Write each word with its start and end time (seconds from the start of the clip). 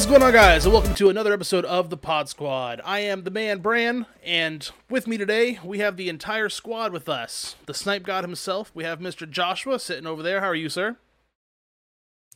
What's 0.00 0.08
going 0.08 0.22
on, 0.22 0.32
guys, 0.32 0.64
and 0.64 0.72
welcome 0.72 0.94
to 0.94 1.10
another 1.10 1.34
episode 1.34 1.66
of 1.66 1.90
the 1.90 1.96
Pod 1.98 2.26
Squad. 2.26 2.80
I 2.86 3.00
am 3.00 3.24
the 3.24 3.30
man, 3.30 3.58
Bran, 3.58 4.06
and 4.24 4.66
with 4.88 5.06
me 5.06 5.18
today, 5.18 5.58
we 5.62 5.80
have 5.80 5.98
the 5.98 6.08
entire 6.08 6.48
squad 6.48 6.90
with 6.90 7.06
us. 7.06 7.54
The 7.66 7.74
Snipe 7.74 8.04
God 8.04 8.24
himself, 8.24 8.72
we 8.74 8.82
have 8.84 8.98
Mr. 8.98 9.30
Joshua 9.30 9.78
sitting 9.78 10.06
over 10.06 10.22
there. 10.22 10.40
How 10.40 10.46
are 10.46 10.54
you, 10.54 10.70
sir? 10.70 10.96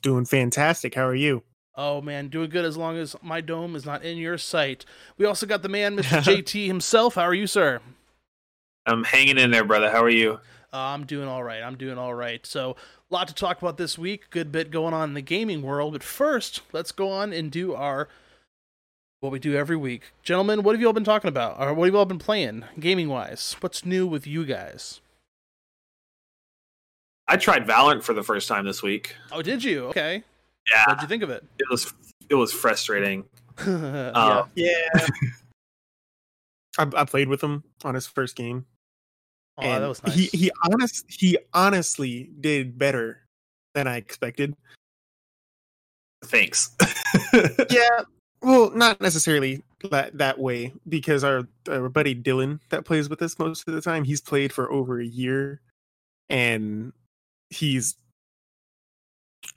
Doing 0.03 0.27
fantastic. 0.27 0.95
How 0.95 1.07
are 1.07 1.15
you? 1.15 1.43
Oh, 1.75 2.03
man, 2.03 2.29
doing 2.29 2.51
good 2.51 2.67
as 2.67 2.77
long 2.77 2.99
as 2.99 3.17
my 3.23 3.41
dome 3.41 3.75
is 3.77 3.87
not 3.87 4.05
in 4.05 4.19
your 4.19 4.37
sight. 4.37 4.85
We 5.17 5.25
also 5.25 5.47
got 5.47 5.63
the 5.63 5.71
man, 5.71 5.97
Mr. 5.97 6.23
JT 6.23 6.67
himself. 6.67 7.15
How 7.15 7.23
are 7.23 7.33
you, 7.33 7.47
sir? 7.47 7.81
I'm 8.85 9.05
hanging 9.05 9.39
in 9.39 9.53
there, 9.53 9.65
brother. 9.65 9.91
How 9.91 10.03
are 10.03 10.11
you? 10.11 10.39
Uh, 10.71 10.79
I'm 10.93 11.07
doing 11.07 11.29
all 11.29 11.43
right. 11.43 11.63
I'm 11.63 11.77
doing 11.77 11.97
all 11.97 12.13
right. 12.13 12.45
So, 12.45 12.73
a 12.73 13.04
lot 13.15 13.29
to 13.29 13.35
talk 13.35 13.63
about 13.63 13.77
this 13.79 13.97
week. 13.97 14.29
Good 14.31 14.51
bit 14.53 14.71
going 14.71 14.93
on 14.93 15.11
in 15.11 15.15
the 15.15 15.23
gaming 15.23 15.63
world. 15.63 15.93
But 15.93 16.03
first, 16.03 16.61
let's 16.73 16.93
go 16.93 17.09
on 17.11 17.33
and 17.33 17.51
do 17.51 17.75
our 17.75 18.09
what 19.21 19.33
we 19.33 19.39
do 19.39 19.55
every 19.55 19.77
week. 19.77 20.13
Gentlemen, 20.23 20.63
what 20.63 20.75
have 20.75 20.81
you 20.81 20.87
all 20.87 20.93
been 20.93 21.05
talking 21.05 21.29
about? 21.29 21.59
Or 21.59 21.73
what 21.73 21.87
have 21.87 21.95
you 21.95 21.99
all 21.99 22.05
been 22.05 22.19
playing 22.19 22.65
gaming 22.79 23.09
wise? 23.09 23.57
What's 23.61 23.85
new 23.85 24.07
with 24.07 24.27
you 24.27 24.45
guys? 24.45 25.01
I 27.27 27.37
tried 27.39 27.67
Valorant 27.67 28.03
for 28.03 28.13
the 28.13 28.23
first 28.23 28.49
time 28.49 28.67
this 28.67 28.83
week. 28.83 29.15
Oh, 29.33 29.41
did 29.41 29.65
you? 29.65 29.87
Okay. 29.87 30.23
Yeah, 30.71 30.85
What'd 30.89 31.03
you 31.03 31.09
think 31.09 31.23
of 31.23 31.31
it? 31.31 31.43
it 31.59 31.67
was 31.71 31.93
it 32.29 32.35
was 32.35 32.53
frustrating. 32.53 33.25
yeah. 33.67 34.11
Uh, 34.15 34.47
Yeah. 34.55 34.89
I, 36.77 36.91
I 36.97 37.05
played 37.05 37.29
with 37.29 37.41
him 37.43 37.63
on 37.85 37.95
his 37.95 38.07
first 38.07 38.35
game. 38.37 38.67
Oh, 39.59 39.63
and 39.63 39.85
that 39.85 39.89
was 39.89 40.03
nice. 40.03 40.15
He 40.15 40.27
he 40.37 40.51
honest 40.65 41.05
he 41.09 41.39
honestly 41.53 42.31
did 42.41 42.79
better 42.79 43.21
than 43.75 43.87
I 43.87 43.97
expected. 43.97 44.57
Thanks. 46.25 46.71
yeah. 47.71 48.01
Well, 48.43 48.71
not 48.71 49.01
necessarily 49.01 49.63
that 49.91 50.17
that 50.19 50.39
way 50.39 50.73
because 50.89 51.25
our, 51.25 51.47
our 51.69 51.89
buddy 51.89 52.15
Dylan 52.15 52.61
that 52.71 52.85
plays 52.85 53.09
with 53.09 53.23
us 53.23 53.39
most 53.39 53.69
of 53.69 53.75
the 53.75 53.81
time, 53.81 54.05
he's 54.05 54.21
played 54.21 54.53
for 54.53 54.71
over 54.73 55.01
a 55.01 55.07
year, 55.07 55.61
and 56.29 56.93
he's 57.51 57.97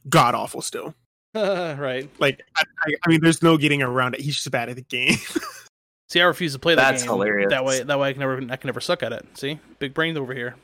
god 0.09 0.35
awful 0.35 0.61
still. 0.61 0.93
right. 1.35 2.09
Like 2.19 2.43
I, 2.55 2.63
I, 2.81 2.93
I 3.05 3.09
mean, 3.09 3.21
there's 3.21 3.43
no 3.43 3.57
getting 3.57 3.81
around 3.81 4.15
it. 4.15 4.21
He's 4.21 4.35
just 4.35 4.51
bad 4.51 4.69
at 4.69 4.75
the 4.75 4.81
game. 4.83 5.17
See, 6.09 6.21
I 6.21 6.23
refuse 6.25 6.53
to 6.53 6.59
play 6.59 6.75
that 6.75 6.91
That's 6.91 7.03
game. 7.03 7.11
hilarious. 7.11 7.49
That 7.49 7.65
way, 7.65 7.83
that 7.83 7.99
way, 7.99 8.09
I 8.09 8.13
can 8.13 8.21
never, 8.21 8.37
I 8.49 8.55
can 8.55 8.67
never 8.67 8.79
suck 8.79 9.03
at 9.03 9.11
it. 9.11 9.25
See, 9.37 9.59
big 9.79 9.93
brain 9.93 10.15
over 10.17 10.33
here. 10.33 10.55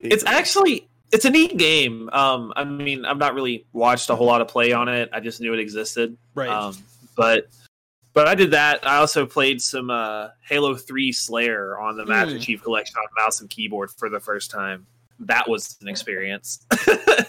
it's 0.00 0.24
actually 0.24 0.88
it's 1.12 1.24
a 1.24 1.30
neat 1.30 1.56
game. 1.58 2.08
Um, 2.12 2.52
I 2.56 2.64
mean, 2.64 3.04
I've 3.04 3.18
not 3.18 3.34
really 3.34 3.66
watched 3.72 4.08
a 4.10 4.16
whole 4.16 4.26
lot 4.26 4.40
of 4.40 4.48
play 4.48 4.72
on 4.72 4.88
it. 4.88 5.10
I 5.12 5.20
just 5.20 5.40
knew 5.40 5.52
it 5.52 5.60
existed. 5.60 6.16
Right. 6.34 6.48
Um, 6.48 6.76
but 7.16 7.48
but 8.14 8.26
I 8.26 8.34
did 8.34 8.52
that. 8.52 8.86
I 8.86 8.96
also 8.96 9.26
played 9.26 9.60
some 9.60 9.90
uh, 9.90 10.28
Halo 10.48 10.74
Three 10.74 11.12
Slayer 11.12 11.78
on 11.78 11.96
the 11.98 12.06
Master 12.06 12.36
Hmm. 12.36 12.40
Chief 12.40 12.62
Collection 12.62 12.96
on 12.96 13.04
mouse 13.22 13.40
and 13.42 13.50
keyboard 13.50 13.90
for 13.90 14.08
the 14.08 14.20
first 14.20 14.50
time. 14.50 14.86
That 15.20 15.48
was 15.48 15.76
an 15.82 15.88
experience. 15.88 16.64
that 16.70 17.28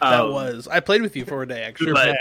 that 0.00 0.28
was. 0.28 0.68
I 0.68 0.80
played 0.80 1.00
with 1.02 1.16
you 1.16 1.24
for 1.24 1.42
a 1.42 1.48
day, 1.48 1.62
actually. 1.62 1.92
but, 1.92 2.16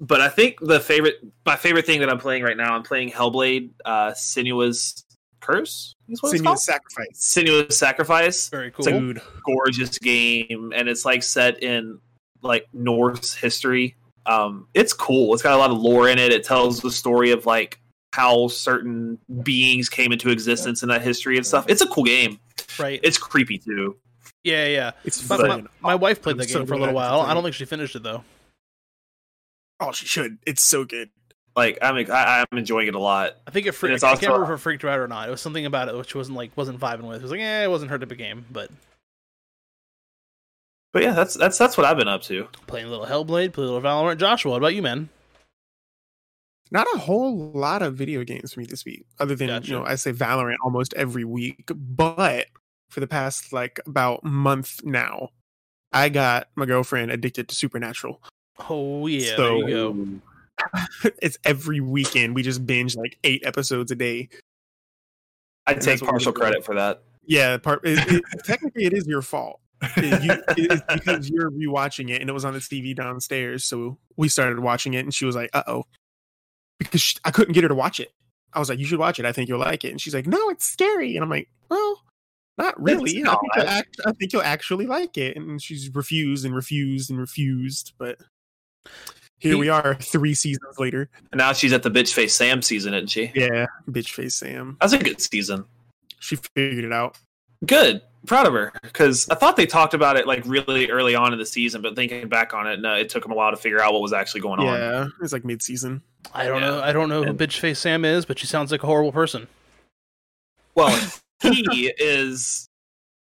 but 0.00 0.20
I 0.20 0.28
think 0.28 0.58
the 0.60 0.80
favorite, 0.80 1.16
my 1.44 1.56
favorite 1.56 1.86
thing 1.86 2.00
that 2.00 2.10
I'm 2.10 2.18
playing 2.18 2.42
right 2.42 2.56
now, 2.56 2.74
I'm 2.74 2.82
playing 2.82 3.10
Hellblade, 3.10 3.70
uh, 3.84 4.10
Senua's 4.12 5.04
Curse. 5.40 5.94
Is 6.08 6.22
what 6.22 6.32
it's 6.32 6.42
called? 6.42 6.58
Sacrifice. 6.58 7.06
Senua's 7.14 7.76
Sacrifice. 7.76 8.48
Very 8.48 8.70
cool. 8.70 8.86
It's 8.86 8.94
a 8.94 8.98
Dude. 8.98 9.22
gorgeous 9.44 9.98
game, 9.98 10.72
and 10.74 10.88
it's 10.88 11.04
like 11.04 11.22
set 11.22 11.62
in 11.62 11.98
like 12.42 12.66
Norse 12.72 13.34
history. 13.34 13.96
Um, 14.26 14.68
it's 14.74 14.92
cool. 14.92 15.32
It's 15.34 15.42
got 15.42 15.54
a 15.54 15.56
lot 15.56 15.70
of 15.70 15.78
lore 15.78 16.08
in 16.08 16.18
it. 16.18 16.32
It 16.32 16.44
tells 16.44 16.80
the 16.80 16.90
story 16.90 17.30
of 17.30 17.46
like 17.46 17.80
how 18.12 18.48
certain 18.48 19.18
beings 19.42 19.88
came 19.88 20.12
into 20.12 20.30
existence 20.30 20.82
in 20.82 20.88
that 20.88 21.02
history 21.02 21.36
and 21.36 21.46
stuff. 21.46 21.66
It's 21.68 21.82
a 21.82 21.86
cool 21.88 22.04
game. 22.04 22.38
right. 22.78 23.00
It's 23.02 23.16
creepy 23.18 23.58
too. 23.58 23.96
yeah, 24.44 24.66
yeah. 24.66 24.90
It's 25.04 25.28
My, 25.28 25.36
my, 25.38 25.62
my 25.80 25.94
wife 25.94 26.20
played 26.22 26.32
I'm 26.34 26.38
that 26.38 26.50
so 26.50 26.58
game 26.60 26.66
for 26.66 26.74
a 26.74 26.78
little 26.78 26.94
while. 26.94 27.20
I 27.20 27.34
don't 27.34 27.42
think 27.42 27.54
she 27.54 27.64
finished 27.64 27.96
it 27.96 28.02
though. 28.02 28.22
Oh, 29.80 29.92
she 29.92 30.06
should. 30.06 30.38
It's 30.46 30.62
so 30.62 30.84
good. 30.84 31.10
Like 31.56 31.78
I'm, 31.82 31.96
I, 31.96 32.44
I'm 32.50 32.58
enjoying 32.58 32.86
it 32.88 32.94
a 32.94 33.00
lot. 33.00 33.32
I 33.46 33.50
think 33.50 33.66
it 33.66 33.72
freaked. 33.72 33.94
It's 33.94 34.04
I 34.04 34.14
can't 34.14 34.32
remember 34.32 34.54
if 34.54 34.60
it 34.60 34.62
freaked 34.62 34.82
her 34.82 34.88
out 34.88 35.00
or 35.00 35.08
not. 35.08 35.28
It 35.28 35.30
was 35.30 35.40
something 35.40 35.66
about 35.66 35.88
it 35.88 35.96
which 35.96 36.14
wasn't 36.14 36.36
like 36.36 36.56
wasn't 36.56 36.78
vibing 36.78 37.02
with. 37.08 37.16
It 37.16 37.22
was 37.22 37.30
like, 37.32 37.40
eh, 37.40 37.64
it 37.64 37.70
wasn't 37.70 37.90
her 37.90 37.98
type 37.98 38.12
of 38.12 38.18
game. 38.18 38.44
But 38.50 38.70
But 40.92 41.02
yeah, 41.02 41.12
that's 41.12 41.34
that's 41.34 41.58
that's 41.58 41.76
what 41.76 41.84
I've 41.84 41.96
been 41.96 42.08
up 42.08 42.22
to. 42.22 42.46
playing 42.66 42.86
a 42.86 42.90
little 42.90 43.06
Hellblade, 43.06 43.52
playing 43.52 43.70
a 43.70 43.72
little 43.72 43.80
Valorant. 43.80 44.18
Joshua, 44.18 44.52
what 44.52 44.58
about 44.58 44.74
you, 44.74 44.82
man? 44.82 45.08
Not 46.70 46.86
a 46.94 46.98
whole 46.98 47.50
lot 47.52 47.82
of 47.82 47.94
video 47.94 48.24
games 48.24 48.52
for 48.52 48.60
me 48.60 48.66
this 48.66 48.84
week, 48.84 49.06
other 49.18 49.34
than 49.34 49.48
Gotcha. 49.48 49.68
you 49.68 49.76
know 49.76 49.84
I 49.84 49.94
say 49.96 50.12
Valorant 50.12 50.56
almost 50.62 50.94
every 50.94 51.24
week. 51.24 51.70
But 51.74 52.46
for 52.90 53.00
the 53.00 53.06
past 53.06 53.52
like 53.52 53.80
about 53.86 54.22
month 54.22 54.80
now, 54.84 55.30
I 55.92 56.08
got 56.08 56.48
my 56.56 56.66
girlfriend 56.66 57.10
addicted 57.10 57.48
to 57.48 57.54
Supernatural. 57.56 58.22
Oh 58.70 59.06
yeah, 59.06 59.36
So- 59.36 59.42
there 59.42 59.68
you 59.68 59.74
go. 59.74 60.20
it's 61.22 61.38
every 61.44 61.78
weekend 61.80 62.34
we 62.34 62.42
just 62.42 62.66
binge 62.66 62.96
like 62.96 63.16
eight 63.22 63.46
episodes 63.46 63.92
a 63.92 63.94
day. 63.94 64.28
I 65.68 65.72
And 65.74 65.82
take 65.82 66.00
partial 66.00 66.32
credit 66.32 66.64
for 66.64 66.74
that. 66.74 67.02
Yeah, 67.26 67.58
part 67.58 67.82
it, 67.84 67.98
it, 68.10 68.24
technically 68.44 68.84
it 68.86 68.92
is 68.92 69.06
your 69.06 69.22
fault. 69.22 69.60
It- 69.96 70.24
you- 70.24 70.42
it's 70.66 70.82
because 70.92 71.30
you're 71.30 71.50
rewatching 71.50 72.10
it 72.10 72.20
and 72.20 72.28
it 72.28 72.32
was 72.32 72.44
on 72.44 72.54
the 72.54 72.58
TV 72.58 72.96
downstairs. 72.96 73.64
So 73.64 73.98
we 74.16 74.28
started 74.28 74.58
watching 74.60 74.94
it 74.94 75.00
and 75.00 75.14
she 75.14 75.24
was 75.26 75.36
like, 75.36 75.50
"Uh 75.52 75.62
oh," 75.68 75.84
because 76.78 77.00
she, 77.00 77.16
I 77.24 77.30
couldn't 77.30 77.52
get 77.54 77.62
her 77.62 77.68
to 77.68 77.74
watch 77.74 78.00
it. 78.00 78.10
I 78.52 78.58
was 78.58 78.68
like, 78.68 78.78
"You 78.80 78.86
should 78.86 78.98
watch 78.98 79.20
it. 79.20 79.26
I 79.26 79.32
think 79.32 79.48
you'll 79.48 79.60
like 79.60 79.84
it." 79.84 79.90
And 79.90 80.00
she's 80.00 80.14
like, 80.14 80.26
"No, 80.26 80.48
it's 80.48 80.64
scary." 80.64 81.14
And 81.14 81.22
I'm 81.22 81.30
like, 81.30 81.48
"Well, 81.68 82.02
not 82.56 82.82
really. 82.82 83.22
I 83.24 83.36
think, 83.36 83.56
act, 83.68 84.00
I 84.04 84.12
think 84.12 84.32
you'll 84.32 84.42
actually 84.42 84.86
like 84.86 85.16
it." 85.16 85.36
And 85.36 85.62
she's 85.62 85.88
refused 85.94 86.44
and 86.44 86.54
refused 86.54 87.10
and 87.10 87.20
refused. 87.20 87.92
But 87.98 88.18
here 89.38 89.56
we 89.58 89.68
are, 89.68 89.94
three 89.96 90.34
seasons 90.34 90.78
later. 90.78 91.08
And 91.32 91.38
now 91.38 91.52
she's 91.52 91.72
at 91.72 91.82
the 91.82 91.90
bitch 91.90 92.12
face 92.12 92.34
Sam 92.34 92.60
season, 92.62 92.94
isn't 92.94 93.08
she? 93.08 93.30
Yeah, 93.34 93.66
bitch 93.88 94.10
face 94.10 94.34
Sam. 94.34 94.76
That's 94.80 94.92
a 94.92 94.98
good 94.98 95.20
season. 95.20 95.64
She 96.20 96.36
figured 96.56 96.84
it 96.84 96.92
out. 96.92 97.16
Good. 97.64 98.02
Proud 98.26 98.46
of 98.48 98.52
her 98.52 98.72
because 98.82 99.28
I 99.30 99.36
thought 99.36 99.56
they 99.56 99.64
talked 99.64 99.94
about 99.94 100.16
it 100.16 100.26
like 100.26 100.42
really 100.44 100.90
early 100.90 101.14
on 101.14 101.32
in 101.32 101.38
the 101.38 101.46
season, 101.46 101.82
but 101.82 101.94
thinking 101.94 102.28
back 102.28 102.52
on 102.52 102.66
it, 102.66 102.80
no, 102.80 102.94
it 102.94 103.08
took 103.08 103.22
them 103.22 103.30
a 103.30 103.34
while 103.36 103.52
to 103.52 103.56
figure 103.56 103.80
out 103.80 103.92
what 103.92 104.02
was 104.02 104.12
actually 104.12 104.40
going 104.40 104.58
on. 104.60 104.66
Yeah, 104.66 105.04
it 105.06 105.12
was 105.20 105.32
like 105.32 105.44
mid 105.44 105.62
season. 105.62 106.02
I 106.34 106.46
don't 106.46 106.60
Yeah. 106.60 106.68
know. 106.68 106.80
I 106.82 106.92
don't 106.92 107.08
know 107.08 107.22
who 107.22 107.30
And- 107.30 107.38
bitch 107.38 107.58
face 107.60 107.78
Sam 107.78 108.04
is, 108.04 108.24
but 108.26 108.38
she 108.38 108.46
sounds 108.46 108.72
like 108.72 108.82
a 108.82 108.86
horrible 108.86 109.12
person. 109.12 109.46
Well, 110.74 110.94
he 111.42 111.92
is 111.98 112.68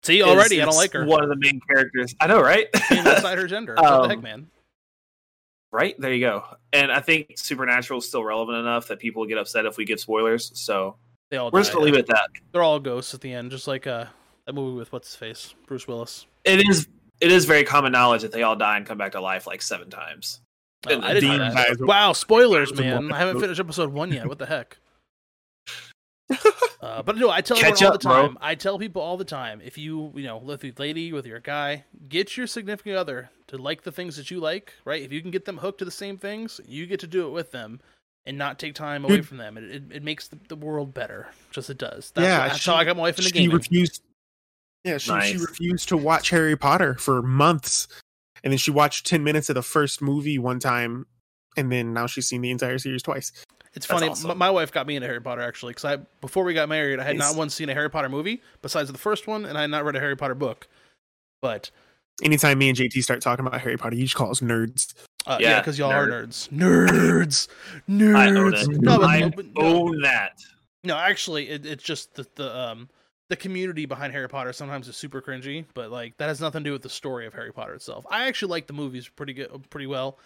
See, 0.02 0.18
is- 0.18 0.26
already 0.26 0.60
I 0.60 0.64
don't 0.64 0.74
like 0.76 0.92
her. 0.92 1.06
One 1.06 1.22
of 1.22 1.28
the 1.28 1.36
main 1.36 1.60
characters. 1.68 2.14
I 2.20 2.26
know, 2.26 2.42
right? 2.42 2.66
Being 2.90 3.06
outside 3.06 3.38
her 3.38 3.46
gender. 3.46 3.74
what 3.76 3.82
the 3.84 4.00
Um, 4.02 4.10
heck, 4.10 4.22
man? 4.22 4.48
Right 5.72 5.94
there, 5.98 6.12
you 6.12 6.20
go. 6.20 6.44
And 6.72 6.92
I 6.92 7.00
think 7.00 7.32
Supernatural 7.36 7.98
is 7.98 8.06
still 8.06 8.22
relevant 8.22 8.58
enough 8.58 8.88
that 8.88 8.98
people 9.00 9.26
get 9.26 9.38
upset 9.38 9.66
if 9.66 9.76
we 9.76 9.84
give 9.84 9.98
spoilers. 9.98 10.52
So 10.54 10.96
They 11.30 11.38
all 11.38 11.50
we're 11.50 11.60
just 11.60 11.72
gonna 11.72 11.84
leave 11.84 11.94
it 11.94 12.00
at 12.00 12.06
that. 12.08 12.28
They're 12.52 12.62
all 12.62 12.78
ghosts 12.78 13.14
at 13.14 13.20
the 13.20 13.32
end, 13.32 13.50
just 13.50 13.66
like 13.66 13.86
uh, 13.86 14.06
that 14.46 14.52
movie 14.52 14.76
with 14.76 14.92
what's 14.92 15.08
his 15.08 15.16
face, 15.16 15.54
Bruce 15.66 15.88
Willis. 15.88 16.26
It 16.44 16.68
is. 16.68 16.86
It 17.20 17.30
is 17.30 17.44
very 17.44 17.62
common 17.62 17.92
knowledge 17.92 18.22
that 18.22 18.32
they 18.32 18.42
all 18.42 18.56
die 18.56 18.76
and 18.76 18.84
come 18.84 18.98
back 18.98 19.12
to 19.12 19.20
life 19.20 19.46
like 19.46 19.62
seven 19.62 19.90
times. 19.90 20.40
Oh, 20.88 21.00
I 21.00 21.14
didn't 21.14 21.38
know 21.38 21.54
that. 21.54 21.80
Wow, 21.80 22.12
spoilers, 22.12 22.74
man! 22.74 23.12
I 23.12 23.18
haven't 23.18 23.40
finished 23.40 23.60
episode 23.60 23.92
one 23.92 24.12
yet. 24.12 24.26
What 24.26 24.38
the 24.38 24.46
heck? 24.46 24.78
Uh, 26.82 27.00
but 27.00 27.16
no, 27.16 27.30
I 27.30 27.40
tell 27.42 27.56
Catch 27.56 27.80
everyone 27.80 27.84
all 27.84 27.90
the 27.90 27.94
up, 27.94 28.02
bro. 28.02 28.26
time. 28.28 28.38
I 28.40 28.54
tell 28.56 28.76
people 28.78 29.00
all 29.02 29.16
the 29.16 29.24
time. 29.24 29.60
If 29.64 29.78
you, 29.78 30.12
you 30.16 30.24
know, 30.24 30.36
with 30.38 30.64
your 30.64 30.72
lady, 30.78 31.12
with 31.12 31.24
your 31.26 31.38
guy, 31.38 31.84
get 32.08 32.36
your 32.36 32.48
significant 32.48 32.96
other 32.96 33.30
to 33.46 33.56
like 33.56 33.82
the 33.82 33.92
things 33.92 34.16
that 34.16 34.32
you 34.32 34.40
like. 34.40 34.74
Right? 34.84 35.00
If 35.02 35.12
you 35.12 35.22
can 35.22 35.30
get 35.30 35.44
them 35.44 35.58
hooked 35.58 35.78
to 35.78 35.84
the 35.84 35.92
same 35.92 36.18
things, 36.18 36.60
you 36.66 36.86
get 36.86 36.98
to 37.00 37.06
do 37.06 37.24
it 37.28 37.30
with 37.30 37.52
them, 37.52 37.80
and 38.26 38.36
not 38.36 38.58
take 38.58 38.74
time 38.74 39.04
away 39.04 39.16
Dude. 39.18 39.28
from 39.28 39.36
them. 39.36 39.56
It, 39.56 39.64
it, 39.64 39.82
it 39.92 40.02
makes 40.02 40.26
the, 40.26 40.38
the 40.48 40.56
world 40.56 40.92
better, 40.92 41.28
just 41.52 41.70
it 41.70 41.78
does. 41.78 42.10
That's, 42.16 42.24
Yeah, 42.26 42.48
that's 42.48 42.58
she- 42.58 42.70
how 42.70 42.76
I 42.76 42.84
got 42.84 42.96
my 42.96 43.02
wife 43.02 43.16
into 43.16 43.28
she 43.28 43.32
gaming. 43.32 43.56
refused. 43.56 44.02
Yeah, 44.84 44.98
she, 44.98 45.20
she 45.20 45.36
refused 45.36 45.88
to 45.90 45.96
watch 45.96 46.30
Harry 46.30 46.56
Potter 46.56 46.94
for 46.94 47.22
months, 47.22 47.86
and 48.42 48.52
then 48.52 48.58
she 48.58 48.72
watched 48.72 49.06
ten 49.06 49.22
minutes 49.22 49.48
of 49.48 49.54
the 49.54 49.62
first 49.62 50.02
movie 50.02 50.36
one 50.40 50.58
time, 50.58 51.06
and 51.56 51.70
then 51.70 51.92
now 51.92 52.08
she's 52.08 52.26
seen 52.26 52.40
the 52.40 52.50
entire 52.50 52.78
series 52.78 53.04
twice. 53.04 53.30
It's 53.74 53.86
That's 53.86 54.00
funny. 54.00 54.10
awesome. 54.10 54.30
m- 54.32 54.38
My 54.38 54.50
wife 54.50 54.70
got 54.72 54.86
me 54.86 54.96
into 54.96 55.06
Harry 55.08 55.20
Potter 55.20 55.40
actually, 55.40 55.70
because 55.72 55.84
I 55.86 55.96
before 56.20 56.44
we 56.44 56.52
got 56.54 56.68
married, 56.68 57.00
I 57.00 57.04
had 57.04 57.16
Nice. 57.16 57.30
not 57.30 57.38
once 57.38 57.54
seen 57.54 57.68
a 57.70 57.74
Harry 57.74 57.88
Potter 57.90 58.08
movie 58.08 58.42
besides 58.60 58.90
the 58.92 58.98
first 58.98 59.26
one, 59.26 59.44
and 59.46 59.56
I 59.56 59.62
had 59.62 59.70
not 59.70 59.84
read 59.84 59.96
a 59.96 60.00
Harry 60.00 60.16
Potter 60.16 60.34
book. 60.34 60.68
But 61.40 61.70
Anytime 62.22 62.58
me 62.58 62.68
and 62.68 62.76
JT 62.78 63.02
start 63.02 63.20
talking 63.22 63.46
about 63.46 63.60
Harry 63.62 63.76
Potter, 63.78 63.96
you 63.96 64.02
just 64.04 64.14
call 64.14 64.30
us 64.30 64.40
nerds. 64.40 64.92
uh, 65.26 65.38
yeah, 65.40 65.50
Yeah, 65.50 65.60
because 65.60 65.78
y'all 65.78 65.90
are 65.90 66.06
nerd. 66.06 66.28
nerds, 66.28 66.48
nerds, 66.50 67.48
nerds. 67.88 68.14
I 68.16 68.28
own 68.30 68.54
it. 68.54 68.68
No, 68.82 68.98
but, 68.98 69.04
I 69.08 69.20
no, 69.20 69.42
own 69.56 70.00
that. 70.02 70.38
no, 70.84 70.96
actually, 70.96 71.48
it, 71.48 71.64
it's 71.66 71.82
just 71.82 72.14
the, 72.14 72.26
the 72.36 72.54
um 72.56 72.88
the 73.30 73.36
community 73.36 73.86
behind 73.86 74.12
Harry 74.12 74.28
Potter 74.28 74.52
sometimes 74.52 74.86
is 74.88 74.96
super 74.96 75.22
cringy, 75.22 75.64
but 75.72 75.90
like 75.90 76.16
that 76.18 76.26
has 76.28 76.40
nothing 76.40 76.62
to 76.62 76.68
do 76.68 76.72
with 76.72 76.82
the 76.82 76.90
story 76.90 77.26
of 77.26 77.32
Harry 77.32 77.52
Potter 77.52 77.74
itself. 77.74 78.04
I 78.10 78.26
actually 78.28 78.50
like 78.50 78.66
the 78.66 78.74
movies 78.74 79.08
pretty 79.08 79.32
good, 79.32 79.48
pretty 79.70 79.86
well. 79.86 80.18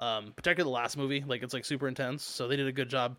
Um, 0.00 0.32
particularly 0.34 0.70
the 0.70 0.74
last 0.74 0.96
movie, 0.96 1.22
like 1.26 1.42
it's 1.42 1.52
like 1.52 1.64
super 1.64 1.86
intense. 1.86 2.22
So 2.22 2.48
they 2.48 2.56
did 2.56 2.66
a 2.66 2.72
good 2.72 2.88
job 2.88 3.16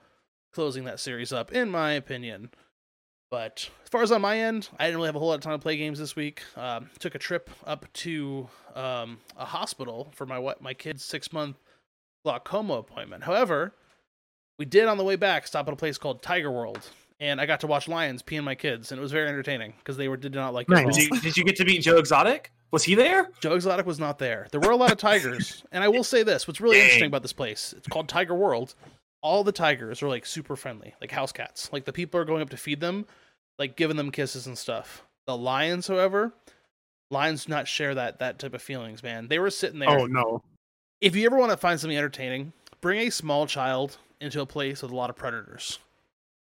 closing 0.52 0.86
that 0.86 1.00
series 1.00 1.32
up, 1.32 1.52
in 1.52 1.70
my 1.70 1.94
opinion. 1.94 2.50
But 3.30 3.70
as 3.84 3.90
far 3.90 4.04
as 4.04 4.12
on 4.12 4.22
my 4.22 4.38
end, 4.38 4.68
I 4.78 4.86
didn't 4.86 4.98
really 4.98 5.08
have 5.08 5.16
a 5.16 5.20
whole 5.20 5.30
lot 5.30 5.36
of 5.36 5.42
time 5.42 5.54
to 5.54 5.60
play 5.60 5.78
games 5.78 5.98
this 5.98 6.18
week. 6.18 6.42
Um, 6.58 6.90
took 7.00 7.16
a 7.16 7.20
trip 7.20 7.50
up 7.66 7.92
to 7.94 8.50
um, 8.76 9.20
a 9.38 9.46
hospital 9.46 10.12
for 10.16 10.26
my 10.26 10.38
what 10.38 10.62
my 10.62 10.74
kid's 10.74 11.04
six 11.04 11.32
month 11.32 11.58
glaucoma 12.26 12.74
appointment. 12.74 13.24
However, 13.24 13.74
we 14.60 14.66
did 14.66 14.88
on 14.88 14.98
the 14.98 15.04
way 15.04 15.16
back 15.16 15.48
stop 15.48 15.68
at 15.68 15.74
a 15.74 15.78
place 15.78 15.98
called 15.98 16.22
Tiger 16.22 16.52
World, 16.52 16.82
and 17.22 17.40
I 17.40 17.46
got 17.46 17.62
to 17.62 17.68
watch 17.68 17.88
lions 17.88 18.22
peeing 18.22 18.44
my 18.44 18.56
kids, 18.56 18.92
and 18.92 19.00
it 19.00 19.02
was 19.02 19.14
very 19.14 19.30
entertaining 19.30 19.76
because 19.78 19.96
they 19.96 20.10
were 20.10 20.18
did 20.18 20.34
not 20.34 20.54
like 20.54 20.68
it 20.70 20.74
Nice. 20.74 20.98
Did 20.98 20.98
you, 20.98 21.22
did 21.22 21.38
you 21.38 21.44
get 21.46 21.56
to 21.56 21.66
meet 21.66 21.82
Joe 21.84 21.98
Exotic? 21.98 22.52
Was 22.72 22.84
he 22.84 22.96
there? 22.96 23.30
Joe 23.42 23.54
Exotic 23.54 23.86
was 23.86 24.00
not 24.00 24.18
there. 24.18 24.48
There 24.52 24.62
were 24.62 24.72
a 24.72 24.78
lot 24.78 24.92
of 24.92 24.98
tigers, 24.98 25.64
and 25.72 25.84
I 25.84 25.90
will 25.90 26.04
say 26.04 26.24
this: 26.24 26.48
what's 26.48 26.62
really 26.62 26.78
Dang. 26.78 26.84
interesting 26.84 27.08
about 27.08 27.22
this 27.22 27.34
place, 27.34 27.74
it's 27.78 27.88
called 27.88 28.08
Tiger 28.08 28.34
World. 28.34 28.76
All 29.22 29.44
the 29.44 29.52
tigers 29.52 30.02
are 30.02 30.08
like 30.08 30.26
super 30.26 30.56
friendly, 30.56 30.96
like 31.00 31.12
house 31.12 31.32
cats. 31.32 31.70
Like 31.72 31.86
the 31.86 31.94
people 31.94 32.20
are 32.20 32.26
going 32.26 32.42
up 32.42 32.50
to 32.52 32.58
feed 32.58 32.80
them, 32.80 33.06
like 33.60 33.76
giving 33.76 33.98
them 33.98 34.12
kisses 34.12 34.48
and 34.48 34.58
stuff. 34.58 35.04
The 35.28 35.38
lions, 35.38 35.88
however, 35.88 36.34
lions 37.12 37.46
do 37.46 37.52
not 37.52 37.68
share 37.68 37.94
that 37.96 38.20
that 38.20 38.40
type 38.40 38.54
of 38.54 38.62
feelings, 38.62 39.04
man. 39.04 39.28
They 39.28 39.38
were 39.38 39.52
sitting 39.52 39.80
there. 39.80 39.90
Oh 39.90 40.06
no. 40.06 40.42
If 41.02 41.16
you 41.16 41.26
ever 41.26 41.38
want 41.38 41.52
to 41.52 41.58
find 41.58 41.80
something 41.80 41.98
entertaining, 41.98 42.54
bring 42.80 43.08
a 43.08 43.12
small 43.12 43.46
child 43.46 43.98
into 44.22 44.42
a 44.42 44.46
place 44.46 44.82
with 44.82 44.92
a 44.92 44.96
lot 44.96 45.10
of 45.10 45.16
predators. 45.16 45.80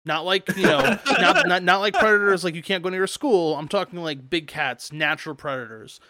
Not 0.07 0.25
like 0.25 0.55
you 0.57 0.65
know, 0.65 0.99
not, 1.07 1.47
not 1.49 1.63
not 1.63 1.81
like 1.81 1.95
predators 1.95 2.45
like 2.45 2.55
you 2.55 2.63
can't 2.63 2.83
go 2.83 2.91
near 2.91 3.05
a 3.05 3.09
school. 3.09 3.57
I'm 3.57 3.69
talking 3.69 3.99
like 4.03 4.29
big 4.29 4.47
cats, 4.47 4.93
natural 4.93 5.35
predators. 5.35 6.01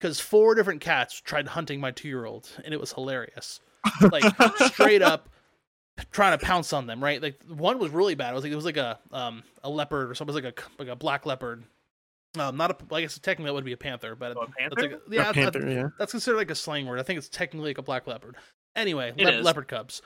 Because 0.00 0.18
four 0.20 0.54
different 0.54 0.80
cats 0.80 1.18
tried 1.20 1.48
hunting 1.48 1.80
my 1.80 1.90
two 1.92 2.08
year 2.08 2.24
old, 2.26 2.48
and 2.64 2.74
it 2.74 2.80
was 2.80 2.92
hilarious. 2.92 3.60
Like 4.00 4.24
straight 4.72 5.02
up 5.02 5.28
trying 6.10 6.36
to 6.38 6.44
pounce 6.44 6.72
on 6.72 6.86
them. 6.86 7.02
Right, 7.02 7.22
like 7.22 7.40
one 7.46 7.78
was 7.78 7.90
really 7.92 8.14
bad. 8.16 8.32
It 8.32 8.34
was 8.34 8.42
like 8.44 8.52
it 8.52 8.56
was 8.56 8.64
like 8.64 8.76
a 8.76 8.98
um 9.12 9.44
a 9.62 9.70
leopard 9.70 10.10
or 10.10 10.14
something. 10.14 10.34
It 10.34 10.42
was 10.42 10.44
like 10.44 10.58
a 10.78 10.82
like 10.82 10.88
a 10.92 10.96
black 10.96 11.24
leopard. 11.24 11.64
Um, 12.36 12.56
not 12.56 12.72
a. 12.72 12.94
I 12.94 13.02
guess 13.02 13.16
technically 13.20 13.50
that 13.50 13.54
would 13.54 13.64
be 13.64 13.72
a 13.72 13.76
panther, 13.76 14.16
but 14.16 14.36
Oh, 14.36 14.40
a 14.42 14.46
that's 14.46 14.56
panther? 14.58 14.82
like 14.82 14.90
a- 14.90 14.94
A 14.94 14.98
yeah, 15.10 15.22
that's- 15.30 15.34
panther, 15.36 15.70
yeah. 15.70 15.88
that's 15.98 16.10
considered 16.10 16.36
like 16.38 16.50
a 16.50 16.54
slang 16.56 16.86
word. 16.86 16.98
I 16.98 17.04
think 17.04 17.18
it's 17.18 17.28
technically 17.28 17.70
like 17.70 17.78
a 17.78 17.82
black 17.82 18.08
leopard. 18.08 18.34
Anyway, 18.74 19.12
It 19.16 19.24
lep- 19.24 19.34
is. 19.34 19.44
leopard 19.44 19.68
cubs. 19.68 20.02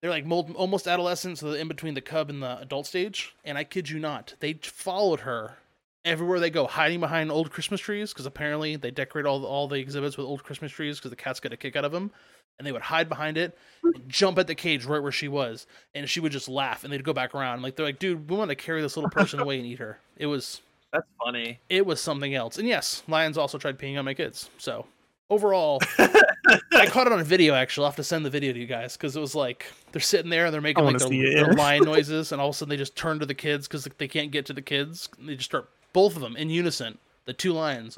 They're 0.00 0.10
like 0.10 0.24
mold- 0.26 0.54
almost 0.54 0.86
adolescent, 0.86 1.38
so 1.38 1.50
they're 1.50 1.60
in 1.60 1.68
between 1.68 1.94
the 1.94 2.00
cub 2.00 2.30
and 2.30 2.42
the 2.42 2.58
adult 2.60 2.86
stage. 2.86 3.34
And 3.44 3.58
I 3.58 3.64
kid 3.64 3.88
you 3.90 3.98
not, 3.98 4.34
they 4.40 4.54
followed 4.54 5.20
her 5.20 5.56
everywhere 6.04 6.38
they 6.40 6.50
go, 6.50 6.66
hiding 6.66 7.00
behind 7.00 7.30
old 7.32 7.50
Christmas 7.50 7.80
trees 7.80 8.12
because 8.12 8.24
apparently 8.26 8.76
they 8.76 8.90
decorate 8.90 9.26
all 9.26 9.40
the, 9.40 9.46
all 9.48 9.66
the 9.68 9.80
exhibits 9.80 10.16
with 10.16 10.26
old 10.26 10.44
Christmas 10.44 10.70
trees 10.72 10.98
because 10.98 11.10
the 11.10 11.16
cats 11.16 11.40
get 11.40 11.52
a 11.52 11.56
kick 11.56 11.74
out 11.76 11.84
of 11.84 11.92
them. 11.92 12.10
And 12.58 12.66
they 12.66 12.72
would 12.72 12.82
hide 12.82 13.08
behind 13.08 13.36
it, 13.38 13.56
and 13.84 14.08
jump 14.08 14.36
at 14.36 14.48
the 14.48 14.54
cage 14.56 14.84
right 14.84 15.00
where 15.00 15.12
she 15.12 15.28
was, 15.28 15.68
and 15.94 16.08
she 16.10 16.18
would 16.18 16.32
just 16.32 16.48
laugh, 16.48 16.82
and 16.82 16.92
they'd 16.92 17.04
go 17.04 17.12
back 17.12 17.32
around. 17.32 17.62
Like 17.62 17.76
they're 17.76 17.86
like, 17.86 18.00
"Dude, 18.00 18.28
we 18.28 18.36
want 18.36 18.48
to 18.48 18.56
carry 18.56 18.82
this 18.82 18.96
little 18.96 19.10
person 19.10 19.38
away 19.38 19.58
and 19.58 19.66
eat 19.66 19.78
her." 19.78 20.00
It 20.16 20.26
was 20.26 20.60
That's 20.92 21.06
funny. 21.24 21.60
it 21.68 21.86
was 21.86 22.00
something 22.00 22.34
else. 22.34 22.58
And 22.58 22.66
yes, 22.66 23.04
lions 23.06 23.38
also 23.38 23.58
tried 23.58 23.78
peeing 23.78 23.96
on 23.96 24.04
my 24.04 24.12
kids. 24.12 24.50
So 24.58 24.86
overall, 25.30 25.80
I 26.72 26.86
caught 26.86 27.06
it 27.06 27.12
on 27.12 27.20
a 27.20 27.24
video. 27.24 27.54
Actually, 27.54 27.84
I'll 27.84 27.90
have 27.90 27.96
to 27.96 28.04
send 28.04 28.24
the 28.24 28.30
video 28.30 28.52
to 28.52 28.58
you 28.58 28.66
guys 28.66 28.96
because 28.96 29.16
it 29.16 29.20
was 29.20 29.34
like 29.34 29.66
they're 29.92 30.00
sitting 30.00 30.30
there 30.30 30.46
and 30.46 30.54
they're 30.54 30.60
making 30.60 30.84
like 30.84 30.98
their, 30.98 31.12
it, 31.12 31.34
their 31.34 31.52
yeah. 31.52 31.62
lion 31.62 31.84
noises, 31.84 32.32
and 32.32 32.40
all 32.40 32.48
of 32.48 32.54
a 32.54 32.58
sudden 32.58 32.70
they 32.70 32.76
just 32.76 32.96
turn 32.96 33.18
to 33.18 33.26
the 33.26 33.34
kids 33.34 33.66
because 33.66 33.88
they 33.98 34.08
can't 34.08 34.30
get 34.30 34.46
to 34.46 34.52
the 34.52 34.62
kids. 34.62 35.08
They 35.18 35.34
just 35.34 35.50
start 35.50 35.70
both 35.92 36.16
of 36.16 36.22
them 36.22 36.36
in 36.36 36.50
unison. 36.50 36.98
The 37.26 37.32
two 37.32 37.52
lions 37.52 37.96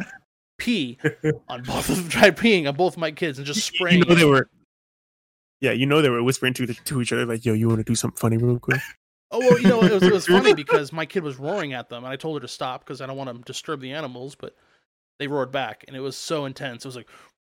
pee 0.58 0.98
on 1.48 1.62
both 1.62 1.88
of 1.88 1.96
them. 1.96 2.08
Tried 2.08 2.36
peeing 2.36 2.68
on 2.68 2.76
both 2.76 2.96
my 2.96 3.10
kids 3.10 3.38
and 3.38 3.46
just 3.46 3.64
spraying. 3.66 3.98
You 4.00 4.04
know 4.04 4.14
they 4.14 4.24
were. 4.24 4.48
Yeah, 5.60 5.72
you 5.72 5.86
know 5.86 6.00
they 6.00 6.10
were 6.10 6.22
whispering 6.22 6.54
to 6.54 6.66
to 6.66 7.00
each 7.00 7.12
other 7.12 7.26
like, 7.26 7.44
"Yo, 7.44 7.52
you 7.52 7.68
want 7.68 7.80
to 7.80 7.84
do 7.84 7.94
something 7.94 8.18
funny 8.18 8.36
real 8.36 8.58
quick?" 8.58 8.80
Oh 9.32 9.38
well, 9.38 9.60
you 9.60 9.68
know 9.68 9.82
it 9.82 9.92
was, 9.92 10.02
it 10.02 10.12
was 10.12 10.26
funny 10.26 10.54
because 10.64 10.92
my 10.92 11.06
kid 11.06 11.22
was 11.22 11.38
roaring 11.38 11.72
at 11.72 11.88
them, 11.88 12.04
and 12.04 12.12
I 12.12 12.16
told 12.16 12.36
her 12.36 12.40
to 12.40 12.48
stop 12.48 12.84
because 12.84 13.00
I 13.00 13.06
don't 13.06 13.16
want 13.16 13.30
to 13.30 13.42
disturb 13.44 13.80
the 13.80 13.92
animals, 13.92 14.34
but 14.34 14.56
they 15.18 15.28
roared 15.28 15.52
back, 15.52 15.84
and 15.86 15.96
it 15.96 16.00
was 16.00 16.16
so 16.16 16.46
intense. 16.46 16.84
It 16.84 16.88
was 16.88 16.96
like 16.96 17.08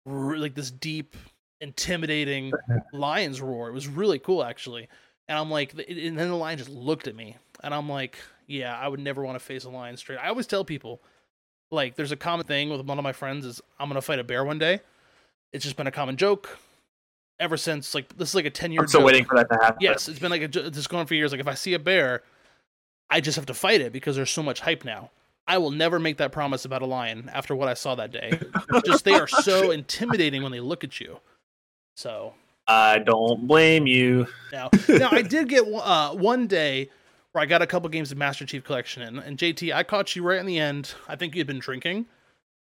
like 0.09 0.55
this 0.55 0.71
deep, 0.71 1.17
intimidating 1.61 2.53
lion's 2.93 3.41
roar. 3.41 3.69
It 3.69 3.73
was 3.73 3.87
really 3.87 4.19
cool 4.19 4.45
actually, 4.45 4.89
and 5.29 5.39
I'm 5.39 5.51
like, 5.51 5.73
and 5.73 6.19
then 6.19 6.29
the 6.29 6.37
lion 6.37 6.59
just 6.59 6.71
looked 6.71 7.07
at 7.07 7.15
me, 7.15 7.37
and 7.63 7.75
I'm 7.75 7.89
like, 7.89 8.19
yeah, 8.47 8.77
I 8.77 8.89
would 8.89 9.01
never 9.01 9.23
want 9.23 9.39
to 9.39 9.45
face 9.45 9.65
a 9.65 9.71
lion 9.71 9.97
straight. 9.97 10.19
I 10.19 10.29
always 10.29 10.47
tell 10.47 10.65
people, 10.65 11.03
like, 11.71 11.97
there's 11.97 12.13
a 12.13 12.17
common 12.17 12.47
thing 12.47 12.71
with 12.71 12.81
one 12.83 12.99
of 12.99 13.05
my 13.05 13.13
friends 13.13 13.45
is 13.45 13.61
I'm 13.79 13.89
gonna 13.89 14.01
fight 14.03 14.19
a 14.19 14.25
bear 14.25 14.45
one 14.45 14.59
day. 14.59 14.81
It's 15.53 15.65
just 15.65 15.77
been 15.77 15.87
a 15.87 15.93
common 15.93 16.17
joke 16.17 16.59
ever 17.41 17.57
since. 17.57 17.95
Like 17.95 18.17
this 18.17 18.31
is 18.31 18.35
like 18.35 18.45
a 18.45 18.51
ten 18.51 18.73
year. 18.73 18.83
I'm 18.83 18.89
still 18.89 19.05
waiting 19.05 19.25
for 19.25 19.37
that 19.37 19.49
to 19.51 19.55
happen. 19.57 19.79
Yes, 19.81 20.09
it's 20.09 20.19
been 20.19 20.31
like 20.31 20.43
a, 20.43 20.67
it's 20.67 20.87
going 20.87 21.07
for 21.07 21.15
years. 21.15 21.33
Like 21.33 21.41
if 21.41 21.49
I 21.49 21.55
see 21.55 21.75
a 21.75 21.79
bear, 21.79 22.23
I 23.11 23.21
just 23.21 23.37
have 23.37 23.47
to 23.47 23.55
fight 23.55 23.81
it 23.81 23.93
because 23.93 24.17
there's 24.17 24.31
so 24.31 24.43
much 24.43 24.61
hype 24.61 24.85
now. 24.85 25.11
I 25.49 25.59
will 25.59 25.71
never 25.73 25.99
make 25.99 26.19
that 26.19 26.31
promise 26.31 26.65
about 26.65 26.83
a 26.83 26.87
lion 26.87 27.29
after 27.33 27.57
what 27.57 27.69
I 27.69 27.75
saw 27.75 27.95
that 27.97 28.13
day. 28.13 28.39
just 28.85 29.05
they 29.05 29.15
are 29.19 29.27
so 29.27 29.71
intimidating 29.71 30.43
when 30.43 30.53
they 30.53 30.61
look 30.61 30.85
at 30.85 31.01
you. 31.01 31.19
So 31.97 32.35
I 32.67 32.99
don't 32.99 33.47
blame 33.49 33.87
you. 33.87 34.27
now, 34.53 34.71
now 34.89 35.09
I 35.11 35.23
did 35.23 35.49
get 35.49 35.65
uh, 35.67 36.11
one 36.15 36.47
day 36.47 36.91
where 37.33 37.43
I 37.43 37.47
got 37.47 37.63
a 37.63 37.67
couple 37.67 37.89
games 37.89 38.13
of 38.13 38.19
Master 38.19 38.45
Chief 38.47 38.63
Collection 38.63 39.03
in, 39.03 39.19
and 39.19 39.39
JT, 39.39 39.75
I 39.75 39.83
caught 39.83 40.15
you 40.15 40.23
right 40.23 40.39
in 40.39 40.47
the 40.47 40.59
end. 40.59 40.95
I 41.09 41.17
think 41.17 41.35
you 41.35 41.41
had 41.41 41.47
been 41.47 41.59
drinking, 41.59 42.07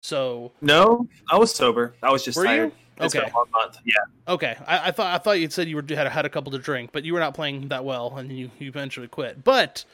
so 0.03 0.53
No, 0.61 1.07
I 1.31 1.37
was 1.39 1.55
sober. 1.55 1.95
I 2.03 2.11
was 2.11 2.25
just 2.25 2.37
Were 2.39 2.45
you? 2.45 2.49
tired. 2.49 2.73
It's 3.03 3.15
been 3.15 3.23
Okay. 3.23 3.31
a 3.33 3.51
month. 3.57 3.79
Yeah. 3.85 3.95
Okay, 4.29 4.57
I, 4.67 4.89
I 4.89 4.91
thought 4.91 5.15
I 5.15 5.19
thought 5.19 5.41
you 5.41 5.49
said 5.49 5.69
you 5.69 5.77
were 5.77 5.85
had 5.89 6.07
had 6.09 6.27
a 6.27 6.29
couple 6.29 6.53
to 6.53 6.59
drink, 6.59 6.91
but 6.93 7.05
you 7.05 7.15
were 7.15 7.21
not 7.21 7.33
playing 7.35 7.69
that 7.69 7.85
well, 7.85 8.15
and 8.17 8.31
you 8.37 8.51
you 8.59 8.69
eventually 8.69 9.09
quit. 9.09 9.43
But 9.43 9.85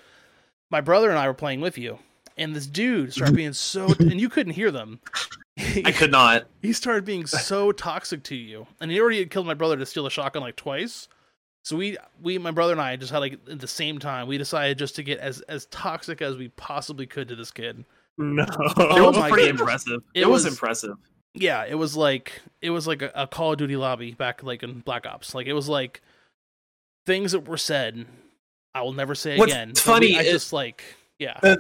my 0.70 0.80
brother 0.80 1.08
and 1.10 1.18
I 1.18 1.28
were 1.28 1.34
playing 1.34 1.60
with 1.60 1.78
you, 1.78 2.00
and 2.36 2.54
this 2.54 2.66
dude 2.66 3.12
started 3.12 3.34
being 3.36 3.52
so, 3.52 3.86
and 3.98 4.20
you 4.20 4.28
couldn't 4.28 4.52
hear 4.52 4.70
them. 4.70 5.00
I 5.58 5.92
could 5.92 6.10
not. 6.10 6.46
he 6.62 6.72
started 6.72 7.04
being 7.04 7.26
so 7.26 7.72
toxic 7.72 8.22
to 8.24 8.34
you, 8.36 8.66
and 8.80 8.90
he 8.90 9.00
already 9.00 9.18
had 9.20 9.30
killed 9.30 9.46
my 9.46 9.54
brother 9.54 9.76
to 9.76 9.86
steal 9.86 10.06
a 10.06 10.10
shotgun 10.10 10.42
like 10.42 10.56
twice. 10.56 11.08
So 11.64 11.76
we 11.76 11.96
we 12.22 12.38
my 12.38 12.52
brother 12.52 12.72
and 12.72 12.80
I 12.80 12.94
just 12.96 13.10
had 13.10 13.18
like 13.18 13.40
at 13.50 13.58
the 13.58 13.66
same 13.66 13.98
time 13.98 14.28
we 14.28 14.38
decided 14.38 14.78
just 14.78 14.94
to 14.96 15.02
get 15.02 15.18
as 15.18 15.40
as 15.42 15.66
toxic 15.66 16.22
as 16.22 16.36
we 16.36 16.48
possibly 16.50 17.06
could 17.06 17.26
to 17.28 17.34
this 17.36 17.50
kid. 17.50 17.84
No. 18.18 18.44
It 18.44 18.48
Oh 18.76 19.08
was 19.10 19.16
pretty 19.30 19.46
goodness. 19.48 19.60
impressive. 19.60 20.02
It 20.14 20.22
It, 20.22 20.28
was, 20.28 20.44
was- 20.44 20.52
impressive. 20.52 20.96
yeah, 21.34 21.64
it 21.68 21.74
was 21.74 21.96
like 21.96 22.40
it 22.62 22.70
was 22.70 22.86
like 22.86 23.02
a, 23.02 23.10
a 23.16 23.26
Call 23.26 23.52
of 23.52 23.58
Duty 23.58 23.74
lobby 23.76 24.12
back 24.12 24.42
like 24.44 24.62
in 24.62 24.78
Black 24.80 25.06
Ops. 25.06 25.34
Like 25.34 25.48
it 25.48 25.54
was 25.54 25.68
like 25.68 26.02
things 27.04 27.32
that 27.32 27.48
were 27.48 27.56
said 27.56 28.06
I 28.74 28.82
will 28.82 28.92
never 28.92 29.14
say 29.16 29.36
What's 29.36 29.52
again. 29.52 29.74
funny 29.74 30.16
I 30.16 30.20
is- 30.20 30.32
just 30.32 30.52
like 30.52 30.84
yeah. 31.18 31.38
The, 31.42 31.58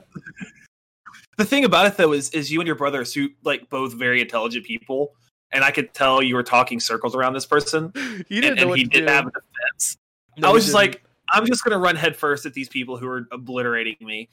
the 1.36 1.44
thing 1.44 1.64
about 1.64 1.86
it 1.86 1.96
though 1.96 2.12
is 2.12 2.30
is 2.30 2.50
you 2.50 2.60
and 2.60 2.66
your 2.66 2.76
brother 2.76 3.00
are 3.02 3.04
su- 3.04 3.32
like 3.44 3.68
both 3.70 3.94
very 3.94 4.20
intelligent 4.20 4.64
people, 4.64 5.12
and 5.52 5.64
I 5.64 5.70
could 5.70 5.92
tell 5.94 6.22
you 6.22 6.34
were 6.34 6.42
talking 6.42 6.80
circles 6.80 7.14
around 7.14 7.34
this 7.34 7.46
person, 7.46 7.92
You 8.28 8.40
didn't 8.40 8.56
know 8.56 8.62
and 8.62 8.70
what 8.70 8.78
he 8.78 8.84
to 8.84 8.90
didn't 8.90 9.06
do. 9.08 9.12
have 9.12 9.26
a 9.26 9.30
defense. 9.30 9.96
No, 10.38 10.48
I 10.48 10.52
was 10.52 10.64
just 10.64 10.74
like, 10.74 11.02
I'm 11.32 11.46
just 11.46 11.64
gonna 11.64 11.78
run 11.78 11.96
headfirst 11.96 12.46
at 12.46 12.54
these 12.54 12.68
people 12.68 12.96
who 12.96 13.06
are 13.08 13.26
obliterating 13.32 13.96
me, 14.00 14.28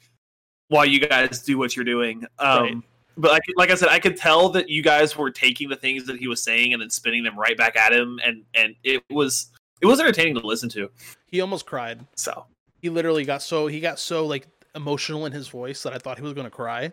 while 0.68 0.84
you 0.86 1.00
guys 1.00 1.42
do 1.42 1.58
what 1.58 1.76
you're 1.76 1.84
doing. 1.84 2.26
Um, 2.38 2.62
Right. 2.62 2.76
But 3.16 3.30
like, 3.30 3.42
like 3.56 3.70
I 3.70 3.76
said, 3.76 3.90
I 3.90 4.00
could 4.00 4.16
tell 4.16 4.48
that 4.48 4.68
you 4.68 4.82
guys 4.82 5.16
were 5.16 5.30
taking 5.30 5.68
the 5.68 5.76
things 5.76 6.04
that 6.06 6.16
he 6.16 6.26
was 6.26 6.42
saying 6.42 6.72
and 6.72 6.82
then 6.82 6.90
spinning 6.90 7.22
them 7.22 7.38
right 7.38 7.56
back 7.56 7.76
at 7.76 7.92
him, 7.92 8.18
and 8.24 8.42
and 8.54 8.74
it 8.82 9.04
was 9.08 9.52
it 9.80 9.86
was 9.86 10.00
entertaining 10.00 10.34
to 10.34 10.44
listen 10.44 10.68
to. 10.70 10.90
he 11.30 11.40
almost 11.40 11.64
cried. 11.64 12.04
So 12.16 12.46
He 12.82 12.90
literally 12.90 13.24
got 13.24 13.40
so 13.40 13.68
he 13.68 13.78
got 13.78 14.00
so 14.00 14.26
like 14.26 14.48
emotional 14.74 15.26
in 15.26 15.32
his 15.32 15.48
voice 15.48 15.82
that 15.84 15.92
I 15.92 15.98
thought 15.98 16.16
he 16.18 16.22
was 16.24 16.32
going 16.32 16.46
to 16.46 16.50
cry, 16.50 16.92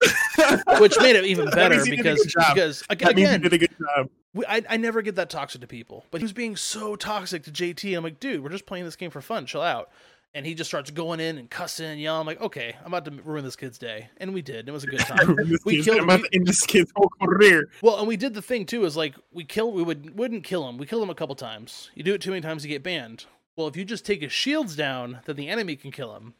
which 0.78 0.96
made 1.00 1.16
it 1.16 1.24
even 1.26 1.48
better 1.50 1.74
means 1.76 1.86
he 1.86 1.96
did 1.96 2.06
a 2.06 2.14
because 2.14 2.24
because 2.54 2.84
ag- 2.90 2.98
that 3.00 3.16
means 3.16 3.18
you 3.20 3.26
again 3.26 3.40
did 3.42 3.52
a 3.52 3.58
good 3.58 3.70
job. 3.78 4.08
we, 4.34 4.44
I, 4.46 4.62
I 4.68 4.76
never 4.76 5.02
get 5.02 5.16
that 5.16 5.30
toxic 5.30 5.60
to 5.60 5.66
people, 5.66 6.04
but 6.10 6.20
he 6.20 6.24
was 6.24 6.32
being 6.32 6.56
so 6.56 6.96
toxic 6.96 7.42
to 7.44 7.50
JT. 7.50 7.96
I'm 7.96 8.04
like, 8.04 8.20
dude, 8.20 8.42
we're 8.42 8.48
just 8.50 8.66
playing 8.66 8.84
this 8.84 8.96
game 8.96 9.10
for 9.10 9.20
fun. 9.20 9.46
Chill 9.46 9.62
out. 9.62 9.90
And 10.32 10.46
he 10.46 10.54
just 10.54 10.70
starts 10.70 10.92
going 10.92 11.18
in 11.18 11.38
and 11.38 11.50
cussing 11.50 11.86
and 11.86 12.00
yelling. 12.00 12.20
I'm 12.20 12.26
like, 12.28 12.40
okay, 12.40 12.76
I'm 12.84 12.94
about 12.94 13.04
to 13.06 13.10
ruin 13.24 13.42
this 13.42 13.56
kid's 13.56 13.78
day, 13.78 14.10
and 14.18 14.32
we 14.32 14.42
did. 14.42 14.68
It 14.68 14.70
was 14.70 14.84
a 14.84 14.86
good 14.86 15.00
time. 15.00 15.34
We 15.64 15.82
killed- 15.82 15.98
I'm 15.98 16.04
about 16.04 16.20
to 16.22 16.28
end 16.32 16.46
this 16.46 16.64
kid's 16.64 16.92
whole 16.94 17.10
career. 17.20 17.68
well, 17.82 17.98
and 17.98 18.06
we 18.06 18.16
did 18.16 18.34
the 18.34 18.40
thing 18.42 18.64
too. 18.64 18.84
Is 18.84 18.96
like 18.96 19.16
we 19.32 19.42
kill, 19.42 19.72
we 19.72 19.82
would 19.82 20.16
wouldn't 20.16 20.44
kill 20.44 20.68
him. 20.68 20.78
We 20.78 20.86
killed 20.86 21.02
him 21.02 21.10
a 21.10 21.16
couple 21.16 21.34
times. 21.34 21.90
You 21.96 22.04
do 22.04 22.14
it 22.14 22.20
too 22.20 22.30
many 22.30 22.42
times, 22.42 22.64
you 22.64 22.68
get 22.70 22.84
banned. 22.84 23.24
Well, 23.56 23.66
if 23.66 23.76
you 23.76 23.84
just 23.84 24.06
take 24.06 24.22
his 24.22 24.30
shields 24.30 24.76
down, 24.76 25.18
then 25.26 25.34
the 25.34 25.48
enemy 25.48 25.74
can 25.74 25.90
kill 25.90 26.14
him. 26.14 26.34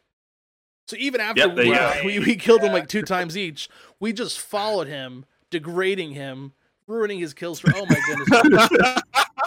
So 0.90 0.96
even 0.98 1.20
after 1.20 1.46
Yep, 1.46 1.56
we, 1.56 1.68
you 1.68 1.78
we, 2.04 2.18
we 2.18 2.36
killed 2.36 2.62
him 2.62 2.72
like 2.72 2.88
two 2.88 3.02
times 3.02 3.36
each, 3.36 3.68
we 4.00 4.12
just 4.12 4.40
followed 4.40 4.88
him, 4.88 5.24
degrading 5.48 6.10
him, 6.14 6.52
ruining 6.88 7.20
his 7.20 7.32
kills. 7.32 7.60
For 7.60 7.70
oh 7.76 7.86
my 7.88 8.00
goodness, 8.06 9.00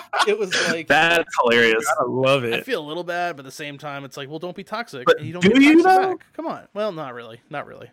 it 0.29 0.39
was 0.39 0.55
like 0.69 0.88
that's 0.88 1.27
hilarious. 1.41 1.85
I 2.00 2.05
love 2.07 2.45
it. 2.45 2.53
I 2.53 2.62
feel 2.62 2.81
a 2.81 2.88
little 2.88 3.03
bad, 3.03 3.35
but 3.35 3.41
at 3.41 3.45
the 3.45 3.51
same 3.51 3.77
time, 3.77 4.05
it's 4.05 4.15
like, 4.15 4.29
well, 4.29 4.39
don't 4.39 4.55
be 4.55 4.63
toxic. 4.63 5.05
But 5.05 5.21
you 5.21 5.33
don't 5.33 5.41
do 5.41 5.50
get 5.50 5.62
you, 5.62 5.83
toxic 5.83 6.01
though? 6.01 6.09
back. 6.12 6.33
Come 6.33 6.47
on. 6.47 6.65
Well, 6.73 6.93
not 6.93 7.13
really, 7.13 7.41
not 7.50 7.67
really. 7.67 7.91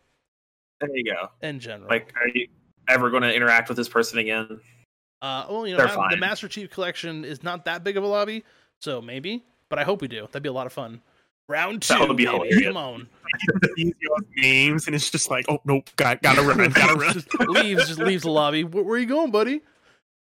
There 0.81 0.97
you 0.97 1.13
go. 1.13 1.31
In 1.43 1.59
general, 1.59 1.91
Like, 1.91 2.15
are 2.15 2.29
you 2.33 2.47
ever 2.89 3.11
going 3.11 3.25
to 3.25 3.35
interact 3.35 3.69
with 3.69 3.77
this 3.77 3.89
person 3.89 4.21
again? 4.21 4.61
Uh, 5.21 5.47
well, 5.51 5.67
you 5.67 5.77
know, 5.77 5.85
They're 5.85 6.09
the. 6.11 6.17
Master 6.19 6.47
Chief 6.47 6.71
Collection 6.71 7.25
is 7.25 7.43
not 7.43 7.65
that 7.65 7.83
big 7.83 7.97
of 7.97 8.05
a 8.05 8.07
lobby, 8.07 8.45
so 8.79 9.03
maybe. 9.03 9.45
But 9.69 9.81
I 9.81 9.85
hope 9.85 10.03
we 10.03 10.09
do. 10.09 10.23
That'd 10.23 10.45
be 10.45 10.49
a 10.49 10.53
lot 10.53 10.67
of 10.67 10.73
fun. 10.73 11.03
Round 11.51 11.83
two, 11.83 11.93
That 11.95 12.09
would 12.09 12.17
be 12.17 12.25
baby. 12.27 12.37
hilarious. 12.37 12.67
Come 12.69 12.77
on. 12.77 13.09
Names, 14.37 14.87
and 14.87 14.95
it's 14.95 15.11
just 15.11 15.31
like, 15.31 15.45
oh 15.49 15.61
nope, 15.65 15.91
got 15.97 16.23
gotta 16.23 16.43
run, 16.43 16.71
gotta 16.73 16.95
run. 16.99 17.13
just 17.15 17.29
leaves, 17.41 17.87
just 17.89 17.99
leaves 18.01 18.23
the 18.23 18.31
lobby. 18.31 18.65
Where, 18.65 18.83
where 18.85 18.97
are 18.97 18.99
you 18.99 19.07
going, 19.07 19.31
buddy? 19.31 19.61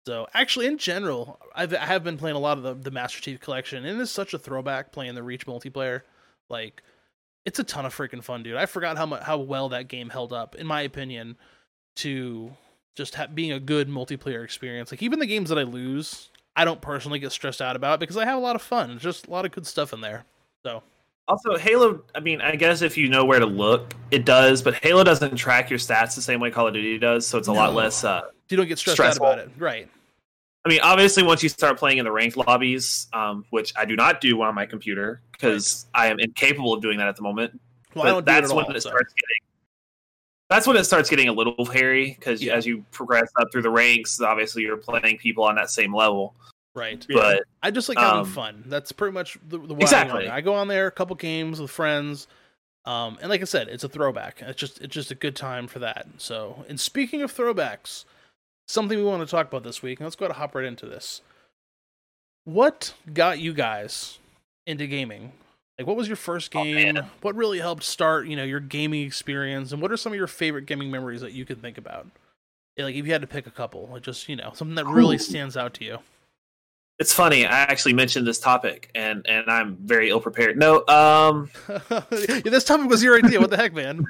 So 0.07 0.27
actually, 0.35 0.67
in 0.67 0.79
general, 0.79 1.39
I've 1.55 1.75
I 1.75 1.79
have 1.87 2.05
been 2.05 2.17
playing 2.19 2.37
a 2.37 2.41
lot 2.41 2.59
of 2.59 2.65
the, 2.65 2.75
the 2.75 2.91
Master 2.91 3.21
Chief 3.21 3.41
Collection, 3.41 3.85
and 3.85 4.01
it's 4.01 4.11
such 4.11 4.35
a 4.35 4.39
throwback 4.39 4.93
playing 4.93 5.15
the 5.15 5.23
Reach 5.23 5.47
multiplayer. 5.47 6.03
Like, 6.51 6.83
it's 7.47 7.59
a 7.59 7.65
ton 7.65 7.87
of 7.87 7.95
freaking 7.95 8.23
fun, 8.23 8.43
dude. 8.43 8.57
I 8.57 8.67
forgot 8.67 8.97
how 8.97 9.07
much 9.07 9.23
how 9.23 9.39
well 9.39 9.69
that 9.71 9.89
game 9.89 10.11
held 10.11 10.33
up, 10.33 10.55
in 10.55 10.67
my 10.67 10.83
opinion, 10.83 11.37
to 11.97 12.53
just 12.97 13.15
ha- 13.15 13.27
being 13.33 13.53
a 13.53 13.61
good 13.61 13.89
multiplayer 13.89 14.45
experience. 14.45 14.91
Like 14.93 15.03
even 15.03 15.19
the 15.19 15.27
games 15.27 15.49
that 15.49 15.59
I 15.59 15.63
lose, 15.65 16.31
I 16.57 16.65
don't 16.65 16.81
personally 16.81 17.19
get 17.19 17.33
stressed 17.33 17.61
out 17.63 17.77
about 17.77 17.99
because 18.01 18.17
I 18.17 18.25
have 18.25 18.39
a 18.39 18.41
lot 18.43 18.57
of 18.57 18.63
fun. 18.63 18.91
There's 18.91 19.03
just 19.03 19.27
a 19.27 19.31
lot 19.31 19.45
of 19.45 19.53
good 19.53 19.67
stuff 19.67 19.93
in 19.93 20.01
there. 20.01 20.25
So 20.65 20.83
Also, 21.27 21.57
Halo. 21.57 22.03
I 22.15 22.21
mean, 22.21 22.41
I 22.41 22.55
guess 22.57 22.83
if 22.83 22.97
you 22.99 23.09
know 23.09 23.25
where 23.25 23.39
to 23.39 23.47
look, 23.47 23.95
it 24.11 24.25
does. 24.27 24.63
But 24.63 24.75
Halo 24.75 25.05
doesn't 25.05 25.37
track 25.37 25.71
your 25.71 25.79
stats 25.79 26.15
the 26.15 26.23
same 26.23 26.41
way 26.41 26.51
Call 26.51 26.67
of 26.69 26.75
Duty 26.75 26.99
does, 26.99 27.27
so 27.27 27.39
it's 27.39 27.49
a 27.49 27.53
lot 27.53 27.75
less. 27.75 28.05
Uh, 28.05 28.23
you 28.49 28.57
don't 28.59 28.69
get 28.69 28.79
stressed 28.79 28.97
Stressful. 28.97 29.27
out 29.27 29.39
about 29.39 29.47
it, 29.47 29.53
right? 29.59 29.89
I 30.67 30.69
mean, 30.69 30.81
obviously, 30.83 31.23
once 31.23 31.43
you 31.43 31.49
start 31.49 31.79
playing 31.79 31.99
in 31.99 32.05
the 32.05 32.13
ranked 32.13 32.37
lobbies, 32.37 33.07
um, 33.13 33.45
which 33.51 33.73
I 33.77 33.85
do 33.85 33.97
not 33.97 34.21
do 34.21 34.41
on 34.43 34.55
my 34.55 34.67
computer 34.67 35.21
because 35.33 35.87
I 35.95 36.07
am 36.09 36.19
incapable 36.21 36.73
of 36.75 36.83
doing 36.83 36.99
that 36.99 37.09
at 37.09 37.17
the 37.17 37.23
moment. 37.23 37.59
Well, 37.95 38.05
but 38.05 38.09
I 38.09 38.11
don't 38.11 38.21
do 38.25 38.25
that's 38.33 38.49
it 38.49 38.53
at 38.53 38.57
when 38.57 38.65
all. 38.67 38.77
it 38.77 38.83
so. 38.83 38.89
starts 38.91 39.13
getting. 39.15 39.55
That's 40.51 40.67
when 40.67 40.77
it 40.77 40.85
starts 40.85 41.09
getting 41.09 41.29
a 41.29 41.33
little 41.33 41.65
hairy 41.65 42.15
because 42.19 42.43
Yeah. 42.43 42.55
as 42.55 42.67
you 42.67 42.85
progress 42.93 43.31
up 43.41 43.49
through 43.51 43.63
the 43.63 43.71
ranks, 43.71 44.21
obviously 44.21 44.63
you're 44.63 44.77
playing 44.77 45.17
people 45.19 45.45
on 45.45 45.55
that 45.57 45.71
same 45.71 45.95
level. 45.95 46.35
Right. 46.75 47.05
Yeah. 47.09 47.17
But 47.21 47.45
I 47.63 47.71
just 47.71 47.89
like 47.89 47.99
having 47.99 48.21
Um, 48.21 48.27
fun. 48.27 48.65
That's 48.67 48.91
pretty 48.93 49.13
much 49.13 49.39
the, 49.49 49.59
the 49.59 49.75
why 49.75 49.81
Exactly. 49.83 50.27
I, 50.27 50.27
go 50.27 50.27
on 50.27 50.27
there. 50.27 50.33
I 50.35 50.41
go 50.41 50.55
on 50.55 50.69
there, 50.69 50.87
a 50.89 50.91
couple 50.91 51.15
games 51.17 51.61
with 51.61 51.71
friends, 51.71 52.27
um, 52.85 53.17
and 53.21 53.31
like 53.31 53.41
I 53.41 53.45
said, 53.45 53.69
it's 53.69 53.85
a 53.85 53.89
throwback. 53.89 54.43
It's 54.43 54.59
just 54.59 54.81
it's 54.81 54.93
just 54.95 55.11
a 55.11 55.15
good 55.15 55.37
time 55.37 55.69
for 55.69 55.79
that. 55.79 56.07
So, 56.19 56.65
and 56.69 56.79
speaking 56.81 57.23
of 57.23 57.33
throwbacks, 57.33 58.05
something 58.67 58.99
we 58.99 59.05
want 59.05 59.23
to 59.27 59.31
talk 59.31 59.47
about 59.47 59.63
this 59.63 59.83
week, 59.83 60.01
and 60.01 60.07
let's 60.07 60.17
go 60.17 60.27
to 60.27 60.35
hop 60.35 60.55
right 60.55 60.65
into 60.65 60.87
this. 60.87 61.21
What 62.45 62.95
got 63.13 63.39
you 63.39 63.55
guys 63.55 64.19
into 64.67 64.87
gaming? 64.87 65.33
Like, 65.79 65.87
what 65.87 65.97
was 65.97 66.09
your 66.09 66.17
first 66.17 66.55
Oh, 66.55 66.63
game? 66.63 66.75
man. 66.95 67.07
what 67.23 67.35
really 67.35 67.59
helped 67.59 67.83
start, 67.85 68.27
you 68.27 68.37
know, 68.37 68.45
your 68.45 68.61
gaming 68.61 69.03
experience? 69.07 69.73
And 69.73 69.81
what 69.81 69.91
are 69.91 69.97
some 69.97 70.13
of 70.13 70.19
your 70.19 70.27
favorite 70.27 70.67
gaming 70.67 70.91
memories 70.91 71.21
that 71.21 71.33
you 71.33 71.45
can 71.45 71.57
think 71.57 71.79
about? 71.79 72.07
Like, 72.79 72.95
if 72.95 73.07
you 73.07 73.13
had 73.13 73.23
to 73.23 73.27
pick 73.27 73.47
a 73.47 73.51
couple, 73.51 73.89
like 73.93 74.03
just 74.03 74.29
you 74.29 74.37
know, 74.37 74.53
something 74.55 74.75
that 74.75 74.87
really 74.87 75.17
Ooh. 75.17 75.21
stands 75.21 75.57
out 75.57 75.75
to 75.75 75.85
you. 75.85 75.99
It's 76.99 77.13
funny. 77.13 77.45
I 77.45 77.63
actually 77.63 77.95
mentioned 77.95 78.27
this 78.27 78.39
topic, 78.39 78.91
and 78.95 79.27
and 79.29 79.51
I'm 79.51 79.77
very 79.83 80.11
ill 80.11 80.21
prepared. 80.21 80.57
No, 80.57 80.87
um, 80.87 81.51
yeah, 81.91 82.41
this 82.45 82.65
topic 82.65 82.89
was 82.89 83.03
your 83.03 83.17
idea. 83.17 83.41
What 83.41 83.51
the 83.51 83.57
heck, 83.57 83.75
man? 83.75 84.05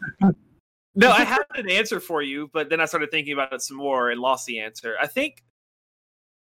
no, 0.94 1.10
I 1.10 1.24
had 1.24 1.42
an 1.54 1.70
answer 1.70 1.98
for 1.98 2.20
you, 2.20 2.50
but 2.52 2.68
then 2.68 2.80
I 2.80 2.84
started 2.84 3.10
thinking 3.10 3.32
about 3.32 3.52
it 3.52 3.62
some 3.62 3.78
more 3.78 4.10
and 4.10 4.20
lost 4.20 4.46
the 4.46 4.60
answer. 4.60 4.96
I 5.00 5.06
think 5.06 5.42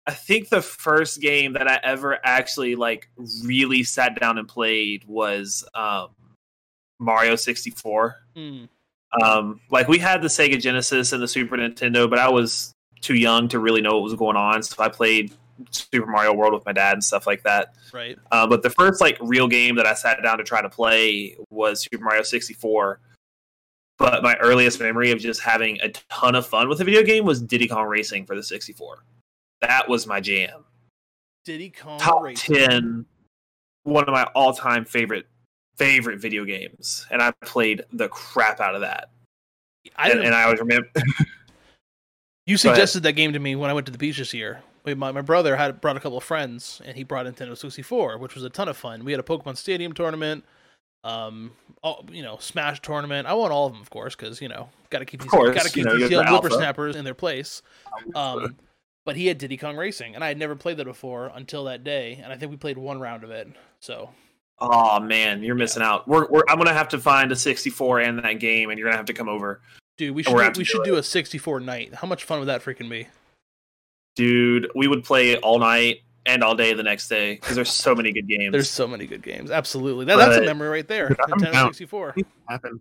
I 0.08 0.12
think 0.12 0.50
the 0.50 0.62
first 0.62 1.22
game 1.22 1.54
that 1.54 1.70
I 1.70 1.80
ever 1.84 2.20
actually 2.24 2.76
like 2.76 3.10
really 3.44 3.84
sat 3.84 4.20
down 4.20 4.38
and 4.38 4.48
played 4.48 5.06
was 5.08 5.64
um 5.74 6.10
Mario 7.00 7.38
64. 7.38 8.16
Hmm. 8.36 8.66
Um 9.24 9.62
like 9.72 9.88
we 9.88 10.00
had 10.00 10.22
the 10.22 10.28
Sega 10.28 10.60
Genesis 10.60 11.14
and 11.14 11.24
the 11.24 11.30
Super 11.30 11.56
Nintendo, 11.56 12.10
but 12.10 12.20
I 12.20 12.30
was 12.30 12.74
too 13.00 13.16
young 13.16 13.48
to 13.48 13.60
really 13.60 13.82
know 13.82 13.94
what 13.94 14.04
was 14.04 14.16
going 14.16 14.36
on, 14.36 14.64
so 14.64 14.84
I 14.84 14.90
played 14.90 15.32
Super 15.72 16.08
Mario 16.08 16.34
World 16.34 16.54
with 16.54 16.66
my 16.66 16.74
dad 16.74 16.94
and 16.94 17.04
stuff 17.04 17.28
like 17.28 17.44
that. 17.44 17.76
right. 17.94 18.18
Uh, 18.32 18.48
but 18.48 18.64
the 18.64 18.70
first 18.70 19.02
like 19.02 19.18
real 19.22 19.48
game 19.48 19.76
that 19.76 19.86
I 19.86 19.94
sat 19.94 20.22
down 20.24 20.38
to 20.38 20.44
try 20.44 20.62
to 20.62 20.70
play 20.70 21.38
was 21.50 21.82
Super 21.82 22.04
Mario 22.04 22.24
64. 22.24 23.00
But 23.98 24.24
my 24.24 24.36
earliest 24.42 24.80
memory 24.80 25.12
of 25.12 25.20
just 25.20 25.42
having 25.42 25.80
a 25.82 25.90
ton 26.10 26.36
of 26.36 26.46
fun 26.46 26.68
with 26.68 26.82
a 26.82 26.84
video 26.84 27.02
game 27.02 27.24
was 27.24 27.42
Diddy 27.42 27.68
Kong 27.68 27.88
Racing 27.88 28.26
for 28.26 28.36
the 28.36 28.44
64. 28.44 29.04
That 29.62 29.88
was 29.88 30.06
my 30.06 30.20
jam. 30.20 30.66
Diddy 31.46 31.70
Kong 31.70 32.00
Top 32.00 32.22
Racing. 32.22 32.56
10 32.56 33.06
one 33.86 34.04
of 34.04 34.10
my 34.10 34.24
all-time 34.36 34.84
favorite 34.84 35.28
favorite 35.78 36.20
video 36.20 36.44
games 36.44 37.06
and 37.12 37.22
I 37.22 37.32
played 37.44 37.84
the 37.94 38.08
crap 38.10 38.60
out 38.60 38.76
of 38.76 38.82
that. 38.82 39.10
I 39.96 40.10
and, 40.10 40.22
and 40.22 40.34
I 40.34 40.44
always 40.44 40.60
remember 40.60 40.88
you 42.46 42.58
suggested 42.58 43.04
that 43.04 43.14
game 43.14 43.34
to 43.34 43.40
me 43.40 43.56
when 43.56 43.70
I 43.70 43.74
went 43.74 43.86
to 43.86 43.92
the 43.92 43.98
beach 43.98 44.18
this 44.18 44.34
year. 44.34 44.62
My, 44.94 45.12
my 45.12 45.22
brother 45.22 45.56
had 45.56 45.82
brought 45.82 45.98
a 45.98 46.00
couple 46.00 46.18
of 46.18 46.24
friends, 46.24 46.82
and 46.86 46.96
he 46.96 47.04
brought 47.04 47.26
Nintendo 47.26 47.58
64, 47.58 48.18
which 48.18 48.36
was 48.36 48.44
a 48.44 48.50
ton 48.50 48.68
of 48.68 48.78
fun. 48.78 49.04
We 49.04 49.12
had 49.12 49.20
a 49.20 49.24
Pokemon 49.24 49.58
Stadium 49.58 49.94
tournament, 49.94 50.46
um, 51.04 51.52
all, 51.82 52.06
you 52.12 52.22
know, 52.22 52.38
Smash 52.40 52.82
tournament. 52.82 53.28
I 53.28 53.34
won 53.34 53.52
all 53.52 53.68
of 53.68 53.74
them, 53.74 53.82
of 53.82 53.90
course, 53.90 54.16
because 54.16 54.42
you 54.42 54.48
know, 54.48 54.70
got 54.90 55.00
to 55.00 55.06
keep 55.06 55.22
these, 55.22 55.32
got 55.32 55.64
to 55.64 55.72
keep 55.72 55.86
know, 55.86 55.98
these 55.98 56.10
young 56.10 56.28
whippersnappers 56.28 56.96
in 56.96 57.04
their 57.06 57.14
place. 57.14 57.62
Um, 58.14 58.56
but 59.06 59.16
he 59.16 59.28
had 59.28 59.38
Diddy 59.38 59.58
Kong 59.58 59.78
Racing, 59.78 60.16
and 60.16 60.24
I 60.24 60.28
had 60.28 60.38
never 60.38 60.56
played 60.56 60.78
that 60.78 60.86
before 60.86 61.32
until 61.34 61.64
that 61.66 61.84
day, 61.84 62.20
and 62.24 62.32
I 62.32 62.38
think 62.38 62.52
we 62.52 62.58
played 62.58 62.78
one 62.78 63.00
round 63.00 63.24
of 63.24 63.32
it. 63.32 63.48
So 63.80 64.10
Oh 64.60 65.00
man, 65.00 65.44
you're 65.44 65.56
missing 65.56 65.84
out. 65.84 66.08
We're, 66.08 66.28
we're 66.28 66.44
I'm 66.48 66.58
gonna 66.58 66.74
have 66.74 66.90
to 66.90 67.00
find 67.00 67.32
a 67.32 67.36
64 67.36 68.00
and 68.00 68.20
that 68.20 68.40
game, 68.40 68.70
and 68.70 68.80
you're 68.80 68.88
gonna 68.88 68.98
have 68.98 69.06
to 69.08 69.14
come 69.14 69.28
over, 69.28 69.62
Dude, 69.98 70.14
we 70.14 70.24
should 70.24 70.58
we 70.58 70.64
should 70.66 70.84
do 70.84 70.92
do 70.92 70.98
a 70.98 71.04
64 71.04 71.62
night. 71.62 71.94
How 71.94 72.08
much 72.08 72.26
fun 72.26 72.40
would 72.40 72.48
that 72.48 72.64
freaking 72.64 72.90
be? 72.90 73.08
Dude. 74.16 74.70
We 74.76 74.88
would 74.88 75.04
play 75.04 75.38
all 75.38 75.60
night 75.60 76.02
and 76.26 76.44
all 76.44 76.56
day 76.56 76.74
the 76.74 76.84
next 76.84 77.08
day 77.08 77.36
because 77.36 77.56
there's 77.56 77.72
so 77.72 77.94
many 77.96 78.12
good 78.12 78.28
games. 78.28 78.52
There's 78.52 78.70
so 78.70 78.88
many 78.88 79.06
good 79.06 79.22
games. 79.22 79.52
Absolutely. 79.52 80.06
That, 80.06 80.18
that's 80.18 80.38
a 80.38 80.42
memory 80.42 80.70
right 80.70 80.88
there. 80.88 81.10
Nintendo 81.30 81.68
64. 81.68 82.16
Happen. 82.50 82.80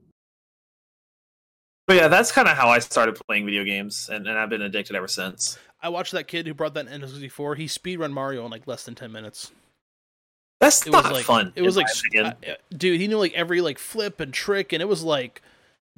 but 1.86 1.96
yeah, 1.96 2.08
that's 2.08 2.32
kind 2.32 2.48
of 2.48 2.56
how 2.56 2.68
I 2.68 2.78
started 2.78 3.20
playing 3.28 3.44
video 3.44 3.64
games, 3.64 4.08
and, 4.10 4.26
and 4.26 4.38
I've 4.38 4.48
been 4.48 4.62
addicted 4.62 4.96
ever 4.96 5.08
since. 5.08 5.58
I 5.82 5.90
watched 5.90 6.12
that 6.12 6.28
kid 6.28 6.46
who 6.46 6.54
brought 6.54 6.74
that 6.74 6.86
Nintendo 6.86 7.10
64. 7.10 7.56
He 7.56 7.66
speedrun 7.66 8.12
Mario 8.12 8.44
in 8.44 8.50
like 8.50 8.66
less 8.66 8.84
than 8.84 8.94
10 8.94 9.12
minutes. 9.12 9.52
That's 10.60 10.86
It 10.86 10.90
not 10.92 11.04
was 11.04 11.12
like 11.12 11.24
fun. 11.26 11.52
It 11.56 11.62
was 11.62 11.76
like 11.76 11.86
uh, 12.18 12.32
dude, 12.74 12.98
he 12.98 13.06
knew 13.06 13.18
like 13.18 13.34
every 13.34 13.60
like 13.60 13.78
flip 13.78 14.20
and 14.20 14.32
trick 14.32 14.72
and 14.72 14.80
it 14.80 14.86
was 14.86 15.02
like 15.02 15.42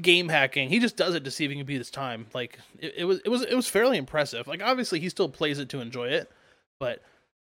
game 0.01 0.29
hacking. 0.29 0.69
He 0.69 0.79
just 0.79 0.97
does 0.97 1.15
it 1.15 1.25
to 1.25 1.31
see 1.31 1.45
if 1.45 1.51
he 1.51 1.57
can 1.57 1.67
beat 1.67 1.79
his 1.79 1.91
time. 1.91 2.27
Like 2.35 2.59
it, 2.79 2.95
it 2.99 3.05
was 3.05 3.21
it 3.25 3.29
was 3.29 3.43
it 3.43 3.55
was 3.55 3.69
fairly 3.69 3.99
impressive. 3.99 4.47
Like 4.47 4.63
obviously 4.63 5.01
he 5.01 5.09
still 5.09 5.29
plays 5.29 5.59
it 5.59 5.69
to 5.71 5.81
enjoy 5.81 6.09
it, 6.09 6.31
but 6.79 7.03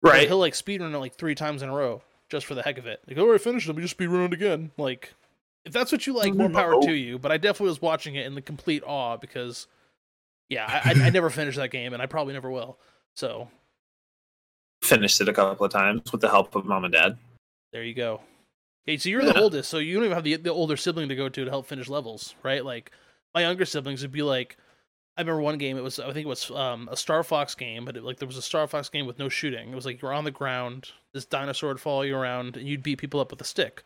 right. 0.02 0.28
he'll 0.28 0.40
like 0.40 0.54
speedrun 0.54 0.94
it 0.94 0.98
like 0.98 1.16
3 1.16 1.36
times 1.36 1.62
in 1.62 1.70
a 1.70 1.74
row 1.74 2.02
just 2.30 2.46
for 2.46 2.56
the 2.56 2.64
heck 2.64 2.78
of 2.78 2.86
it. 2.88 3.02
Like, 3.08 3.18
oh, 3.18 3.34
I 3.34 3.38
finished 3.38 3.70
it, 3.70 3.76
just 3.78 3.98
speedrun 3.98 4.26
it 4.26 4.34
again. 4.34 4.72
Like 4.78 5.14
if 5.66 5.74
that's 5.74 5.92
what 5.92 6.06
you 6.08 6.14
like, 6.14 6.32
mm-hmm. 6.32 6.42
more 6.42 6.50
power 6.50 6.72
No. 6.72 6.82
to 6.82 6.92
oh. 6.92 6.94
you. 6.94 7.20
But 7.20 7.32
I 7.32 7.38
definitely 7.38 7.70
was 7.70 7.82
watching 7.82 8.16
it 8.16 8.26
in 8.26 8.36
the 8.36 8.42
complete 8.42 8.84
awe 8.86 9.18
because, 9.18 9.68
yeah, 10.48 10.66
I, 10.68 10.92
I, 10.92 11.06
I 11.08 11.10
never 11.14 11.30
finished 11.30 11.58
that 11.58 11.72
game, 11.72 11.94
and 11.94 12.02
I 12.02 12.06
probably 12.06 12.34
never 12.34 12.50
will. 12.52 12.78
So 13.16 13.50
Finished 14.84 15.20
it 15.20 15.28
a 15.28 15.34
couple 15.34 15.66
of 15.66 15.72
times 15.72 16.12
with 16.12 16.22
the 16.22 16.30
help 16.30 16.56
of 16.56 16.66
mom 16.66 16.84
and 16.86 16.94
dad. 16.94 17.18
there 17.74 17.84
you 17.84 17.96
go. 17.96 18.22
Okay, 18.88 18.98
so 18.98 19.10
you're 19.10 19.24
the 19.26 19.40
oldest, 19.40 19.70
so 19.70 19.80
you 19.80 19.96
don't 19.96 20.04
even 20.06 20.16
have 20.16 20.24
the 20.24 20.36
the 20.36 20.52
older 20.52 20.78
sibling 20.78 21.10
to 21.10 21.16
go 21.16 21.28
to 21.30 21.46
to 21.46 21.50
help 21.50 21.66
finish 21.68 21.90
levels, 21.90 22.36
right? 22.44 22.64
Like 22.64 22.92
my 23.34 23.42
younger 23.42 23.66
siblings 23.66 24.02
would 24.04 24.12
be 24.12 24.22
like, 24.22 24.58
I 25.18 25.22
remember 25.22 25.42
one 25.42 25.58
game. 25.58 25.78
It 25.78 25.84
was 25.84 26.00
I 26.00 26.06
think 26.14 26.26
it 26.26 26.30
was 26.30 26.52
um, 26.52 26.88
a 26.92 26.96
Star 26.98 27.24
Fox 27.24 27.56
game, 27.56 27.86
but 27.86 27.98
it, 27.98 28.04
like 28.04 28.18
there 28.18 28.28
was 28.28 28.38
a 28.38 28.42
Star 28.44 28.68
Fox 28.68 28.88
game 28.90 29.06
with 29.08 29.18
no 29.18 29.28
shooting. 29.30 29.72
It 29.72 29.76
was 29.76 29.86
like 29.86 30.02
you 30.02 30.08
were 30.08 30.14
on 30.14 30.24
the 30.24 30.32
ground, 30.32 30.92
this 31.14 31.26
dinosaur 31.26 31.70
would 31.70 31.80
follow 31.80 32.04
you 32.04 32.16
around, 32.16 32.58
and 32.58 32.68
you'd 32.68 32.84
beat 32.84 33.00
people 33.00 33.20
up 33.20 33.32
with 33.32 33.42
a 33.42 33.46
stick. 33.46 33.82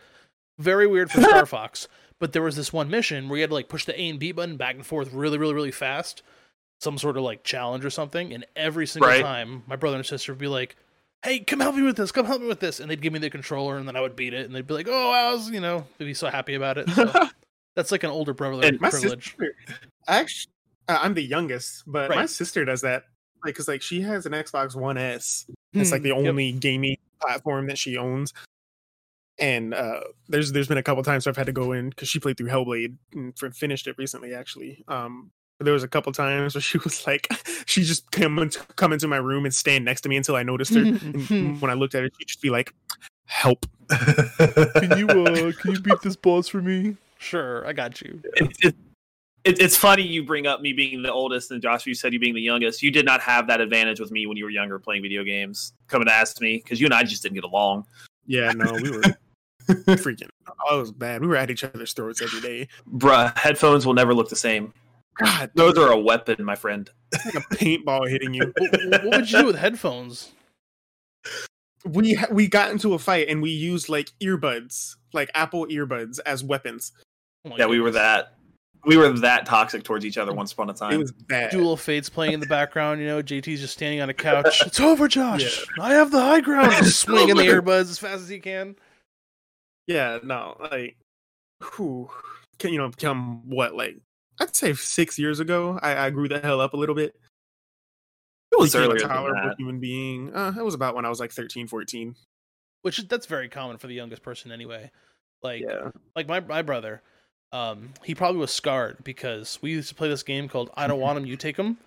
Very 0.58 0.86
weird 0.88 1.10
for 1.12 1.22
Star 1.22 1.46
Fox. 1.48 1.88
But 2.20 2.34
there 2.34 2.42
was 2.42 2.58
this 2.58 2.74
one 2.74 2.90
mission 2.90 3.30
where 3.30 3.38
you 3.38 3.44
had 3.44 3.52
to 3.52 3.54
like 3.54 3.70
push 3.70 3.86
the 3.86 3.98
A 3.98 4.10
and 4.10 4.20
B 4.20 4.34
button 4.34 4.58
back 4.58 4.76
and 4.76 4.86
forth 4.86 5.14
really, 5.14 5.38
really, 5.38 5.54
really 5.54 5.72
fast, 5.72 6.22
some 6.82 6.98
sort 6.98 7.16
of 7.16 7.24
like 7.24 7.46
challenge 7.46 7.86
or 7.86 7.90
something. 7.90 8.34
And 8.34 8.46
every 8.58 8.86
single 8.86 9.10
Right. 9.10 9.22
time, 9.22 9.64
my 9.68 9.78
brother 9.78 9.96
and 9.96 10.06
sister 10.06 10.34
would 10.34 10.40
be 10.40 10.48
like, 10.48 10.76
"Hey, 11.24 11.40
come 11.40 11.60
help 11.60 11.76
me 11.76 11.82
with 11.84 11.98
this! 11.98 12.12
Come 12.12 12.26
help 12.26 12.42
me 12.42 12.48
with 12.48 12.60
this!" 12.60 12.80
And 12.80 12.90
they'd 12.90 13.02
give 13.02 13.14
me 13.14 13.20
the 13.20 13.30
controller, 13.30 13.78
and 13.78 13.88
then 13.88 13.96
I 13.96 14.02
would 14.02 14.16
beat 14.16 14.34
it, 14.34 14.46
and 14.46 14.56
they'd 14.56 14.66
be 14.68 14.74
like, 14.74 14.88
"Oh, 14.90 15.12
I 15.12 15.32
was," 15.34 15.50
you 15.50 15.60
know, 15.60 15.86
they'd 15.98 16.06
be 16.06 16.14
so 16.14 16.28
happy 16.30 16.56
about 16.56 16.78
it. 16.78 16.90
So 16.90 17.12
that's 17.76 17.92
like 17.92 18.04
an 18.04 18.10
older 18.10 18.34
brother 18.34 18.66
And 18.68 18.80
My 18.82 18.90
privilege. 18.90 19.36
sister, 19.38 19.56
actually, 20.08 20.52
uh, 20.88 21.00
I'm 21.02 21.14
the 21.14 21.24
youngest, 21.24 21.84
but 21.88 22.10
my 22.10 22.26
sister 22.26 22.66
does 22.66 22.82
that. 22.82 23.04
Like, 23.46 23.56
cause 23.56 23.68
like 23.68 23.82
she 23.82 24.02
has 24.02 24.26
an 24.26 24.34
Xbox 24.34 24.76
One 24.76 24.98
S. 24.98 25.46
It's 25.74 25.92
like 25.92 26.02
the 26.02 26.10
Hmm, 26.12 26.18
yep. 26.24 26.30
only 26.30 26.52
gaming 26.52 26.98
platform 27.22 27.68
that 27.68 27.78
she 27.78 27.96
owns. 27.98 28.34
And 29.38 29.74
uh, 29.74 30.02
there's 30.28 30.52
there's 30.52 30.68
been 30.68 30.78
a 30.78 30.84
couple 30.84 31.02
times 31.04 31.26
where 31.26 31.32
I've 31.32 31.38
had 31.38 31.46
to 31.46 31.54
go 31.54 31.72
in 31.72 31.90
because 31.92 32.10
she 32.10 32.20
played 32.20 32.36
through 32.38 32.50
Hellblade 32.50 32.98
and 33.14 33.34
finished 33.56 33.88
it 33.88 33.98
recently. 33.98 34.34
Actually, 34.34 34.84
um, 34.90 35.32
but 35.32 35.39
there 35.60 35.74
was 35.74 35.84
a 35.84 35.88
couple 35.88 36.12
times 36.12 36.56
where 36.56 36.62
she 36.70 36.78
was 36.80 37.06
like, 37.06 37.28
she 37.66 37.84
just 37.84 38.12
come 38.12 38.40
into, 38.40 38.60
come 38.76 38.94
into 38.94 39.08
my 39.08 39.18
room 39.18 39.46
and 39.46 39.54
stand 39.54 39.86
next 39.86 40.02
to 40.02 40.10
me 40.10 40.18
until 40.18 40.36
I 40.36 40.44
noticed 40.44 40.74
her. 40.74 40.82
and 40.82 41.62
when 41.62 41.70
I 41.70 41.74
looked 41.74 41.96
at 41.96 42.04
her, 42.04 42.10
she'd 42.18 42.28
just 42.28 42.42
be 42.42 42.50
like, 42.50 42.74
"Help!" 43.26 43.66
Can 43.90 44.98
you 44.98 45.08
uh 45.08 45.52
can 45.54 45.72
you 45.72 45.80
beat 45.82 46.02
this 46.04 46.16
boss 46.16 46.48
for 46.48 46.62
me? 46.62 46.96
Sure, 47.18 47.66
I 47.68 47.74
got 47.74 48.02
you. 48.02 48.22
It, 48.36 48.58
it, 48.62 48.76
it, 49.44 49.60
it's 49.62 49.76
funny 49.76 50.04
you 50.04 50.24
bring 50.24 50.48
up 50.48 50.62
me 50.62 50.74
being 50.74 51.02
the 51.02 51.12
oldest 51.12 51.52
and 51.52 51.62
Josh, 51.62 51.86
you 51.86 51.96
said 51.96 52.14
you 52.14 52.20
being 52.20 52.36
the 52.36 52.42
youngest. 52.42 52.84
You 52.84 52.92
did 52.92 53.06
not 53.06 53.20
have 53.22 53.48
that 53.48 53.62
advantage 53.62 54.00
with 54.00 54.12
me 54.12 54.28
when 54.28 54.38
you 54.38 54.44
were 54.44 54.50
younger 54.50 54.78
playing 54.80 55.02
video 55.02 55.24
games. 55.24 55.74
Coming 55.88 56.08
to 56.08 56.14
ask 56.14 56.40
me 56.40 56.58
because 56.58 56.80
you 56.80 56.86
and 56.86 56.94
I 56.94 57.04
just 57.04 57.24
didn't 57.24 57.36
get 57.36 57.44
along. 57.44 57.86
Yeah, 58.28 58.52
no, 58.52 58.72
we 58.74 58.92
were 58.92 59.02
freaking. 59.70 60.30
Oh, 60.70 60.78
it 60.78 60.82
was 60.82 60.92
bad. 60.92 61.22
We 61.22 61.28
were 61.28 61.36
at 61.36 61.50
each 61.50 61.64
other's 61.64 61.94
throats 61.94 62.22
every 62.22 62.42
day. 62.42 62.68
Bruh, 62.96 63.36
headphones 63.38 63.86
will 63.86 63.96
never 63.96 64.14
look 64.14 64.30
the 64.30 64.36
same. 64.36 64.74
God, 65.18 65.52
Those 65.54 65.78
are 65.78 65.92
a 65.92 65.98
weapon, 66.00 66.44
my 66.44 66.56
friend. 66.56 66.90
it's 67.12 67.26
like 67.26 67.36
a 67.36 67.56
paintball 67.56 68.10
hitting 68.10 68.34
you. 68.34 68.54
what, 68.58 69.04
what 69.04 69.04
would 69.06 69.32
you 69.32 69.40
do 69.40 69.46
with 69.46 69.58
headphones? 69.58 70.32
We 71.86 72.14
ha- 72.14 72.28
we 72.32 72.48
got 72.48 72.72
into 72.72 72.94
a 72.94 73.00
fight 73.00 73.28
and 73.30 73.42
we 73.42 73.52
used 73.52 73.90
like 73.90 74.12
earbuds, 74.22 74.96
like 75.14 75.30
Apple 75.34 75.66
earbuds, 75.68 76.20
as 76.26 76.44
weapons. 76.44 76.92
Oh 77.46 77.50
my 77.50 77.58
Yeah, 77.58 77.68
we 77.68 77.80
were 77.80 77.92
that. 77.92 78.36
We 78.86 78.96
were 78.96 79.10
that 79.10 79.46
toxic 79.46 79.84
towards 79.84 80.06
each 80.06 80.18
other 80.18 80.32
once 80.34 80.54
upon 80.54 80.70
a 80.70 80.74
time. 80.74 80.90
It 80.90 80.94
time. 80.94 81.02
was 81.02 81.12
bad. 81.12 81.52
Duel 81.52 81.74
of 81.74 81.82
Fates 81.82 82.10
playing 82.10 82.34
in 82.34 82.40
the 82.40 82.46
background. 82.46 83.02
You 83.02 83.08
know, 83.08 83.22
JT's 83.22 83.60
just 83.60 83.74
standing 83.74 84.00
on 84.00 84.10
a 84.10 84.14
couch. 84.14 84.62
It's 84.66 84.80
over, 84.80 85.10
Josh. 85.10 85.66
I 85.82 85.94
have 85.96 86.12
the 86.12 86.22
high 86.22 86.40
ground. 86.40 86.72
Just 86.78 87.00
swinging 87.00 87.36
the 87.36 87.44
earbuds 87.44 87.90
as 87.90 88.00
fast 88.00 88.22
as 88.22 88.30
he 88.30 88.40
can. 88.40 88.78
Yeah, 89.86 90.20
no, 90.24 90.56
like, 90.72 90.96
who 91.62 92.10
can 92.58 92.72
you 92.72 92.78
know 92.78 92.92
come 92.98 93.50
what 93.50 93.76
like 93.76 93.98
I'd 94.40 94.56
say 94.56 94.74
six 94.74 95.18
years 95.20 95.40
ago. 95.40 95.80
I, 95.82 96.06
I 96.06 96.10
grew 96.10 96.28
the 96.30 96.40
hell 96.40 96.62
up 96.62 96.74
a 96.74 96.78
little 96.78 96.96
bit. 96.96 97.16
it 98.52 98.60
was 98.60 98.72
Became 98.72 98.84
a 98.84 98.86
earlier 98.94 99.00
than 99.00 99.10
tolerable 99.10 99.50
that. 99.50 99.56
human 99.58 99.80
being. 99.80 100.34
Uh, 100.36 100.54
it 100.58 100.64
was 100.64 100.74
about 100.74 100.96
when 100.96 101.06
I 101.06 101.10
was 101.10 101.20
like 101.20 101.32
13, 101.32 101.68
14. 101.68 102.16
Which 102.82 103.06
that's 103.10 103.26
very 103.26 103.50
common 103.50 103.78
for 103.78 103.88
the 103.88 103.94
youngest 103.94 104.22
person 104.24 104.52
anyway. 104.52 104.90
Like 105.44 105.62
Yeah, 105.62 105.92
like 106.16 106.28
my 106.28 106.40
my 106.40 106.62
brother, 106.62 107.02
um, 107.52 107.90
he 108.04 108.16
probably 108.16 108.40
was 108.40 108.52
scarred 108.52 109.04
because 109.04 109.60
we 109.62 109.72
used 109.72 109.90
to 109.90 109.96
play 109.96 110.08
this 110.10 110.24
game 110.24 110.48
called 110.48 110.70
I 110.76 110.88
don't 110.88 111.00
want 111.00 111.18
him, 111.18 111.26
you 111.26 111.36
take 111.38 111.58
him, 111.58 111.78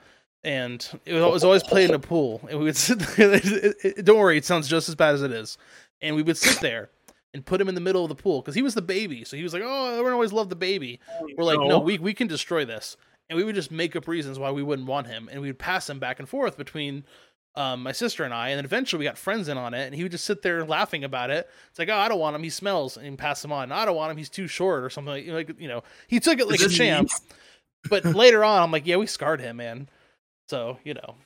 and 0.45 0.87
it 1.07 1.15
was, 1.15 1.23
it 1.23 1.31
was 1.33 1.45
always 1.45 1.63
played 1.63 1.89
in 1.91 1.95
a 1.95 1.99
pool, 1.99 2.41
and 2.51 2.59
we 2.59 2.65
would 2.67 2.77
sit 2.89 2.99
there. 2.99 3.33
it- 3.43 3.77
it- 3.99 4.05
don't 4.05 4.19
worry, 4.19 4.37
it 4.39 4.45
sounds 4.45 4.69
just 4.69 4.89
as 4.89 4.95
bad 4.95 5.15
as 5.15 5.23
it 5.23 5.33
is, 5.33 5.57
and 6.03 6.15
we 6.17 6.23
would 6.23 6.37
sit 6.37 6.61
there 6.61 6.91
and 7.35 7.45
put 7.45 7.61
him 7.61 7.69
in 7.69 7.75
the 7.75 7.81
middle 7.81 8.05
of 8.05 8.09
the 8.09 8.15
pool 8.15 8.41
because 8.41 8.55
he 8.55 8.63
was 8.63 8.75
the 8.75 8.83
baby, 8.83 9.25
so 9.25 9.37
he 9.37 9.43
was 9.43 9.55
like, 9.55 9.63
oh, 9.65 9.93
everyone 9.93 10.13
always 10.13 10.33
loved 10.33 10.51
the 10.51 10.57
baby. 10.57 11.01
We're 11.37 11.45
like, 11.45 11.61
no, 11.61 11.79
we 11.79 11.99
we 11.99 12.15
can 12.15 12.29
destroy 12.29 12.65
this, 12.65 12.97
and 13.29 13.37
we 13.37 13.45
would 13.45 13.55
just 13.55 13.71
make 13.71 13.97
up 13.97 14.07
reasons 14.07 14.39
why 14.39 14.51
we 14.51 14.63
wouldn't 14.63 14.89
want 14.89 15.07
him, 15.07 15.29
and 15.33 15.41
we'd 15.41 15.59
pass 15.59 15.89
him 15.89 15.99
back 15.99 16.19
and 16.19 16.29
forth 16.29 16.57
between. 16.57 17.05
Um, 17.55 17.83
my 17.83 17.93
sister 17.93 18.25
and 18.25 18.33
I, 18.33 18.49
and 18.49 18.57
then 18.57 18.65
eventually 18.65 19.01
we 19.01 19.05
got 19.05 19.19
friends 19.19 19.47
in 19.47 19.59
on 19.59 19.75
it, 19.75 19.85
and 19.85 19.95
he 19.95 20.03
would 20.03 20.13
just 20.13 20.25
sit 20.25 20.41
there 20.41 20.65
laughing 20.65 21.05
about 21.05 21.29
it. 21.29 21.51
It's 21.69 21.79
like, 21.79 21.91
oh, 21.91 21.97
I 21.99 22.09
don't 22.09 22.19
want 22.19 22.35
him. 22.35 22.43
He 22.43 22.49
smells, 22.49 22.97
and 22.97 23.19
pass 23.19 23.45
him 23.45 23.53
on. 23.53 23.71
I 23.71 23.85
don't 23.85 23.95
want 23.95 24.11
him. 24.11 24.17
He's 24.17 24.31
too 24.31 24.47
short, 24.47 24.83
or 24.83 24.89
something 24.89 25.13
like, 25.13 25.49
like 25.49 25.61
you 25.61 25.69
know. 25.69 25.83
He 26.09 26.19
took 26.19 26.41
it 26.41 26.49
like 26.49 26.61
a 26.61 26.69
champ, 26.71 27.11
but 27.91 28.07
later 28.07 28.43
on, 28.43 28.63
I'm 28.63 28.73
like, 28.73 28.87
yeah, 28.87 28.97
we 28.97 29.05
scarred 29.07 29.43
him, 29.43 29.59
man. 29.59 29.91
So 30.49 30.79
you 30.83 30.95
know, 30.95 31.17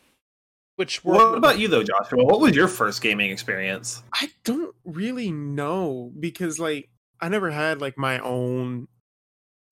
which 0.77 1.05
we're, 1.05 1.15
What 1.15 1.39
about 1.39 1.59
you 1.59 1.69
though, 1.69 1.83
Joshua? 1.83 2.25
What 2.25 2.41
was 2.41 2.55
your 2.55 2.69
first 2.69 3.03
gaming 3.03 3.31
experience? 3.31 4.03
I 4.15 4.31
don't 4.45 4.75
really 4.85 5.33
know 5.33 6.13
because 6.19 6.59
like 6.59 6.89
I 7.21 7.29
never 7.29 7.51
had 7.51 7.81
like 7.81 7.99
my 7.99 8.19
own 8.21 8.89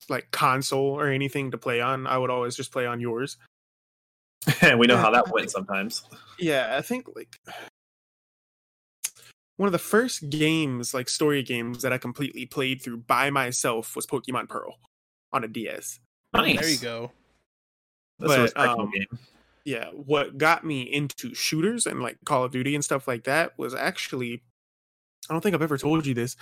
like 0.09 0.29
console 0.31 0.99
or 0.99 1.07
anything 1.07 1.51
to 1.51 1.57
play 1.57 1.81
on. 1.81 2.07
I 2.07 2.17
would 2.17 2.29
always 2.29 2.55
just 2.55 2.71
play 2.71 2.85
on 2.85 2.99
yours. 2.99 3.37
And 4.61 4.79
we 4.79 4.87
know 4.87 4.97
how 4.97 5.11
that 5.11 5.27
went 5.31 5.51
sometimes. 5.51 6.03
Yeah, 6.39 6.75
I 6.77 6.81
think 6.81 7.07
like 7.15 7.39
one 9.57 9.67
of 9.67 9.73
the 9.73 9.79
first 9.79 10.29
games, 10.29 10.93
like 10.93 11.07
story 11.07 11.43
games 11.43 11.81
that 11.83 11.93
I 11.93 11.97
completely 11.97 12.45
played 12.45 12.81
through 12.81 12.97
by 12.97 13.29
myself 13.29 13.95
was 13.95 14.05
Pokemon 14.05 14.49
Pearl 14.49 14.79
on 15.31 15.43
a 15.43 15.47
DS. 15.47 15.99
Nice. 16.33 16.59
there 16.59 16.69
you 16.69 16.77
go. 16.77 17.11
That's 18.19 18.33
a 18.33 18.35
But, 18.35 18.41
respectable 18.41 18.83
um, 18.83 18.91
game. 18.91 19.19
Yeah, 19.65 19.87
what 19.89 20.37
got 20.37 20.63
me 20.63 20.81
into 20.83 21.33
shooters 21.33 21.87
and 21.87 22.01
like 22.01 22.17
Call 22.25 22.43
of 22.43 22.51
Duty 22.51 22.75
and 22.75 22.85
stuff 22.85 23.07
like 23.07 23.23
that 23.23 23.57
was 23.57 23.73
actually 23.73 24.43
I 25.29 25.33
don't 25.33 25.41
think 25.41 25.55
I've 25.55 25.61
ever 25.63 25.77
told 25.77 26.05
you 26.05 26.13
this. 26.13 26.35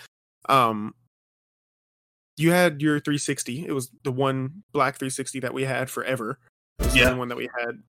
Um 0.49 0.93
you 2.35 2.51
had 2.51 2.81
your 2.81 2.99
360. 2.99 3.65
It 3.65 3.71
was 3.71 3.91
the 4.03 4.11
one 4.11 4.63
black 4.73 4.95
360 4.97 5.39
that 5.41 5.53
we 5.53 5.63
had 5.63 5.89
forever. 5.89 6.39
The 6.79 6.97
Yeah. 6.99 7.05
only 7.07 7.19
one 7.19 7.27
that 7.29 7.37
we 7.37 7.49
had. 7.59 7.81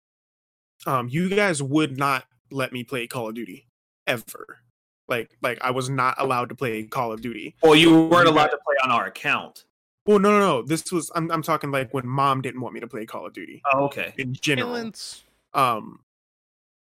Um 0.87 1.09
you 1.09 1.29
guys 1.29 1.61
would 1.63 1.99
not 1.99 2.25
let 2.53 2.73
me 2.73 2.85
play 2.85 3.07
Call 3.09 3.29
of 3.29 3.35
Duty 3.35 3.67
ever. 4.07 4.61
Like 5.09 5.37
like 5.43 5.59
I 5.63 5.73
was 5.73 5.91
not 5.91 6.15
allowed 6.19 6.49
to 6.51 6.55
play 6.55 6.85
Call 6.85 7.11
of 7.11 7.21
Duty. 7.23 7.57
Well, 7.61 7.75
you 7.75 8.05
weren't 8.07 8.29
allowed 8.29 8.49
to 8.49 8.59
play 8.65 8.77
on 8.85 8.93
our 8.93 9.07
account. 9.07 9.65
Well, 10.07 10.19
no, 10.19 10.31
no, 10.33 10.39
no. 10.39 10.63
This 10.63 10.93
was 10.93 11.11
I'm 11.15 11.31
I'm 11.31 11.43
talking 11.43 11.71
like 11.71 11.93
when 11.95 12.07
mom 12.07 12.43
didn't 12.43 12.61
want 12.61 12.75
me 12.75 12.81
to 12.81 12.87
play 12.87 13.07
Call 13.07 13.27
of 13.27 13.33
Duty 13.33 13.63
Oh, 13.73 13.85
okay. 13.85 14.13
in 14.19 14.35
general. 14.35 14.71
Violence. 14.73 15.23
um 15.55 16.01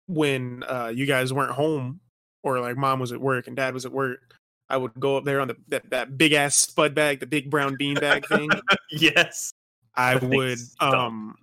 when 0.08 0.64
uh 0.64 0.92
you 0.94 1.06
guys 1.06 1.32
weren't 1.32 1.52
home 1.52 2.00
or 2.44 2.60
like 2.60 2.76
mom 2.76 3.00
was 3.00 3.12
at 3.12 3.22
work 3.22 3.48
and 3.48 3.56
dad 3.56 3.74
was 3.74 3.86
at 3.86 3.92
work 3.92 4.36
i 4.70 4.76
would 4.76 4.92
go 5.00 5.16
up 5.16 5.24
there 5.24 5.40
on 5.40 5.48
the 5.48 5.56
that, 5.70 5.88
that 5.90 6.18
big 6.18 6.34
ass 6.34 6.56
spud 6.56 6.94
bag 6.94 7.20
the 7.20 7.26
big 7.28 7.50
brown 7.50 7.76
bean 7.78 7.96
bag 7.96 8.26
thing 8.28 8.50
yes. 8.92 9.54
i 9.96 10.16
That 10.16 10.22
thing's 10.22 10.36
would 10.36 10.60
dumb. 10.80 10.96
um 10.96 11.36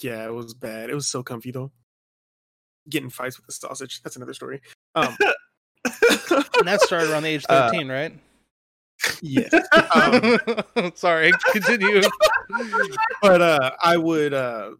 yeah 0.00 0.24
it 0.24 0.32
was 0.34 0.54
bad 0.54 0.90
it 0.90 0.94
was 0.94 1.06
so 1.06 1.22
comfy 1.22 1.50
though 1.52 1.70
getting 2.88 3.10
fights 3.10 3.36
with 3.36 3.46
the 3.46 3.52
sausage 3.52 4.02
that's 4.02 4.16
another 4.16 4.34
story 4.34 4.60
um 4.96 5.16
And 6.58 6.66
that 6.66 6.80
started 6.80 7.10
around 7.10 7.22
the 7.24 7.28
age 7.28 7.44
Uh, 7.48 7.70
13, 7.70 7.88
right? 7.88 8.12
Yeah 9.22 9.48
um, 9.94 10.92
Sorry, 10.94 11.32
continue. 11.52 12.02
but 13.22 13.42
uh 13.42 13.70
i 13.82 13.96
would 13.96 14.32
uh 14.34 14.70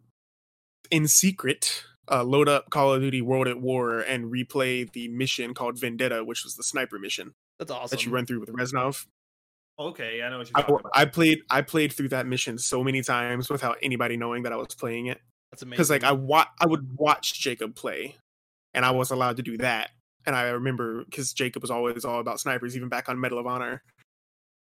in 0.91 1.07
secret 1.07 1.83
uh 2.11 2.23
load 2.23 2.47
up 2.47 2.69
call 2.69 2.93
of 2.93 3.01
duty 3.01 3.21
world 3.21 3.47
at 3.47 3.59
war 3.59 3.99
and 3.99 4.31
replay 4.31 4.89
the 4.93 5.07
mission 5.09 5.53
called 5.53 5.79
vendetta 5.79 6.23
which 6.23 6.43
was 6.43 6.55
the 6.55 6.63
sniper 6.63 6.97
mission 6.99 7.33
That's 7.59 7.71
awesome. 7.71 7.95
that 7.95 8.05
you 8.05 8.11
run 8.11 8.25
through 8.25 8.39
with 8.39 8.49
Reznov. 8.49 9.05
okay, 9.79 10.21
I 10.23 10.29
know 10.29 10.37
what 10.39 10.47
you're 10.49 10.57
I, 10.57 10.61
talking 10.61 10.73
wa- 10.75 10.79
about. 10.81 10.91
I 10.95 11.05
played 11.05 11.39
I 11.49 11.61
played 11.61 11.93
through 11.93 12.09
that 12.09 12.25
mission 12.25 12.57
so 12.57 12.83
many 12.83 13.01
times 13.01 13.49
without 13.49 13.77
anybody 13.81 14.17
knowing 14.17 14.43
that 14.43 14.53
I 14.53 14.55
was 14.55 14.73
playing 14.75 15.07
it 15.07 15.19
That's 15.51 15.61
amazing. 15.63 15.71
because 15.77 15.89
like 15.89 16.03
I 16.03 16.13
wa- 16.13 16.47
I 16.59 16.65
would 16.67 16.97
watch 16.97 17.39
Jacob 17.39 17.75
play, 17.75 18.15
and 18.73 18.85
I 18.85 18.91
was 18.91 19.11
allowed 19.11 19.37
to 19.37 19.43
do 19.43 19.57
that. 19.57 19.89
And 20.25 20.35
I 20.35 20.49
remember 20.49 21.03
because 21.05 21.31
Jacob 21.33 21.61
was 21.61 21.71
always 21.71 22.03
all 22.05 22.19
about 22.19 22.39
snipers, 22.39 22.75
even 22.75 22.89
back 22.89 23.07
on 23.09 23.19
Medal 23.19 23.39
of 23.39 23.47
Honor. 23.47 23.81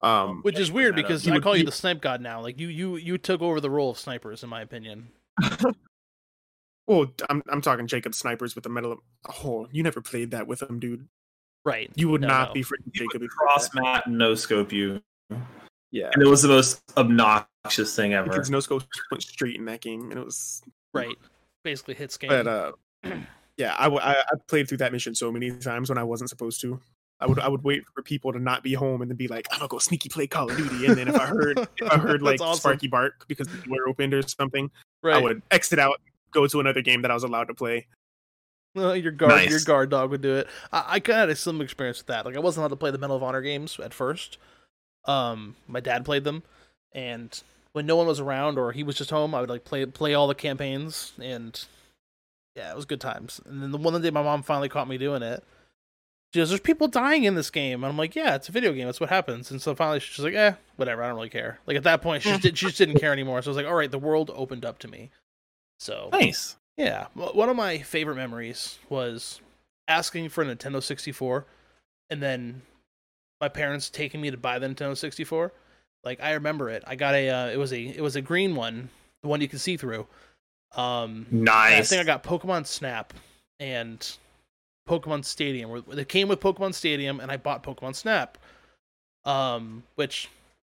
Um, 0.02 0.40
Which 0.42 0.58
is 0.58 0.70
weird 0.72 0.96
that 0.96 1.04
up. 1.04 1.08
because 1.08 1.28
I 1.28 1.38
call 1.38 1.56
you 1.56 1.64
the 1.64 1.70
snipe 1.72 2.00
god 2.00 2.20
now. 2.20 2.40
Like 2.40 2.58
you, 2.58 2.68
you, 2.68 2.96
you 2.96 3.18
took 3.18 3.40
over 3.40 3.60
the 3.60 3.70
role 3.70 3.90
of 3.90 3.98
snipers, 3.98 4.42
in 4.42 4.48
my 4.48 4.60
opinion. 4.60 5.08
well, 6.86 7.06
I'm 7.30 7.42
I'm 7.48 7.60
talking 7.60 7.86
Jacob 7.86 8.14
snipers 8.14 8.54
with 8.54 8.64
the 8.64 8.70
Medal 8.70 8.92
of. 8.92 8.98
Oh, 9.44 9.68
you 9.70 9.82
never 9.82 10.00
played 10.00 10.32
that 10.32 10.46
with 10.46 10.62
him, 10.62 10.78
dude. 10.78 11.06
Right. 11.64 11.90
You 11.94 12.08
would 12.08 12.20
No, 12.22 12.26
not 12.28 12.48
no. 12.48 12.54
be 12.54 12.62
freaking 12.64 12.92
Jacob. 12.92 13.20
would 13.20 13.22
if 13.22 13.22
you 13.22 13.28
did 13.28 13.30
cross 13.30 13.68
that. 13.68 13.82
mat 13.82 14.06
and 14.06 14.18
no 14.18 14.34
scope 14.34 14.72
you, 14.72 15.00
Yeah, 15.92 16.10
and 16.12 16.20
it 16.22 16.28
was 16.28 16.42
the 16.42 16.48
most 16.48 16.82
obnoxious 16.96 17.94
thing 17.94 18.14
ever. 18.14 18.28
because 18.28 18.50
no 18.50 18.58
scope 18.58 18.82
went 19.12 19.22
straight 19.22 19.56
in 19.56 19.64
that 19.66 19.80
game, 19.80 20.10
and 20.10 20.18
it 20.18 20.24
was 20.24 20.62
Right. 20.92 21.16
Basically 21.62 21.94
hitscan. 21.94 22.28
but 22.28 22.46
uh 22.48 22.72
yeah 23.56 23.76
I 23.78 24.24
played 24.48 24.68
through 24.68 24.78
that 24.78 24.90
mission 24.92 25.14
so 25.14 25.30
many 25.30 25.52
times 25.52 25.88
when 25.88 25.98
i 25.98 26.02
wasn't 26.02 26.28
supposed 26.30 26.60
to 26.62 26.80
i 27.22 27.26
would 27.26 27.38
i 27.38 27.48
would 27.48 27.64
wait 27.64 27.84
for 27.94 28.02
people 28.02 28.32
to 28.32 28.38
not 28.38 28.62
be 28.62 28.74
home 28.74 29.00
and 29.00 29.10
then 29.10 29.16
be 29.16 29.28
like 29.28 29.46
i'm 29.50 29.58
gonna 29.58 29.68
go 29.68 29.78
sneaky 29.78 30.08
play 30.08 30.26
call 30.26 30.50
of 30.50 30.56
duty 30.56 30.86
and 30.86 30.96
then 30.96 31.08
if 31.08 31.14
i 31.18 31.24
heard 31.26 31.58
if 31.58 31.90
i 31.90 31.96
heard 31.98 32.22
like 32.22 32.40
awesome. 32.40 32.58
sparky 32.58 32.88
bark 32.88 33.24
because 33.28 33.46
the 33.48 33.56
door 33.68 33.88
opened 33.88 34.12
or 34.12 34.22
something 34.22 34.70
right. 35.02 35.16
i 35.16 35.18
would 35.18 35.40
exit 35.50 35.78
out 35.78 36.00
go 36.32 36.46
to 36.46 36.60
another 36.60 36.82
game 36.82 37.02
that 37.02 37.10
i 37.10 37.14
was 37.14 37.24
allowed 37.24 37.44
to 37.44 37.54
play 37.54 37.86
Well, 38.74 38.96
your 38.96 39.12
guard, 39.12 39.50
your 39.50 39.60
guard 39.60 39.90
dog 39.90 40.10
would 40.10 40.22
do 40.22 40.36
it. 40.36 40.48
I, 40.72 40.84
I 40.88 41.00
kind 41.00 41.18
of 41.18 41.28
had 41.28 41.28
a 41.28 41.36
similar 41.36 41.64
experience 41.64 41.98
with 41.98 42.06
that. 42.06 42.24
Like 42.24 42.36
I 42.36 42.40
wasn't 42.40 42.62
allowed 42.62 42.68
to 42.68 42.76
play 42.76 42.90
the 42.90 42.96
Medal 42.96 43.16
of 43.16 43.22
Honor 43.22 43.42
games 43.42 43.78
at 43.78 43.92
first. 43.92 44.38
Um, 45.04 45.56
my 45.68 45.80
dad 45.80 46.06
played 46.06 46.24
them, 46.24 46.42
and 46.92 47.38
when 47.72 47.84
no 47.84 47.96
one 47.96 48.06
was 48.06 48.20
around 48.20 48.58
or 48.58 48.72
he 48.72 48.82
was 48.82 48.96
just 48.96 49.10
home, 49.10 49.34
I 49.34 49.40
would 49.40 49.50
like 49.50 49.64
play 49.64 49.84
play 49.84 50.14
all 50.14 50.26
the 50.26 50.34
campaigns, 50.34 51.12
and 51.20 51.62
yeah, 52.56 52.70
it 52.70 52.76
was 52.76 52.84
good 52.84 53.00
times. 53.00 53.40
And 53.46 53.62
then 53.62 53.72
the 53.72 53.78
one 53.78 54.00
day 54.00 54.10
my 54.10 54.22
mom 54.22 54.42
finally 54.42 54.68
caught 54.68 54.88
me 54.88 54.98
doing 54.98 55.22
it. 55.22 55.42
She 56.32 56.40
goes, 56.40 56.48
"There's 56.48 56.60
people 56.60 56.88
dying 56.88 57.24
in 57.24 57.34
this 57.34 57.50
game," 57.50 57.84
and 57.84 57.90
I'm 57.90 57.98
like, 57.98 58.16
"Yeah, 58.16 58.34
it's 58.34 58.48
a 58.48 58.52
video 58.52 58.72
game. 58.72 58.86
That's 58.86 59.00
what 59.00 59.10
happens." 59.10 59.50
And 59.50 59.60
so 59.60 59.74
finally, 59.74 60.00
she's 60.00 60.24
like, 60.24 60.34
"Eh, 60.34 60.54
whatever. 60.76 61.02
I 61.02 61.08
don't 61.08 61.16
really 61.16 61.28
care." 61.28 61.58
Like 61.66 61.76
at 61.76 61.84
that 61.84 62.02
point, 62.02 62.22
she 62.22 62.30
just, 62.30 62.42
did, 62.42 62.58
she 62.58 62.66
just 62.66 62.78
didn't 62.78 63.00
care 63.00 63.12
anymore. 63.12 63.42
So 63.42 63.48
I 63.48 63.50
was 63.50 63.56
like, 63.56 63.66
"All 63.66 63.74
right, 63.74 63.90
the 63.90 63.98
world 63.98 64.30
opened 64.34 64.64
up 64.64 64.78
to 64.80 64.88
me." 64.88 65.10
So 65.78 66.08
nice. 66.12 66.56
yeah, 66.76 67.08
one 67.14 67.48
of 67.48 67.56
my 67.56 67.78
favorite 67.78 68.16
memories 68.16 68.78
was 68.88 69.40
asking 69.88 70.28
for 70.28 70.42
a 70.42 70.46
Nintendo 70.46 70.82
64 70.82 71.44
and 72.08 72.22
then 72.22 72.62
my 73.40 73.48
parents 73.48 73.90
taking 73.90 74.20
me 74.20 74.30
to 74.30 74.36
buy 74.36 74.58
the 74.58 74.66
Nintendo 74.68 74.96
64. 74.96 75.52
Like 76.04 76.22
I 76.22 76.32
remember 76.32 76.70
it. 76.70 76.84
I 76.86 76.94
got 76.94 77.14
a 77.14 77.28
uh, 77.28 77.48
it 77.48 77.56
was 77.56 77.72
a 77.72 77.80
it 77.80 78.00
was 78.00 78.16
a 78.16 78.22
green 78.22 78.54
one, 78.54 78.90
the 79.22 79.28
one 79.28 79.40
you 79.40 79.48
can 79.48 79.58
see 79.58 79.76
through. 79.76 80.06
Um 80.76 81.26
and 81.30 81.48
I 81.48 81.82
think 81.82 82.00
I 82.00 82.04
got 82.04 82.22
Pokemon 82.22 82.66
Snap 82.66 83.12
and 83.58 84.16
Pokemon 84.88 85.24
Stadium. 85.24 85.70
Where 85.70 85.80
They 85.80 86.04
came 86.04 86.28
with 86.28 86.40
Pokemon 86.40 86.74
Stadium, 86.74 87.20
and 87.20 87.30
I 87.30 87.36
bought 87.36 87.62
Pokemon 87.62 87.94
Snap, 87.94 88.38
um, 89.24 89.82
which 89.94 90.28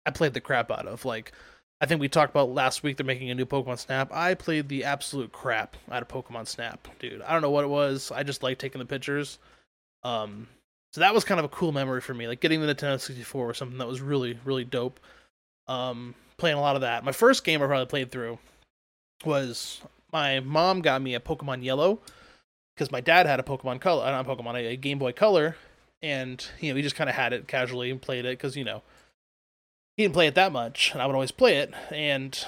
I 0.06 0.10
played 0.10 0.34
the 0.34 0.40
crap 0.40 0.70
out 0.70 0.86
of. 0.86 1.04
Like, 1.04 1.32
I 1.80 1.86
think 1.86 2.00
we 2.00 2.08
talked 2.08 2.30
about 2.30 2.50
last 2.50 2.82
week. 2.82 2.96
They're 2.96 3.06
making 3.06 3.30
a 3.30 3.34
new 3.34 3.46
Pokemon 3.46 3.78
Snap. 3.78 4.10
I 4.12 4.34
played 4.34 4.68
the 4.68 4.84
absolute 4.84 5.32
crap 5.32 5.76
out 5.90 6.02
of 6.02 6.08
Pokemon 6.08 6.46
Snap, 6.46 6.86
dude. 6.98 7.22
I 7.22 7.32
don't 7.32 7.42
know 7.42 7.50
what 7.50 7.64
it 7.64 7.68
was. 7.68 8.10
I 8.10 8.22
just 8.22 8.42
like 8.42 8.58
taking 8.58 8.78
the 8.78 8.86
pictures. 8.86 9.38
Um, 10.02 10.48
so 10.92 11.00
that 11.00 11.12
was 11.12 11.24
kind 11.24 11.40
of 11.40 11.44
a 11.44 11.48
cool 11.48 11.72
memory 11.72 12.00
for 12.00 12.14
me. 12.14 12.28
Like 12.28 12.40
getting 12.40 12.60
the 12.60 12.72
Nintendo 12.72 13.00
64 13.00 13.48
was 13.48 13.58
something 13.58 13.78
that 13.78 13.88
was 13.88 14.00
really, 14.00 14.38
really 14.44 14.64
dope. 14.64 15.00
Um, 15.66 16.14
playing 16.36 16.56
a 16.56 16.60
lot 16.60 16.76
of 16.76 16.82
that. 16.82 17.04
My 17.04 17.12
first 17.12 17.44
game 17.44 17.62
I 17.62 17.66
probably 17.66 17.86
played 17.86 18.12
through 18.12 18.38
was 19.24 19.80
my 20.12 20.40
mom 20.40 20.82
got 20.82 21.02
me 21.02 21.14
a 21.14 21.20
Pokemon 21.20 21.64
Yellow 21.64 22.00
because 22.74 22.90
my 22.90 23.00
dad 23.00 23.26
had 23.26 23.40
a 23.40 23.42
Pokemon 23.42 23.80
Color, 23.80 24.04
uh, 24.04 24.10
not 24.10 24.26
Pokemon, 24.26 24.54
a 24.54 24.76
Game 24.76 24.98
Boy 24.98 25.12
Color, 25.12 25.56
and 26.02 26.44
you 26.60 26.70
know 26.70 26.76
he 26.76 26.82
just 26.82 26.96
kind 26.96 27.08
of 27.08 27.16
had 27.16 27.32
it 27.32 27.48
casually 27.48 27.90
and 27.90 28.00
played 28.00 28.24
it 28.24 28.38
because 28.38 28.56
you 28.56 28.64
know 28.64 28.82
he 29.96 30.02
didn't 30.02 30.14
play 30.14 30.26
it 30.26 30.34
that 30.34 30.52
much, 30.52 30.90
and 30.92 31.00
I 31.00 31.06
would 31.06 31.14
always 31.14 31.30
play 31.30 31.58
it. 31.58 31.72
And 31.90 32.38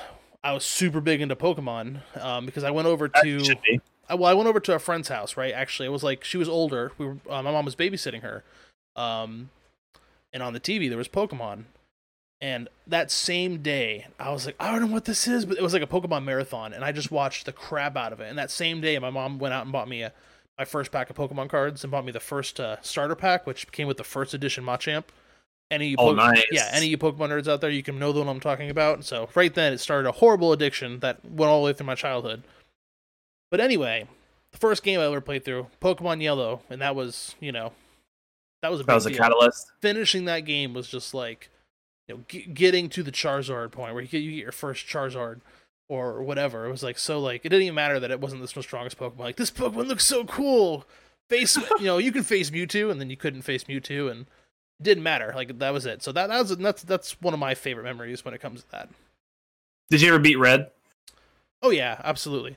I 0.43 0.53
was 0.53 0.65
super 0.65 1.01
big 1.01 1.21
into 1.21 1.37
Pokemon 1.37 2.01
um, 2.21 2.47
because 2.47 2.65
I 2.65 2.71
went 2.71 2.89
over 2.89 3.09
to 3.09 3.41
I, 4.09 4.15
well, 4.15 4.31
I 4.31 4.35
went 4.35 4.49
over 4.49 4.61
to 4.61 4.75
a 4.75 4.79
friend's 4.79 5.09
house. 5.09 5.37
Right, 5.37 5.53
actually, 5.53 5.87
it 5.87 5.93
was 5.93 6.03
like 6.03 6.25
she 6.25 6.37
was 6.37 6.49
older. 6.49 6.93
We 6.99 7.07
were 7.07 7.17
uh, 7.29 7.43
my 7.43 7.53
mom 7.53 7.65
was 7.65 7.77
babysitting 7.77 8.23
her, 8.23 8.45
um, 8.95 9.51
and 10.33 10.43
on 10.43 10.53
the 10.53 10.61
TV 10.61 10.89
there 10.89 10.99
was 10.99 11.09
Pokemon. 11.09 11.65
And 12.40 12.68
that 12.87 13.11
same 13.11 13.62
day, 13.62 14.07
I 14.20 14.31
was 14.31 14.44
like, 14.44 14.57
I 14.61 14.70
don't 14.70 14.83
know 14.88 14.92
what 14.92 15.07
this 15.07 15.27
is, 15.27 15.46
but 15.46 15.57
it 15.57 15.62
was 15.62 15.72
like 15.72 15.83
a 15.83 15.87
Pokemon 15.87 16.25
marathon, 16.25 16.75
and 16.75 16.85
I 16.85 16.92
just 16.92 17.11
watched 17.11 17.46
the 17.46 17.53
crap 17.53 17.96
out 17.96 18.12
of 18.12 18.20
it. 18.20 18.29
And 18.29 18.38
that 18.38 18.51
same 18.51 18.81
day, 18.83 18.99
my 18.99 19.09
mom 19.11 19.38
went 19.38 19.55
out 19.55 19.62
and 19.62 19.72
bought 19.72 19.88
me 19.88 20.03
a 20.03 20.12
my 20.59 20.64
first 20.64 20.90
pack 20.90 21.11
of 21.11 21.16
Pokemon 21.16 21.51
cards 21.51 21.85
and 21.85 21.90
bought 21.90 22.05
me 22.07 22.12
the 22.12 22.20
first 22.20 22.59
uh, 22.61 22.77
starter 22.81 23.14
pack, 23.14 23.46
which 23.46 23.70
came 23.72 23.87
with 23.87 23.99
the 23.99 24.05
first 24.05 24.33
edition 24.33 24.64
Machamp. 24.64 25.05
Any 25.70 25.88
you 25.88 25.96
Oh, 25.99 26.14
Pokemon, 26.14 26.35
nice. 26.35 26.44
yeah, 26.51 26.68
any 26.72 26.87
of 26.87 26.90
you 26.92 26.99
Pokemon 26.99 27.29
nerds 27.29 27.46
out 27.49 27.61
there, 27.61 27.68
you 27.70 27.83
can 27.83 27.99
know 27.99 28.12
the 28.12 28.20
one 28.20 28.29
I'm 28.29 28.40
talking 28.40 28.70
about. 28.70 29.05
So 29.05 29.29
right 29.35 29.53
then, 29.55 29.72
it 29.75 29.79
started 29.79 30.09
a 30.09 30.12
horrible 30.12 30.53
addiction 30.53 31.01
that 31.01 31.22
went 31.25 31.51
all 31.51 31.61
the 31.62 31.66
way 31.66 31.72
through 31.75 31.87
my 31.87 31.94
childhood. 31.94 32.42
But 33.51 33.61
anyway, 33.61 34.07
the 34.53 34.59
first 34.59 34.83
game 34.83 34.99
I 35.01 35.05
ever 35.05 35.20
played 35.20 35.44
through, 35.44 35.66
Pokemon 35.83 36.22
Yellow, 36.22 36.62
and 36.70 36.81
that 36.81 36.94
was, 36.96 37.35
you 37.40 37.53
know, 37.53 37.72
that 38.62 38.70
was 38.70 38.81
a 38.81 38.85
That 38.85 38.94
was 38.94 39.07
a 39.07 39.11
deal. 39.11 39.18
catalyst. 39.18 39.72
Finishing 39.83 40.25
that 40.27 40.40
game 40.40 40.72
was 40.72 40.88
just 40.88 41.12
like, 41.14 41.51
you 42.09 42.14
know, 42.14 42.21
g- 42.29 42.47
getting 42.47 42.88
to 42.90 43.03
the 43.03 43.12
Charizard 43.12 43.73
point 43.73 43.95
where 43.95 44.03
you 44.03 44.09
get, 44.09 44.23
you 44.23 44.31
get 44.33 44.42
your 44.42 44.53
first 44.53 44.87
Charizard 44.87 45.40
or 45.88 46.23
whatever. 46.23 46.66
It 46.66 46.71
was 46.71 46.83
like 46.83 46.99
so 46.99 47.19
like 47.19 47.45
it 47.45 47.49
didn't 47.49 47.62
even 47.62 47.75
matter 47.75 48.01
that 48.01 48.11
it 48.11 48.21
wasn't 48.21 48.42
the 48.42 48.62
strongest 48.62 48.99
Pokemon. 48.99 49.19
Like 49.19 49.37
this 49.37 49.51
Pokemon 49.51 49.87
looks 49.88 50.05
so 50.05 50.25
cool. 50.25 50.87
Face, 51.29 51.57
you 51.79 51.87
know, 51.87 51.99
you 51.99 52.12
can 52.12 52.23
face 52.23 52.51
Mewtwo, 52.51 52.90
and 52.90 53.01
then 53.01 53.11
you 53.11 53.16
couldn't 53.16 53.42
face 53.42 53.64
Mewtwo, 53.64 54.11
and 54.11 54.23
it 54.23 54.83
didn't 54.83 55.03
matter. 55.03 55.33
Like 55.35 55.59
that 55.59 55.73
was 55.73 55.87
it. 55.87 56.03
So 56.03 56.12
that, 56.12 56.29
that 56.29 56.38
was 56.38 56.57
that's 56.57 56.83
that's 56.83 57.21
one 57.21 57.35
of 57.35 57.40
my 57.40 57.55
favorite 57.55 57.85
memories 57.85 58.25
when 58.25 58.35
it 58.35 58.40
comes 58.40 58.62
to 58.62 58.71
that. 58.71 58.88
Did 59.90 60.03
you 60.03 60.09
ever 60.09 60.19
beat 60.19 60.37
Red? 60.37 60.71
Oh 61.62 61.71
yeah, 61.71 62.01
absolutely. 62.05 62.57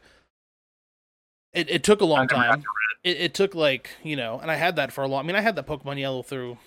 It 1.54 1.70
it 1.70 1.84
took 1.84 2.02
a 2.02 2.06
long 2.06 2.20
I 2.20 2.22
never 2.22 2.36
got 2.36 2.50
time. 2.50 2.64
It 3.04 3.18
it 3.18 3.34
took 3.34 3.56
like 3.56 3.90
you 4.04 4.16
know, 4.16 4.40
and 4.40 4.52
I 4.52 4.56
had 4.56 4.76
that 4.76 4.92
for 4.92 5.04
a 5.04 5.08
long. 5.08 5.24
I 5.24 5.28
mean, 5.28 5.36
I 5.36 5.42
had 5.42 5.56
that 5.56 5.66
Pokemon 5.68 6.00
Yellow 6.00 6.22
through 6.22 6.58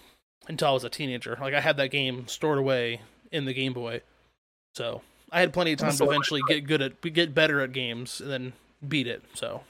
until 0.48 0.68
I 0.68 0.72
was 0.72 0.84
a 0.84 0.90
teenager. 0.90 1.36
Like 1.40 1.54
I 1.54 1.60
had 1.60 1.76
that 1.78 1.88
game 1.90 2.26
stored 2.28 2.58
away 2.58 3.00
in 3.30 3.44
the 3.44 3.54
Game 3.54 3.72
Boy, 3.72 4.02
so 4.74 5.02
I 5.30 5.40
had 5.40 5.52
plenty 5.52 5.72
of 5.72 5.78
time 5.78 5.96
to 5.96 6.04
eventually 6.04 6.42
get 6.48 6.66
good 6.66 6.82
at 6.82 7.00
get 7.12 7.34
better 7.34 7.60
at 7.60 7.72
games 7.72 8.20
and 8.20 8.30
then 8.30 8.52
beat 8.86 9.06
it. 9.06 9.22
So 9.34 9.62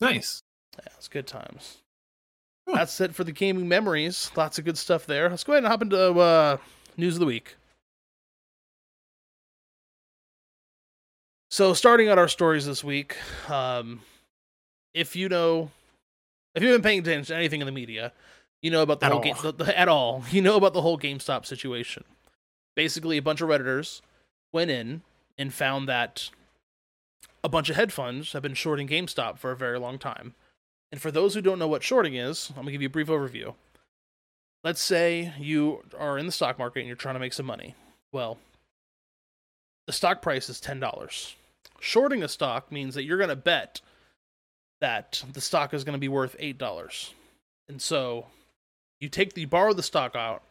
Nice. 0.00 0.42
yeah, 0.78 0.92
it's 0.96 1.08
good 1.08 1.26
times. 1.26 1.78
Huh. 2.68 2.76
That's 2.76 3.00
it 3.00 3.14
for 3.14 3.24
the 3.24 3.32
gaming 3.32 3.66
memories. 3.68 4.30
Lots 4.36 4.58
of 4.58 4.64
good 4.64 4.78
stuff 4.78 5.06
there. 5.06 5.28
Let's 5.28 5.42
go 5.44 5.52
ahead 5.52 5.64
and 5.64 5.70
hop 5.70 5.82
into 5.82 5.98
uh, 6.20 6.56
news 6.96 7.14
of 7.14 7.20
the 7.20 7.26
week. 7.26 7.56
So, 11.50 11.72
starting 11.72 12.08
out 12.08 12.18
our 12.18 12.28
stories 12.28 12.66
this 12.66 12.84
week, 12.84 13.16
um, 13.48 14.02
if 14.92 15.16
you 15.16 15.28
know, 15.28 15.70
if 16.54 16.62
you've 16.62 16.74
been 16.74 16.82
paying 16.82 16.98
attention 17.00 17.24
to 17.34 17.36
anything 17.36 17.60
in 17.60 17.66
the 17.66 17.72
media, 17.72 18.12
you 18.62 18.70
know 18.70 18.82
about 18.82 19.00
the 19.00 19.06
At 19.06 19.12
whole 19.12 19.18
all. 19.20 19.24
game 19.24 19.36
the, 19.42 19.52
the, 19.52 19.78
at 19.78 19.88
all. 19.88 20.24
You 20.30 20.42
know 20.42 20.56
about 20.56 20.72
the 20.74 20.82
whole 20.82 20.98
GameStop 20.98 21.46
situation. 21.46 22.04
Basically, 22.76 23.16
a 23.16 23.22
bunch 23.22 23.40
of 23.40 23.48
redditors 23.48 24.00
went 24.52 24.70
in 24.70 25.02
and 25.36 25.52
found 25.52 25.88
that 25.88 26.30
a 27.44 27.48
bunch 27.48 27.70
of 27.70 27.76
hedge 27.76 27.92
funds 27.92 28.32
have 28.32 28.42
been 28.42 28.54
shorting 28.54 28.88
GameStop 28.88 29.38
for 29.38 29.50
a 29.52 29.56
very 29.56 29.78
long 29.78 29.98
time. 29.98 30.34
And 30.90 31.00
for 31.00 31.10
those 31.10 31.34
who 31.34 31.40
don't 31.40 31.58
know 31.58 31.68
what 31.68 31.82
shorting 31.82 32.14
is, 32.14 32.48
I'm 32.50 32.56
going 32.56 32.66
to 32.66 32.72
give 32.72 32.82
you 32.82 32.86
a 32.88 32.90
brief 32.90 33.08
overview. 33.08 33.54
Let's 34.64 34.80
say 34.80 35.32
you 35.38 35.84
are 35.96 36.18
in 36.18 36.26
the 36.26 36.32
stock 36.32 36.58
market 36.58 36.80
and 36.80 36.86
you're 36.88 36.96
trying 36.96 37.14
to 37.14 37.20
make 37.20 37.32
some 37.32 37.46
money. 37.46 37.74
Well, 38.12 38.38
the 39.86 39.92
stock 39.92 40.22
price 40.22 40.48
is 40.48 40.60
$10. 40.60 41.34
Shorting 41.80 42.22
a 42.22 42.28
stock 42.28 42.72
means 42.72 42.94
that 42.94 43.04
you're 43.04 43.18
going 43.18 43.28
to 43.28 43.36
bet 43.36 43.80
that 44.80 45.22
the 45.32 45.40
stock 45.40 45.74
is 45.74 45.84
going 45.84 45.94
to 45.94 46.00
be 46.00 46.08
worth 46.08 46.36
$8. 46.40 47.10
And 47.68 47.80
so 47.80 48.26
you 49.00 49.08
take 49.08 49.34
the 49.34 49.42
you 49.42 49.46
borrow 49.46 49.72
the 49.72 49.82
stock 49.82 50.14
out 50.16 50.42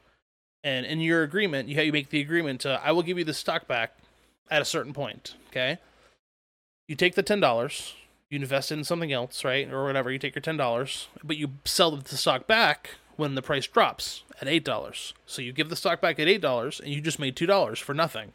and 0.63 0.85
in 0.85 0.99
your 0.99 1.23
agreement, 1.23 1.69
you 1.69 1.81
you 1.81 1.91
make 1.91 2.09
the 2.09 2.21
agreement 2.21 2.61
to 2.61 2.79
I 2.83 2.91
will 2.91 3.03
give 3.03 3.17
you 3.17 3.23
the 3.23 3.33
stock 3.33 3.67
back 3.67 3.97
at 4.49 4.61
a 4.61 4.65
certain 4.65 4.93
point, 4.93 5.35
okay? 5.49 5.77
You 6.87 6.95
take 6.95 7.15
the 7.15 7.23
$10, 7.23 7.93
you 8.29 8.39
invest 8.39 8.71
it 8.71 8.75
in 8.75 8.83
something 8.83 9.11
else, 9.11 9.43
right? 9.43 9.71
Or 9.71 9.85
whatever, 9.85 10.11
you 10.11 10.19
take 10.19 10.35
your 10.35 10.41
$10, 10.41 11.07
but 11.23 11.37
you 11.37 11.51
sell 11.65 11.91
the 11.91 12.17
stock 12.17 12.47
back 12.47 12.91
when 13.17 13.35
the 13.35 13.41
price 13.41 13.67
drops 13.67 14.23
at 14.41 14.47
$8. 14.47 15.13
So 15.25 15.41
you 15.41 15.51
give 15.51 15.69
the 15.69 15.75
stock 15.75 16.01
back 16.01 16.19
at 16.19 16.27
$8 16.27 16.79
and 16.79 16.89
you 16.89 17.01
just 17.01 17.19
made 17.19 17.35
$2 17.35 17.77
for 17.81 17.93
nothing. 17.93 18.31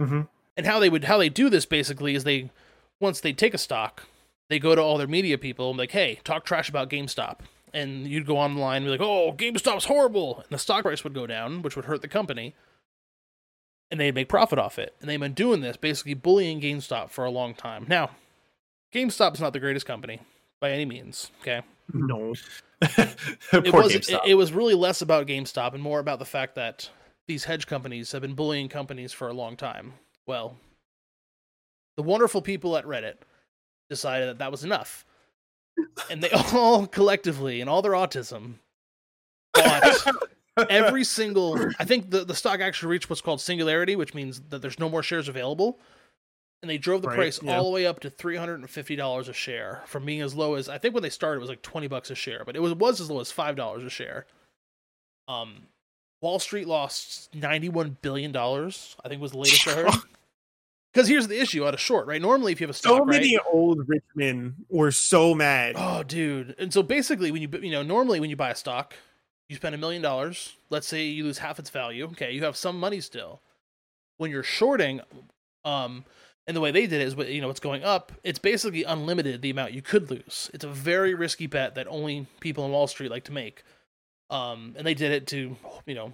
Mm-hmm. 0.00 0.22
And 0.56 0.66
how 0.66 0.78
they 0.78 0.90
would 0.90 1.04
how 1.04 1.16
they 1.16 1.28
do 1.28 1.48
this 1.48 1.64
basically 1.64 2.14
is 2.14 2.24
they 2.24 2.50
once 3.00 3.20
they 3.20 3.32
take 3.32 3.54
a 3.54 3.58
stock, 3.58 4.04
they 4.50 4.58
go 4.58 4.74
to 4.74 4.82
all 4.82 4.98
their 4.98 5.06
media 5.06 5.38
people 5.38 5.70
and 5.70 5.78
like, 5.78 5.92
"Hey, 5.92 6.20
talk 6.24 6.44
trash 6.44 6.68
about 6.68 6.90
GameStop." 6.90 7.38
And 7.74 8.06
you'd 8.06 8.26
go 8.26 8.36
online 8.36 8.78
and 8.78 8.86
be 8.86 8.90
like, 8.90 9.00
"Oh, 9.00 9.32
GameStop's 9.32 9.86
horrible." 9.86 10.38
And 10.38 10.50
the 10.50 10.58
stock 10.58 10.82
price 10.82 11.04
would 11.04 11.14
go 11.14 11.26
down, 11.26 11.62
which 11.62 11.76
would 11.76 11.86
hurt 11.86 12.02
the 12.02 12.08
company. 12.08 12.54
And 13.90 14.00
they'd 14.00 14.14
make 14.14 14.28
profit 14.28 14.58
off 14.58 14.78
it. 14.78 14.94
And 15.00 15.08
they've 15.08 15.20
been 15.20 15.34
doing 15.34 15.60
this, 15.60 15.76
basically 15.76 16.14
bullying 16.14 16.60
GameStop 16.60 17.10
for 17.10 17.24
a 17.24 17.30
long 17.30 17.54
time. 17.54 17.84
Now, 17.88 18.10
GameStop's 18.92 19.40
not 19.40 19.52
the 19.52 19.60
greatest 19.60 19.86
company 19.86 20.20
by 20.60 20.70
any 20.70 20.84
means, 20.84 21.30
okay? 21.40 21.62
No. 21.92 22.34
It 23.52 23.72
was 23.72 23.94
it, 23.94 24.20
it 24.26 24.34
was 24.34 24.52
really 24.52 24.74
less 24.74 25.02
about 25.02 25.28
GameStop 25.28 25.72
and 25.72 25.82
more 25.82 26.00
about 26.00 26.18
the 26.18 26.24
fact 26.24 26.56
that 26.56 26.90
these 27.28 27.44
hedge 27.44 27.66
companies 27.66 28.10
have 28.12 28.22
been 28.22 28.34
bullying 28.34 28.68
companies 28.68 29.12
for 29.12 29.28
a 29.28 29.32
long 29.32 29.56
time. 29.56 29.94
Well, 30.26 30.56
the 31.96 32.02
wonderful 32.02 32.42
people 32.42 32.76
at 32.76 32.84
Reddit 32.84 33.18
decided 33.88 34.28
that 34.28 34.38
that 34.38 34.50
was 34.50 34.64
enough, 34.64 35.04
and 36.10 36.22
they 36.22 36.30
all 36.52 36.86
collectively, 36.86 37.60
and 37.60 37.68
all 37.70 37.82
their 37.82 37.92
autism, 37.92 38.54
bought 39.54 40.14
every 40.68 41.04
single. 41.04 41.58
I 41.78 41.84
think 41.84 42.10
the 42.10 42.24
the 42.24 42.34
stock 42.34 42.60
actually 42.60 42.90
reached 42.90 43.08
what's 43.10 43.22
called 43.22 43.40
singularity, 43.40 43.96
which 43.96 44.14
means 44.14 44.40
that 44.50 44.62
there's 44.62 44.78
no 44.78 44.88
more 44.88 45.02
shares 45.02 45.28
available. 45.28 45.78
And 46.62 46.70
they 46.70 46.78
drove 46.78 47.02
the 47.02 47.08
Right, 47.08 47.16
price 47.16 47.40
yeah. 47.42 47.56
all 47.58 47.64
the 47.64 47.70
way 47.70 47.86
up 47.86 47.98
to 48.00 48.10
three 48.10 48.36
hundred 48.36 48.60
and 48.60 48.70
fifty 48.70 48.94
dollars 48.94 49.28
a 49.28 49.32
share, 49.32 49.82
from 49.86 50.04
being 50.04 50.20
as 50.20 50.34
low 50.34 50.54
as 50.54 50.68
I 50.68 50.78
think 50.78 50.94
when 50.94 51.02
they 51.02 51.10
started 51.10 51.38
it 51.38 51.40
was 51.40 51.48
like 51.50 51.62
twenty 51.62 51.88
bucks 51.88 52.10
a 52.10 52.14
share, 52.14 52.44
but 52.46 52.54
it 52.54 52.60
was 52.60 52.72
was 52.74 53.00
as 53.00 53.10
low 53.10 53.20
as 53.20 53.32
five 53.32 53.56
dollars 53.56 53.82
a 53.82 53.90
share. 53.90 54.26
Um, 55.26 55.66
Wall 56.20 56.38
Street 56.38 56.68
lost 56.68 57.34
ninety 57.34 57.68
one 57.68 57.96
billion 58.00 58.30
dollars. 58.30 58.94
I 59.04 59.08
think 59.08 59.20
was 59.20 59.32
the 59.32 59.38
latest 59.38 59.66
I 59.66 59.72
heard. 59.72 59.90
Because 60.92 61.08
here's 61.08 61.26
the 61.26 61.40
issue 61.40 61.66
out 61.66 61.72
of 61.72 61.80
short, 61.80 62.06
right? 62.06 62.20
Normally, 62.20 62.52
if 62.52 62.60
you 62.60 62.66
have 62.66 62.74
a 62.74 62.78
stock, 62.78 62.90
So 62.90 62.98
right? 62.98 63.20
many 63.20 63.38
old 63.50 63.88
rich 63.88 64.04
men 64.14 64.54
were 64.68 64.90
so 64.90 65.34
mad. 65.34 65.74
Oh, 65.78 66.02
dude. 66.02 66.54
And 66.58 66.72
so 66.72 66.82
basically, 66.82 67.30
when 67.30 67.40
you 67.40 67.48
you 67.62 67.70
know 67.70 67.82
normally 67.82 68.20
when 68.20 68.28
you 68.28 68.36
buy 68.36 68.50
a 68.50 68.54
stock, 68.54 68.94
you 69.48 69.56
spend 69.56 69.74
a 69.74 69.78
million 69.78 70.02
dollars. 70.02 70.56
Let's 70.68 70.86
say 70.86 71.06
you 71.06 71.24
lose 71.24 71.38
half 71.38 71.58
its 71.58 71.70
value. 71.70 72.04
Okay, 72.06 72.32
you 72.32 72.44
have 72.44 72.56
some 72.56 72.78
money 72.78 73.00
still. 73.00 73.40
When 74.18 74.30
you're 74.30 74.42
shorting, 74.42 75.00
um, 75.64 76.04
and 76.46 76.56
the 76.56 76.60
way 76.60 76.70
they 76.70 76.86
did 76.86 77.00
it 77.00 77.06
is, 77.06 77.14
you 77.28 77.40
know, 77.40 77.50
it's 77.50 77.60
going 77.60 77.84
up. 77.84 78.12
It's 78.22 78.38
basically 78.38 78.84
unlimited 78.84 79.42
the 79.42 79.50
amount 79.50 79.72
you 79.72 79.82
could 79.82 80.10
lose. 80.10 80.50
It's 80.52 80.64
a 80.64 80.68
very 80.68 81.14
risky 81.14 81.46
bet 81.46 81.74
that 81.76 81.86
only 81.88 82.26
people 82.40 82.64
on 82.64 82.70
Wall 82.70 82.86
Street 82.86 83.10
like 83.10 83.24
to 83.24 83.32
make. 83.32 83.62
Um, 84.28 84.74
and 84.76 84.86
they 84.86 84.94
did 84.94 85.12
it 85.12 85.26
to, 85.28 85.56
you 85.86 85.94
know, 85.94 86.12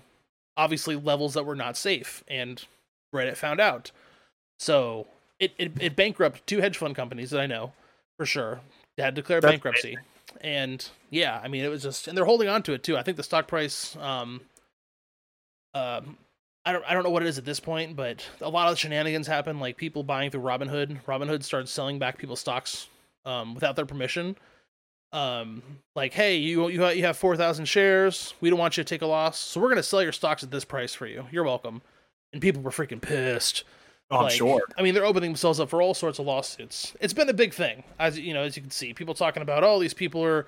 obviously 0.57 0.97
levels 0.97 1.35
that 1.35 1.47
were 1.47 1.57
not 1.57 1.77
safe, 1.77 2.23
and 2.29 2.64
Reddit 3.14 3.37
found 3.37 3.61
out. 3.61 3.91
So 4.59 5.07
it 5.38 5.53
it, 5.59 5.73
it 5.81 5.97
bankrupted 5.97 6.47
two 6.47 6.61
hedge 6.61 6.77
fund 6.77 6.94
companies 6.94 7.31
that 7.31 7.40
I 7.40 7.47
know 7.47 7.73
for 8.16 8.27
sure. 8.27 8.61
Had 8.99 9.14
declared 9.14 9.44
That's 9.44 9.53
bankruptcy, 9.53 9.97
and 10.40 10.85
yeah, 11.11 11.40
I 11.42 11.47
mean 11.49 11.64
it 11.64 11.68
was 11.68 11.83
just, 11.83 12.09
and 12.09 12.16
they're 12.18 12.25
holding 12.25 12.49
on 12.49 12.62
to 12.64 12.73
it 12.73 12.83
too. 12.83 12.97
I 12.97 13.03
think 13.03 13.16
the 13.16 13.23
stock 13.23 13.47
price, 13.47 13.97
um, 14.01 14.40
um, 15.73 16.16
I 16.64 16.73
don't 16.73 16.85
I 16.85 16.94
don't 16.94 17.05
know 17.05 17.11
what 17.11 17.23
it 17.23 17.29
is 17.29 17.38
at 17.38 17.44
this 17.44 17.61
point, 17.61 17.94
but 17.94 18.29
a 18.40 18.49
lot 18.49 18.73
of 18.73 18.79
shenanigans 18.79 19.29
happen, 19.29 19.61
like 19.61 19.77
people 19.77 20.03
buying 20.03 20.31
through 20.33 20.42
Robinhood. 20.42 21.05
Robinhood 21.05 21.44
started 21.44 21.68
selling 21.68 22.01
back 22.01 22.18
people's 22.18 22.40
stocks 22.40 22.88
um, 23.25 23.55
without 23.55 23.77
their 23.77 23.87
permission. 23.87 24.37
Um, 25.12 25.62
like, 25.94 26.12
hey, 26.12 26.37
you 26.37 26.68
you 26.68 26.87
you 26.88 27.05
have 27.05 27.16
four 27.16 27.37
thousand 27.37 27.66
shares. 27.66 28.35
We 28.40 28.51
don't 28.51 28.59
want 28.59 28.77
you 28.77 28.83
to 28.83 28.88
take 28.88 29.03
a 29.03 29.07
loss, 29.07 29.38
so 29.38 29.61
we're 29.61 29.68
gonna 29.68 29.83
sell 29.85 30.03
your 30.03 30.12
stocks 30.12 30.42
at 30.42 30.51
this 30.51 30.64
price 30.64 30.92
for 30.92 31.07
you. 31.07 31.27
You're 31.31 31.44
welcome. 31.44 31.83
and 32.33 32.42
people 32.42 32.62
were 32.62 32.71
freaking 32.71 33.01
pissed. 33.01 33.62
Oh, 34.11 34.21
I'm 34.25 34.31
sure. 34.31 34.62
I 34.79 34.83
mean, 34.83 34.94
they're 34.94 35.05
opening 35.05 35.31
themselves 35.31 35.61
up 35.61 35.68
for 35.68 35.83
all 35.83 35.92
sorts 35.92 36.18
of 36.18 36.25
lawsuits. 36.27 36.94
It's 37.01 37.12
been 37.12 37.29
a 37.29 37.35
big 37.35 37.53
thing, 37.53 37.85
as 37.99 38.18
you 38.18 38.33
know, 38.33 38.42
as 38.42 38.57
you 38.57 38.62
can 38.62 38.71
see, 38.71 38.94
people 38.94 39.14
talking 39.14 39.42
about, 39.42 39.62
oh, 39.64 39.79
these 39.79 39.94
people 39.94 40.25
are 40.25 40.47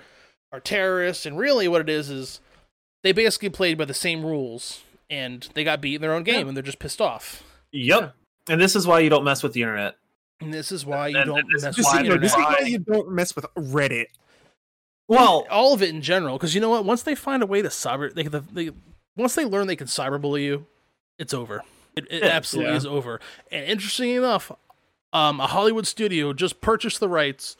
are 0.52 0.60
terrorists, 0.60 1.26
and 1.26 1.38
really, 1.38 1.68
what 1.68 1.80
it 1.80 1.88
is 1.88 2.10
is 2.10 2.40
they 3.02 3.12
basically 3.12 3.50
played 3.50 3.76
by 3.78 3.84
the 3.84 3.94
same 3.94 4.24
rules, 4.24 4.82
and 5.08 5.48
they 5.54 5.62
got 5.62 5.80
beat 5.80 5.96
in 5.96 6.00
their 6.02 6.12
own 6.14 6.22
game, 6.24 6.40
Yeah. 6.40 6.48
and 6.48 6.56
they're 6.56 6.62
just 6.62 6.78
pissed 6.80 7.00
off. 7.00 7.42
Yep. 7.72 8.14
And 8.48 8.60
this 8.60 8.74
is 8.74 8.86
why 8.86 8.98
you 9.00 9.10
don't 9.10 9.22
mess 9.24 9.42
with 9.42 9.52
the 9.52 9.62
internet. 9.62 9.96
And 10.40 10.52
this 10.52 10.72
is 10.72 10.84
why 10.86 11.08
you 11.08 11.18
And- 11.18 11.26
don't 11.28 11.38
and 11.40 11.48
mess 11.52 11.64
with 11.64 11.76
the 11.76 11.82
why 11.82 12.00
you 12.02 12.08
know, 12.08 12.16
this 12.16 12.32
is 12.32 12.36
why 12.36 12.58
you 12.66 12.78
don't 12.78 13.10
mess 13.10 13.36
with 13.36 13.44
Reddit. 13.54 14.06
Well, 15.06 15.46
all 15.50 15.74
of 15.74 15.82
it 15.82 15.90
in 15.90 16.02
general, 16.02 16.36
because 16.38 16.54
you 16.54 16.60
know 16.60 16.70
what? 16.70 16.84
Once 16.84 17.02
they 17.02 17.14
find 17.14 17.42
a 17.42 17.46
way 17.46 17.62
to 17.62 17.68
cyber, 17.68 18.12
they, 18.12 18.22
the, 18.24 18.40
they 18.40 18.70
once 19.16 19.34
they 19.34 19.44
learn 19.44 19.66
they 19.66 19.76
can 19.76 19.86
cyberbully 19.88 20.42
you, 20.44 20.66
it's 21.18 21.34
over. 21.34 21.62
It, 22.10 22.22
it 22.22 22.22
absolutely 22.24 22.72
yeah. 22.72 22.76
is 22.78 22.86
over. 22.86 23.20
And 23.50 23.64
interesting 23.66 24.10
enough, 24.10 24.52
um, 25.12 25.40
a 25.40 25.46
Hollywood 25.46 25.86
studio 25.86 26.32
just 26.32 26.60
purchased 26.60 27.00
the 27.00 27.08
rights 27.08 27.56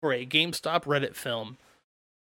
for 0.00 0.12
a 0.12 0.24
GameStop 0.26 0.84
Reddit 0.84 1.14
film. 1.14 1.56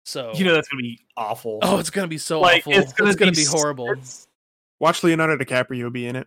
So 0.04 0.32
you 0.34 0.44
know 0.44 0.54
that's 0.54 0.68
gonna 0.68 0.82
be 0.82 1.00
awful. 1.16 1.60
oh, 1.62 1.78
it's 1.78 1.90
gonna 1.90 2.08
be 2.08 2.18
so 2.18 2.40
like 2.40 2.66
awful. 2.66 2.72
it's 2.80 2.92
gonna, 2.92 3.30
be, 3.30 3.36
be, 3.36 3.44
horrible. 3.44 3.90
it's- 3.90 4.26
Watch 4.80 5.04
Leonardo 5.04 5.36
DiCaprio 5.36 5.92
be 5.92 6.06
in 6.06 6.16
it. 6.16 6.26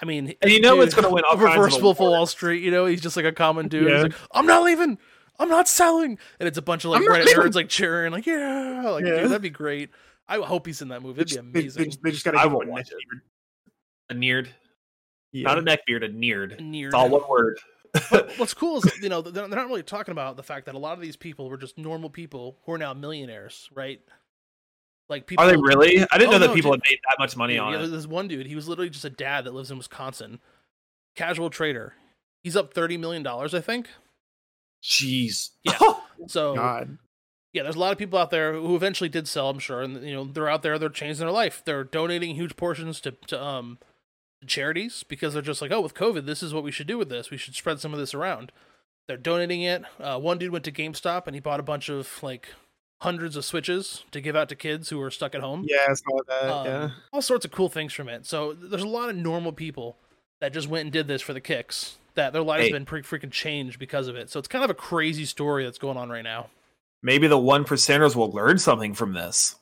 I 0.00 0.04
mean, 0.04 0.34
And 0.40 0.50
you 0.52 0.60
know 0.60 0.76
dude, 0.76 0.84
it's 0.86 0.94
gonna 0.94 1.10
win 1.10 1.24
all 1.24 1.36
kinds 1.36 1.50
of 1.56 1.64
Reverse 1.64 1.80
Wolf 1.80 1.96
of 1.96 2.00
awards. 2.06 2.12
Wall 2.18 2.26
Street. 2.26 2.62
You 2.62 2.70
know, 2.70 2.86
he's 2.86 3.00
just 3.00 3.16
like 3.16 3.24
a 3.26 3.32
common 3.32 3.66
dude. 3.68 3.84
He's 3.88 3.92
Yeah. 3.92 4.02
like, 4.02 4.14
I'm 4.32 4.46
not 4.46 4.62
leaving. 4.62 4.98
I'm 5.40 5.48
not 5.48 5.66
selling. 5.68 6.18
And 6.38 6.46
it's 6.46 6.58
a 6.58 6.62
bunch 6.62 6.84
of 6.84 6.92
like 6.92 7.02
I'm 7.02 7.08
Reddit 7.08 7.24
leaving. 7.26 7.42
nerds 7.42 7.54
like 7.56 7.68
cheering, 7.68 8.12
like 8.12 8.26
yeah, 8.26 8.82
like 8.84 9.04
Yeah. 9.04 9.20
dude, 9.22 9.30
that'd 9.30 9.42
be 9.42 9.50
great. 9.50 9.90
I 10.28 10.38
hope 10.38 10.66
he's 10.66 10.80
in 10.80 10.88
that 10.88 11.02
movie. 11.02 11.20
It'd 11.22 11.28
be 11.28 11.34
just, 11.34 11.52
they, 11.52 11.60
amazing. 11.60 11.78
they 11.82 11.84
just, 11.88 12.02
they 12.04 12.10
just 12.12 12.24
gotta 12.24 12.38
I 12.38 12.46
will 12.46 12.60
him 12.62 12.68
a 12.68 12.70
watch 12.72 12.78
neck 12.84 12.92
it. 12.92 13.08
beard. 13.10 13.22
a 14.10 14.14
neared, 14.14 14.48
Yeah. 15.32 15.44
not 15.48 15.58
a 15.58 15.62
neck 15.62 15.80
beard, 15.86 16.04
a 16.04 16.08
neared. 16.08 16.60
Near. 16.60 16.88
It's 16.88 16.94
all 16.94 17.08
one 17.08 17.22
word. 17.28 17.58
But 18.10 18.32
what's 18.38 18.54
cool 18.54 18.78
is 18.78 18.90
you 19.02 19.10
know 19.10 19.20
they're 19.20 19.32
they're 19.46 19.58
not 19.58 19.66
really 19.66 19.82
talking 19.82 20.12
about 20.12 20.36
the 20.38 20.42
fact 20.42 20.64
that 20.64 20.74
a 20.74 20.78
lot 20.78 20.94
of 20.94 21.00
these 21.00 21.16
people 21.16 21.50
were 21.50 21.58
just 21.58 21.76
normal 21.76 22.08
people 22.08 22.56
who 22.64 22.72
are 22.72 22.78
now 22.78 22.94
millionaires, 22.94 23.68
right? 23.74 24.00
Like 25.10 25.26
people. 25.26 25.44
Are 25.44 25.48
they 25.50 25.58
really? 25.58 26.00
I 26.10 26.16
didn't 26.16 26.28
Oh, 26.28 26.32
know 26.32 26.38
that 26.38 26.46
no, 26.48 26.54
people 26.54 26.72
dude. 26.72 26.80
had 26.86 26.90
made 26.90 26.98
that 27.10 27.16
much 27.18 27.36
money 27.36 27.56
Yeah, 27.56 27.62
on 27.64 27.72
yeah, 27.74 27.84
it. 27.84 27.88
There's 27.88 28.06
one 28.08 28.28
dude. 28.28 28.46
He 28.46 28.54
was 28.54 28.66
literally 28.66 28.88
just 28.88 29.04
a 29.04 29.10
dad 29.10 29.44
that 29.44 29.52
lives 29.52 29.70
in 29.70 29.76
Wisconsin. 29.76 30.40
Casual 31.16 31.50
trader. 31.50 31.92
He's 32.42 32.56
up 32.56 32.72
thirty 32.72 32.96
million 32.96 33.22
dollars, 33.22 33.52
I 33.52 33.60
think. 33.60 33.88
Jeez. 34.82 35.50
Yeah. 35.62 35.78
So 36.28 36.54
God. 36.54 36.98
yeah, 37.52 37.64
there's 37.64 37.74
a 37.74 37.80
lot 37.80 37.90
of 37.90 37.98
people 37.98 38.16
out 38.16 38.30
there 38.30 38.52
who 38.54 38.76
eventually 38.76 39.08
did 39.10 39.26
sell. 39.26 39.50
I'm 39.50 39.58
sure, 39.58 39.82
and 39.82 40.06
you 40.06 40.14
know 40.14 40.24
they're 40.24 40.48
out 40.48 40.62
there. 40.62 40.78
They're 40.78 40.88
changing 40.88 41.18
their 41.26 41.32
life. 41.32 41.62
They're 41.64 41.82
donating 41.82 42.36
huge 42.36 42.54
portions 42.56 43.00
to 43.00 43.10
to 43.26 43.42
um 43.42 43.78
charities 44.46 45.04
because 45.08 45.32
they're 45.32 45.42
just 45.42 45.62
like, 45.62 45.70
oh, 45.72 45.80
with 45.80 45.94
COVID, 45.94 46.26
this 46.26 46.42
is 46.42 46.52
what 46.54 46.62
we 46.64 46.70
should 46.70 46.86
do 46.86 46.98
with 46.98 47.08
this. 47.08 47.30
We 47.30 47.36
should 47.36 47.54
spread 47.54 47.80
some 47.80 47.92
of 47.92 47.98
this 47.98 48.14
around. 48.14 48.52
They're 49.08 49.16
donating 49.16 49.62
it. 49.62 49.82
Uh, 50.00 50.18
one 50.18 50.38
dude 50.38 50.52
went 50.52 50.64
to 50.64 50.72
GameStop 50.72 51.26
and 51.26 51.34
he 51.34 51.40
bought 51.40 51.60
a 51.60 51.64
bunch 51.64 51.88
of 51.88 52.22
like 52.22 52.48
hundreds 53.00 53.34
of 53.36 53.44
switches 53.44 54.04
to 54.12 54.20
give 54.20 54.36
out 54.36 54.48
to 54.48 54.54
kids 54.54 54.88
who 54.90 55.00
are 55.00 55.10
stuck 55.10 55.34
at 55.34 55.40
home. 55.40 55.64
Yeah, 55.68 55.86
I 55.88 55.94
saw 55.94 56.18
that. 56.28 56.48
Um, 56.50 56.66
yeah. 56.66 56.90
all 57.12 57.22
sorts 57.22 57.44
of 57.44 57.50
cool 57.50 57.68
things 57.68 57.92
from 57.92 58.08
it. 58.08 58.26
So 58.26 58.52
there's 58.52 58.82
a 58.82 58.86
lot 58.88 59.08
of 59.10 59.16
normal 59.16 59.52
people 59.52 59.96
that 60.40 60.52
just 60.52 60.68
went 60.68 60.82
and 60.84 60.92
did 60.92 61.08
this 61.08 61.20
for 61.22 61.32
the 61.32 61.40
kicks. 61.40 61.98
That 62.14 62.32
their 62.32 62.42
lives 62.42 62.66
Hey. 62.66 62.72
been 62.72 62.84
pretty 62.84 63.08
freaking 63.08 63.30
changed 63.32 63.78
because 63.78 64.06
of 64.06 64.16
it. 64.16 64.30
So 64.30 64.38
it's 64.38 64.46
kind 64.48 64.62
of 64.64 64.70
a 64.70 64.74
crazy 64.74 65.24
story 65.24 65.64
that's 65.64 65.78
going 65.78 65.96
on 65.96 66.10
right 66.10 66.22
now. 66.22 66.50
Maybe 67.02 67.26
the 67.26 67.38
one 67.38 67.64
percenters 67.64 68.14
will 68.14 68.30
learn 68.30 68.58
something 68.58 68.94
from 68.94 69.14
this. 69.14 69.56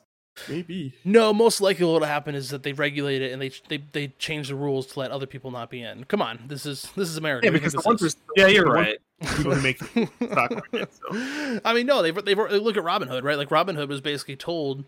Maybe. 0.47 0.93
No, 1.03 1.33
most 1.33 1.59
likely 1.61 1.85
what'll 1.85 2.07
happen 2.07 2.35
is 2.35 2.49
that 2.49 2.63
they 2.63 2.73
regulate 2.73 3.21
it 3.21 3.31
and 3.31 3.41
they 3.41 3.51
they 3.67 3.83
they 3.91 4.07
change 4.17 4.47
the 4.47 4.55
rules 4.55 4.87
to 4.87 4.99
let 4.99 5.11
other 5.11 5.25
people 5.25 5.51
not 5.51 5.69
be 5.69 5.81
in. 5.81 6.05
Come 6.05 6.21
on, 6.21 6.39
this 6.47 6.65
is 6.65 6.89
this 6.95 7.09
is 7.09 7.17
America. 7.17 7.45
Yeah, 7.47 7.51
because 7.51 7.73
the 7.73 7.81
one 7.81 7.95
this 7.95 8.13
is- 8.13 8.17
Yeah, 8.35 8.47
you're 8.47 8.65
the 8.65 8.71
right. 8.71 8.97
People 9.35 9.53
who 9.53 9.61
make 9.61 9.77
stock 10.31 10.51
market. 10.51 10.89
So. 10.93 11.59
I 11.65 11.73
mean, 11.73 11.85
no, 11.85 12.01
they've 12.01 12.15
they've 12.25 12.37
look 12.37 12.77
at 12.77 12.83
Robinhood, 12.83 13.23
right? 13.23 13.37
Like 13.37 13.49
Robinhood 13.49 13.87
was 13.89 14.01
basically 14.01 14.35
told 14.35 14.85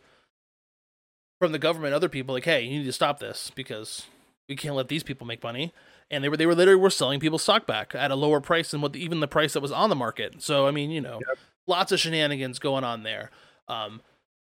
from 1.40 1.52
the 1.52 1.60
government, 1.60 1.94
other 1.94 2.10
people, 2.10 2.34
like, 2.34 2.46
hey, 2.46 2.62
you 2.64 2.80
need 2.80 2.86
to 2.86 2.94
stop 2.94 3.20
this 3.20 3.52
because 3.54 4.06
we 4.48 4.56
can't 4.56 4.76
let 4.76 4.88
these 4.88 5.04
people 5.04 5.28
make 5.28 5.44
money. 5.44 5.74
And 6.10 6.24
they 6.24 6.30
were 6.30 6.38
they 6.38 6.46
were 6.46 6.56
literally 6.56 6.80
were 6.80 6.90
selling 6.90 7.20
people's 7.20 7.44
stock 7.44 7.68
back 7.68 7.94
at 7.96 8.12
a 8.12 8.16
lower 8.16 8.40
price 8.40 8.72
than 8.72 8.82
what 8.82 8.94
the, 8.94 9.04
even 9.04 9.20
the 9.20 9.28
price 9.28 9.54
that 9.54 9.62
was 9.62 9.72
on 9.72 9.90
the 9.90 9.96
market. 9.96 10.42
So 10.42 10.68
I 10.68 10.72
mean, 10.72 10.90
you 10.90 11.02
know, 11.02 11.20
lots 11.68 11.92
of 11.92 12.00
shenanigans 12.00 12.60
going 12.60 12.84
on 12.84 13.04
there. 13.04 13.30
Um, 13.68 14.02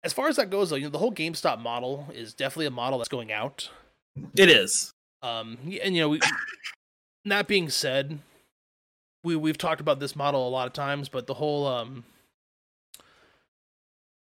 as 0.04 0.12
far 0.12 0.28
as 0.28 0.36
that 0.36 0.50
goes, 0.50 0.70
though, 0.70 0.76
you 0.76 0.84
know, 0.84 0.90
the 0.90 0.98
whole 0.98 1.12
GameStop 1.12 1.60
model 1.60 2.06
is 2.14 2.34
definitely 2.34 2.66
a 2.66 2.70
model 2.70 2.98
that's 2.98 3.08
going 3.08 3.32
out. 3.32 3.70
It 4.36 4.50
is. 4.50 4.92
Um, 5.22 5.58
and 5.82 5.96
you 5.96 6.02
know, 6.02 6.10
we, 6.10 6.20
that 7.24 7.48
being 7.48 7.70
said, 7.70 8.18
we 9.24 9.34
we've 9.34 9.58
talked 9.58 9.80
about 9.80 9.98
this 9.98 10.14
model 10.14 10.46
a 10.46 10.50
lot 10.50 10.66
of 10.66 10.74
times, 10.74 11.08
but 11.08 11.26
the 11.26 11.34
whole 11.34 11.66
um, 11.66 12.04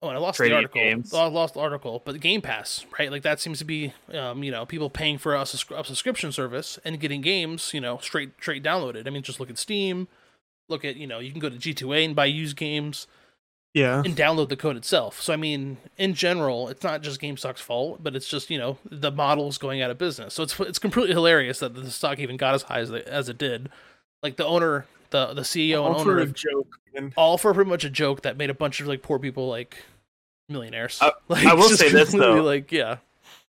oh, 0.02 0.08
and 0.08 0.18
I 0.18 0.22
lost 0.22 0.38
Trading 0.38 0.54
the 0.54 0.56
article. 0.56 0.82
games. 0.82 1.14
I 1.14 1.26
lost 1.28 1.56
the 1.56 1.60
article, 1.60 2.02
but 2.06 2.14
the 2.14 2.20
Game 2.20 2.42
Pass, 2.42 2.86
right? 2.98 3.12
Like 3.12 3.24
that 3.24 3.42
seems 3.42 3.60
to 3.60 3.66
be 3.66 3.94
um, 4.14 4.42
you 4.42 4.52
know, 4.52 4.66
people 4.66 4.90
paying 4.90 5.18
for 5.18 5.36
a, 5.36 5.42
subscri- 5.42 5.78
a 5.78 5.84
subscription 5.84 6.32
service 6.32 6.80
and 6.86 6.98
getting 7.00 7.20
games, 7.20 7.74
you 7.74 7.82
know, 7.82 7.98
straight 7.98 8.32
straight 8.40 8.64
downloaded. 8.64 9.06
I 9.06 9.10
mean, 9.10 9.24
just 9.24 9.42
look 9.42 9.50
at 9.50 9.58
Steam. 9.58 10.08
Look 10.70 10.86
at 10.86 10.96
you 10.96 11.06
know, 11.06 11.20
you 11.20 11.32
can 11.32 11.42
go 11.42 11.50
to 11.50 11.58
G2A 11.58 12.06
and 12.06 12.16
buy 12.16 12.26
used 12.26 12.56
games 12.56 13.06
Yeah. 13.76 14.02
and 14.04 14.16
download 14.16 14.50
the 14.50 14.56
code 14.56 14.78
itself. 14.78 15.22
So 15.22 15.34
I 15.34 15.36
mean, 15.36 15.78
in 15.98 16.14
general, 16.16 16.70
it's 16.70 16.84
not 16.84 17.04
just 17.04 17.22
GameStop's 17.22 17.62
fault, 17.62 18.02
but 18.02 18.16
it's 18.16 18.28
just 18.28 18.50
you 18.50 18.58
know 18.58 18.78
the 18.90 19.12
model's 19.12 19.58
going 19.60 19.82
out 19.84 19.92
of 19.92 19.98
business. 20.00 20.34
So 20.34 20.42
it's 20.44 20.60
it's 20.62 20.80
completely 20.80 21.14
hilarious 21.14 21.60
that 21.60 21.76
the 21.76 21.92
stock 21.92 22.18
even 22.20 22.38
got 22.38 22.56
as 22.56 22.64
high 22.64 22.80
as 22.80 22.90
it, 22.90 23.06
as 23.06 23.30
it 23.30 23.38
did. 23.38 23.70
Like 24.24 24.38
the 24.38 24.46
owner, 24.46 24.86
the 25.12 25.34
the 25.34 25.42
CEO 25.44 25.86
and 25.86 25.96
All 25.98 26.04
for 26.04 26.12
owner, 26.14 26.22
a 26.22 26.26
joke. 26.28 26.80
man. 26.96 27.14
all 27.18 27.38
for 27.38 27.54
pretty 27.54 27.70
much 27.70 27.84
a 27.84 27.90
joke 27.90 28.22
that 28.24 28.38
made 28.38 28.50
a 28.50 28.54
bunch 28.56 28.80
of 28.80 28.88
like 28.88 29.02
poor 29.04 29.20
people 29.20 29.50
like 29.50 29.76
millionaires. 30.50 30.98
I- 31.02 31.12
like, 31.28 31.46
I 31.46 31.54
will 31.54 31.70
say 31.70 31.90
this, 31.92 32.12
though. 32.14 32.42
like 32.42 32.72
yeah, 32.72 32.98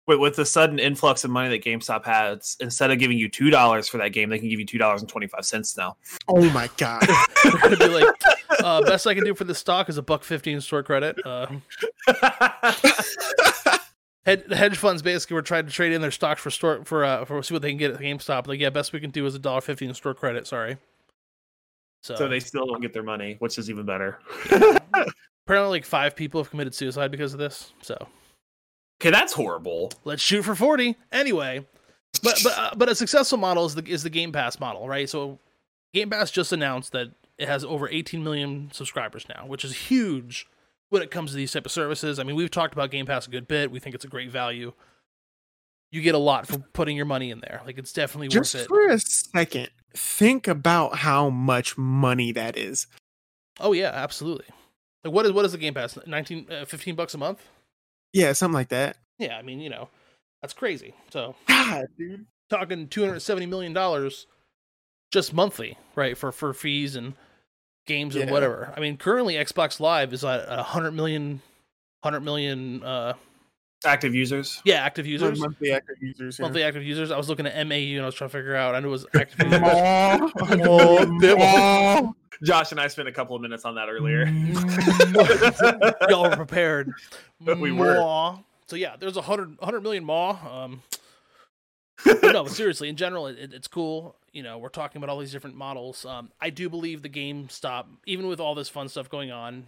With, 0.07 0.21
with 0.21 0.37
the 0.37 0.47
sudden 0.47 0.79
influx 0.79 1.25
of 1.25 1.31
money 1.31 1.49
that 1.51 1.65
GameStop 1.65 2.05
has, 2.05 2.57
instead 2.61 2.91
of 2.91 2.99
giving 2.99 3.19
you 3.19 3.29
two 3.29 3.51
dollars 3.51 3.89
for 3.89 3.99
that 3.99 4.11
game, 4.13 4.31
they 4.31 4.39
can 4.39 4.49
give 4.49 4.61
you 4.61 4.67
two 4.67 4.79
dollars 4.79 5.01
and 5.03 5.09
twenty 5.11 5.27
five 5.27 5.45
cents 5.45 5.77
now. 5.77 5.97
Oh 6.29 6.49
my 6.51 6.69
god. 6.77 7.03
they're 7.45 7.53
gonna 7.59 7.77
be 7.77 7.89
like, 7.89 8.07
uh, 8.63 8.83
best 8.83 9.07
I 9.07 9.15
can 9.15 9.25
do 9.25 9.35
for 9.35 9.45
this 9.45 9.59
stock 9.59 9.89
is 9.89 9.97
a 9.99 10.03
buck 10.03 10.25
fifteen 10.25 10.61
store 10.61 10.83
credit. 10.83 11.17
Uh, 11.25 11.47
Hed- 14.25 14.45
the 14.49 14.55
hedge 14.55 14.77
funds 14.77 15.03
basically 15.03 15.35
were 15.35 15.43
trying 15.43 15.67
to 15.67 15.73
trade 15.73 15.93
in 15.93 16.01
their 16.01 16.13
stocks 16.13 16.41
for 16.41 16.51
store 16.51 16.85
for 16.85 17.05
uh 17.05 17.25
for 17.25 17.43
see 17.43 17.55
what 17.55 17.63
they 17.63 17.71
can 17.71 17.79
get 17.79 17.91
at 17.91 17.99
GameStop. 17.99 18.47
Like, 18.47 18.61
yeah, 18.61 18.71
best 18.71 18.93
we 18.93 19.01
can 19.01 19.11
do 19.11 19.27
is 19.27 19.35
a 19.35 19.39
dollar 19.41 19.61
fifteen 19.61 19.93
store 19.95 20.15
credit. 20.15 20.47
Sorry. 20.47 20.77
So, 22.05 22.15
so 22.15 22.29
they 22.29 22.39
still 22.41 22.67
don't 22.67 22.81
get 22.81 22.93
their 22.93 23.03
money, 23.03 23.37
which 23.41 23.59
is 23.59 23.69
even 23.69 23.85
better. 23.85 24.19
apparently 24.51 25.71
like 25.71 25.85
five 25.85 26.15
people 26.15 26.41
have 26.41 26.51
committed 26.51 26.75
suicide 26.75 27.11
because 27.11 27.33
of 27.33 27.39
this. 27.41 27.73
So 27.83 27.97
Okay, 29.01 29.11
that's 29.11 29.33
horrible. 29.33 29.91
let's 30.05 30.23
shoot 30.23 30.43
for 30.43 30.55
forty 30.55 30.95
anyway. 31.11 31.67
But 32.23 32.39
but 32.45 32.59
uh, 32.59 32.71
but 32.77 32.89
a 32.89 32.95
successful 32.95 33.39
model 33.39 33.65
is 33.67 33.75
the 33.75 33.85
is 33.85 34.05
the 34.05 34.11
Game 34.11 34.31
Pass 34.31 34.61
model, 34.61 34.89
right? 34.89 35.09
So 35.09 35.41
Game 35.95 36.11
Pass 36.11 36.31
just 36.31 36.53
announced 36.53 36.93
that 36.93 37.09
it 37.39 37.49
has 37.49 37.65
over 37.65 37.89
18 37.89 38.23
million 38.23 38.71
subscribers 38.73 39.27
now, 39.29 39.47
which 39.47 39.65
is 39.65 39.73
huge 39.89 40.47
when 40.91 41.03
it 41.03 41.11
comes 41.11 41.31
to 41.31 41.37
these 41.37 41.53
type 41.53 41.67
of 41.67 41.73
services. 41.73 42.19
I 42.19 42.23
mean, 42.23 42.37
we've 42.37 42.51
talked 42.51 42.75
about 42.75 42.91
Game 42.91 43.07
Pass 43.07 43.27
a 43.27 43.31
good 43.31 43.49
bit. 43.49 43.71
We 43.71 43.81
think 43.81 43.95
it's 43.95 44.05
a 44.05 44.09
great 44.09 44.31
value. 44.31 44.73
You 45.91 46.01
get 46.01 46.15
a 46.15 46.19
lot 46.19 46.47
for 46.47 46.59
putting 46.59 46.97
your 46.97 47.07
money 47.07 47.31
in 47.31 47.41
there. 47.41 47.61
Like 47.67 47.79
it's 47.79 47.93
definitely 47.93 48.29
Just 48.29 48.55
worth 48.55 48.63
it. 48.63 48.69
Just 48.69 48.69
for 48.69 48.89
a 48.89 48.99
second, 48.99 49.71
think 49.95 50.49
about 50.49 50.97
how 50.97 51.29
much 51.31 51.77
money 51.77 52.33
that 52.33 52.57
is. 52.57 52.87
Oh 53.61 53.73
yeah, 53.73 53.91
absolutely. 53.93 54.47
Like 55.05 55.13
what 55.13 55.27
is 55.27 55.33
what 55.33 55.45
is 55.45 55.53
the 55.53 55.59
Game 55.59 55.75
Pass? 55.75 55.99
19 56.07 56.47
uh, 56.51 56.65
15 56.65 56.95
bucks 56.95 57.15
a 57.15 57.19
month? 57.19 57.43
Yeah, 58.13 58.33
something 58.33 58.55
like 58.55 58.69
that. 58.69 58.97
Yeah, 59.19 59.37
I 59.37 59.43
mean, 59.43 59.61
you 59.61 59.71
know, 59.71 59.89
that's 60.41 60.55
crazy. 60.55 60.95
So, 61.11 61.35
God, 61.49 61.87
dude. 61.99 62.27
talking 62.51 62.89
270 62.89 63.47
million 63.47 63.73
dollars 63.73 64.27
just 65.13 65.33
monthly, 65.33 65.79
right? 65.95 66.17
For 66.19 66.33
for 66.33 66.53
fees 66.53 66.97
and 66.97 67.15
games 67.87 68.17
and 68.17 68.31
whatever. 68.31 68.73
I 68.77 68.81
mean, 68.81 68.97
currently 68.97 69.35
Xbox 69.35 69.79
Live 69.79 70.13
is 70.13 70.25
at 70.25 70.49
100 70.49 70.91
million 70.93 71.41
100 72.01 72.21
million 72.21 72.83
uh 72.83 73.13
Active 73.85 74.15
users. 74.15 74.63
yeah, 74.65 74.77
active 74.77 75.09
users. 75.09 75.41
Monthly 75.41 75.73
active 75.73 75.97
users. 76.01 76.39
Yeah. 76.39 76.45
Monthly 76.45 76.63
active 76.63 76.85
users. 76.85 77.11
I 77.11 77.17
was 77.17 77.29
looking 77.29 77.47
at 77.49 77.67
MAU 77.67 77.75
and 77.97 78.03
I 78.03 78.07
was 78.07 78.15
trying 78.15 78.31
to 78.31 78.37
figure 78.37 78.55
out. 78.55 78.77
I 78.77 78.81
knew 78.81 78.87
it 78.89 78.91
was 78.93 79.07
active 79.17 79.41
users. 79.45 79.61
Aw, 79.61 80.31
Aw, 80.41 81.19
bit 81.19 81.37
aw. 81.37 82.13
Josh 82.45 82.71
and 82.71 82.81
I 82.81 82.87
spent 82.87 83.09
a 83.09 83.13
couple 83.13 83.35
of 83.35 83.43
minutes 83.43 83.65
on 83.65 83.75
that 83.75 83.89
earlier. 83.89 84.27
Y'all 86.09 86.31
were 86.31 86.37
prepared. 86.37 86.93
We 87.41 87.73
were. 87.73 87.97
So 88.69 88.77
yeah, 88.77 88.95
there's 89.01 89.17
a 89.17 89.23
hundred 89.23 89.57
hundred 89.61 89.81
million 89.83 90.05
maw. 90.05 90.39
Um, 90.65 90.83
no, 92.07 92.45
but 92.45 92.53
seriously, 92.53 92.89
in 92.89 92.95
general, 92.95 93.27
it, 93.27 93.37
it- 93.37 93.53
it's 93.53 93.67
cool. 93.67 94.15
You 94.33 94.43
know, 94.43 94.57
we're 94.59 94.69
talking 94.71 94.99
about 94.99 95.11
all 95.11 95.19
these 95.19 95.33
different 95.33 95.57
models. 95.57 96.05
Um, 96.07 96.31
I 96.41 96.51
do 96.51 96.69
believe 96.71 97.03
the 97.03 97.09
GameStop, 97.11 97.85
even 98.07 98.27
with 98.29 98.41
all 98.41 98.55
this 98.55 98.69
fun 98.69 98.89
stuff 98.89 99.11
going 99.11 99.31
on, 99.31 99.67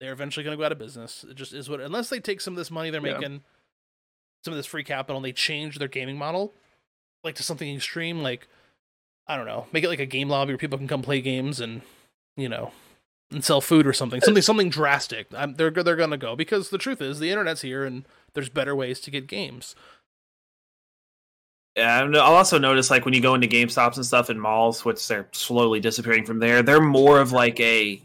they're 0.00 0.12
eventually 0.12 0.42
going 0.42 0.56
to 0.56 0.60
go 0.60 0.64
out 0.66 0.72
of 0.72 0.78
business. 0.78 1.24
It 1.28 1.36
just 1.36 1.52
is 1.52 1.68
what, 1.68 1.80
unless 1.80 2.08
they 2.08 2.18
take 2.18 2.40
some 2.40 2.54
of 2.54 2.58
this 2.58 2.70
money 2.72 2.90
they're 2.90 3.06
Yeah. 3.06 3.18
making, 3.18 3.42
some 4.44 4.52
of 4.52 4.56
this 4.56 4.66
free 4.66 4.82
capital, 4.84 5.16
and 5.16 5.24
they 5.24 5.32
change 5.32 5.78
their 5.78 5.88
gaming 5.88 6.18
model. 6.18 6.52
like 7.22 7.36
to 7.36 7.42
something 7.42 7.74
extreme, 7.74 8.20
like 8.22 8.48
I 9.26 9.36
don't 9.38 9.46
know, 9.46 9.66
make 9.72 9.82
it 9.84 9.88
like 9.88 10.00
a 10.00 10.04
game 10.06 10.28
lobby 10.28 10.52
where 10.52 10.58
people 10.58 10.76
can 10.76 10.86
come 10.88 11.00
play 11.00 11.22
games 11.22 11.58
and 11.58 11.80
you 12.36 12.50
know 12.50 12.72
and 13.30 13.42
sell 13.42 13.62
food 13.62 13.86
or 13.86 13.94
something, 13.94 14.20
something 14.20 14.42
something 14.42 14.68
drastic. 14.68 15.28
I'm, 15.34 15.54
they're 15.54 15.70
they're 15.70 15.96
gonna 15.96 16.18
go 16.18 16.36
because 16.36 16.68
the 16.68 16.76
truth 16.76 17.00
is 17.00 17.20
the 17.20 17.30
internet's 17.30 17.62
here 17.62 17.84
and 17.84 18.04
there's 18.34 18.50
better 18.50 18.76
ways 18.76 19.00
to 19.00 19.10
get 19.10 19.26
games. 19.26 19.74
I'll 21.76 22.16
also 22.36 22.58
notice 22.58 22.90
like 22.90 23.04
when 23.04 23.14
you 23.14 23.20
go 23.20 23.34
into 23.34 23.46
GameStops 23.48 23.96
and 23.96 24.06
stuff 24.06 24.30
in 24.30 24.38
malls, 24.38 24.84
which 24.84 25.06
they're 25.08 25.28
slowly 25.32 25.80
disappearing 25.80 26.24
from 26.24 26.38
there, 26.38 26.62
they're 26.62 26.80
more 26.80 27.20
of 27.20 27.32
like 27.32 27.58
a 27.60 28.00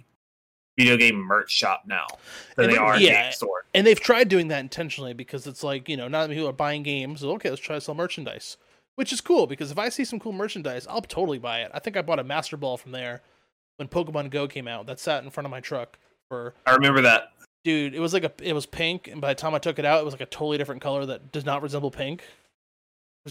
video 0.78 0.98
game 0.98 1.16
merch 1.18 1.52
shop 1.52 1.84
now 1.86 2.08
than 2.56 2.66
And 2.66 2.74
they 2.74 2.76
they- 2.78 2.80
are 2.82 2.94
a 2.96 3.00
yeah. 3.00 3.24
game 3.24 3.32
store. 3.34 3.66
And 3.76 3.86
they've 3.86 4.00
tried 4.00 4.30
doing 4.30 4.48
that 4.48 4.60
intentionally 4.62 5.14
because 5.14 5.46
it's 5.46 5.64
like 5.64 5.88
you 5.90 5.98
know 5.98 6.08
not 6.08 6.22
that 6.22 6.28
many 6.30 6.40
people 6.40 6.50
are 6.50 6.54
buying 6.54 6.84
games. 6.84 7.24
Okay, 7.24 7.50
let's 7.50 7.62
try 7.62 7.76
to 7.76 7.82
sell 7.82 7.94
merchandise, 7.96 8.58
which 8.96 9.14
is 9.14 9.22
cool 9.22 9.46
because 9.46 9.70
if 9.72 9.78
I 9.78 9.90
see 9.90 10.04
some 10.06 10.20
cool 10.20 10.32
merchandise, 10.34 10.88
I'll 10.88 11.02
totally 11.02 11.38
buy 11.40 11.60
it. 11.62 11.72
I 11.74 11.80
think 11.80 11.96
I 11.98 12.02
bought 12.02 12.20
a 12.20 12.24
Master 12.24 12.58
Ball 12.58 12.78
from 12.78 12.92
there 12.94 13.22
when 13.78 13.88
Pokemon 13.88 14.32
Go 14.32 14.48
came 14.48 14.68
out. 14.68 14.88
That 14.88 15.00
sat 15.00 15.24
in 15.24 15.30
front 15.30 15.46
of 15.46 15.52
my 15.52 15.60
truck 15.60 16.00
for 16.30 16.56
I 16.66 16.74
remember 16.74 17.02
that. 17.02 17.34
dude. 17.64 17.94
It 17.94 18.00
was 18.00 18.14
like 18.14 18.24
a 18.24 18.32
it 18.42 18.54
was 18.54 18.66
pink, 18.66 19.08
and 19.08 19.22
by 19.22 19.30
the 19.34 19.40
time 19.40 19.54
I 19.54 19.60
took 19.60 19.78
it 19.78 19.86
out, 19.86 20.00
it 20.00 20.06
was 20.06 20.14
like 20.16 20.22
a 20.22 20.26
totally 20.26 20.58
different 20.58 20.82
color 20.82 21.06
that 21.06 21.32
does 21.32 21.46
not 21.46 21.62
resemble 21.62 21.92
pink. 21.92 22.24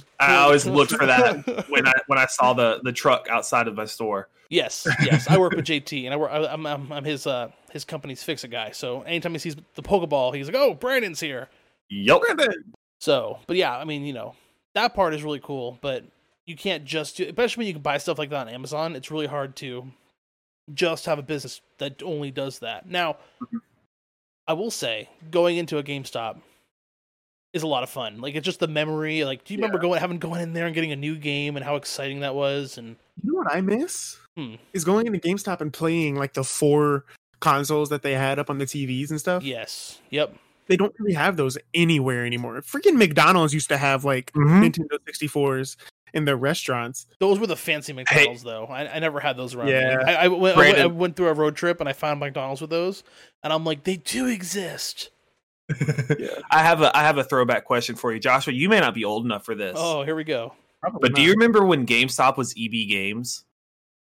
It 0.03 0.05
was 0.21 0.29
I 0.29 0.37
always 0.37 0.67
looked 0.67 0.93
for 0.93 1.07
that 1.07 1.67
when 1.69 1.87
I 1.87 1.93
when 2.07 2.19
I 2.19 2.27
saw 2.27 2.53
the 2.53 2.81
the 2.83 2.93
truck 2.93 3.29
outside 3.31 3.69
of 3.69 3.75
my 3.75 3.85
store. 3.85 4.29
Yes, 4.51 4.87
yes. 5.03 5.29
I 5.29 5.37
work 5.37 5.53
with 5.53 5.67
JT, 5.67 6.05
and 6.07 6.15
I 6.15 6.17
work. 6.17 6.31
I- 6.31 6.47
I'm, 6.47 6.67
I'm, 6.67 6.91
I'm 6.91 7.05
his 7.05 7.27
uh 7.27 7.51
his 7.71 7.85
company's 7.85 8.23
fix 8.23 8.45
it 8.45 8.49
guy. 8.49 8.71
So 8.71 9.03
anytime 9.03 9.33
he 9.33 9.39
sees 9.39 9.57
the 9.75 9.83
Pokeball, 9.83 10.35
he's 10.35 10.47
like, 10.47 10.57
"Oh, 10.57 10.75
Brandon's 10.75 11.21
here." 11.21 11.49
Yep. 11.91 12.23
So, 13.01 13.39
but 13.47 13.57
yeah, 13.57 13.77
I 13.77 13.85
mean, 13.85 14.05
you 14.05 14.13
know, 14.13 14.35
that 14.75 14.95
part 14.95 15.15
is 15.15 15.23
really 15.23 15.41
cool, 15.41 15.79
but 15.81 16.05
you 16.47 16.57
can't 16.57 16.85
just 16.85 17.19
do, 17.19 17.25
especially 17.25 17.61
when 17.63 17.67
you 17.69 17.73
can 17.75 17.83
buy 17.83 17.99
stuff 17.99 18.19
like 18.19 18.31
that 18.31 18.47
on 18.47 18.49
Amazon. 18.49 18.97
It's 18.97 19.11
really 19.11 19.27
hard 19.27 19.55
to 19.57 19.87
just 20.73 21.07
have 21.07 21.19
a 21.19 21.23
business 21.23 21.61
that 21.79 22.03
only 22.03 22.31
does 22.31 22.59
that. 22.61 22.89
Now, 22.89 23.17
I 24.47 24.55
will 24.55 24.71
say, 24.71 25.09
going 25.31 25.59
into 25.59 25.79
a 25.79 25.83
GameStop 25.83 26.41
is 27.53 27.63
a 27.63 27.67
lot 27.67 27.83
of 27.83 27.91
fun. 27.91 28.21
Like 28.21 28.35
it's 28.35 28.45
just 28.45 28.61
the 28.61 28.69
memory. 28.69 29.25
Like, 29.25 29.45
do 29.45 29.55
you 29.55 29.59
remember 29.59 29.79
going 29.79 30.01
having 30.01 30.19
going 30.19 30.41
in 30.41 30.53
there 30.53 30.67
and 30.67 30.75
getting 30.75 30.93
a 30.93 30.97
new 30.97 31.17
game 31.17 31.57
and 31.57 31.65
how 31.65 31.77
exciting 31.77 32.21
that 32.21 32.35
was? 32.35 32.77
And 32.79 32.97
You 33.23 33.33
know 33.33 33.39
what 33.39 33.53
I 33.55 33.61
miss? 33.61 34.19
Hmm. 34.37 34.55
Is 34.73 34.85
going 34.85 35.07
into 35.07 35.19
GameStop 35.19 35.61
and 35.61 35.73
playing 35.73 36.15
like 36.17 36.35
the 36.35 36.45
four 36.45 37.05
consoles 37.41 37.89
that 37.89 38.03
they 38.03 38.13
had 38.13 38.39
up 38.39 38.51
on 38.51 38.59
the 38.59 38.65
TVs 38.67 39.11
and 39.11 39.19
stuff. 39.21 39.43
yes, 39.43 40.01
yep, 40.11 40.35
They 40.67 40.77
don't 40.77 40.95
really 40.99 41.15
have 41.15 41.37
those 41.37 41.57
anywhere 41.73 42.27
anymore. 42.27 42.61
Freaking 42.63 42.97
McDonald's 42.97 43.55
used 43.55 43.69
to 43.71 43.79
have 43.79 44.05
like 44.05 44.33
Mhm. 44.33 44.63
Nintendo 44.71 44.99
64s 45.09 45.77
in 46.15 46.25
their 46.25 46.37
restaurants. 46.37 47.07
those 47.21 47.39
were 47.39 47.47
the 47.47 47.57
fancy 47.57 47.93
McDonald's 47.93 48.43
though. 48.43 48.67
I, 48.67 48.97
I 48.97 48.99
never 48.99 49.21
had 49.21 49.37
those 49.37 49.55
around. 49.55 49.69
Yeah. 49.69 49.99
I, 50.07 50.15
I, 50.25 50.29
went, 50.29 50.57
I, 50.57 50.61
went, 50.61 50.79
I 50.79 50.87
went 50.87 51.17
through 51.17 51.29
a 51.29 51.33
road 51.35 51.55
trip 51.57 51.81
and 51.81 51.89
I 51.89 51.93
found 51.93 52.19
McDonald's 52.21 52.61
with 52.61 52.71
those, 52.71 53.03
and 53.43 53.53
I'm 53.53 53.65
like, 53.65 53.85
they 53.85 53.97
do 53.97 54.27
exist. 54.27 55.11
I 56.51 56.63
have 56.63 56.81
a 56.83 56.97
I 56.97 57.03
have 57.03 57.19
a 57.19 57.25
throwback 57.25 57.65
question 57.65 57.95
for 57.97 58.13
you, 58.13 58.19
Joshua. 58.19 58.53
You 58.55 58.69
may 58.69 58.81
not 58.81 58.95
be 58.95 59.05
old 59.05 59.25
enough 59.25 59.45
for 59.45 59.55
this. 59.55 59.75
Oh, 59.79 60.03
here 60.03 60.15
we 60.17 60.25
go. 60.25 60.55
but 61.01 61.15
do 61.15 61.23
you 61.23 61.33
remember 61.33 61.65
when 61.65 61.87
GameStop 61.87 62.37
was 62.37 62.55
EB 62.59 62.89
Games? 62.89 63.45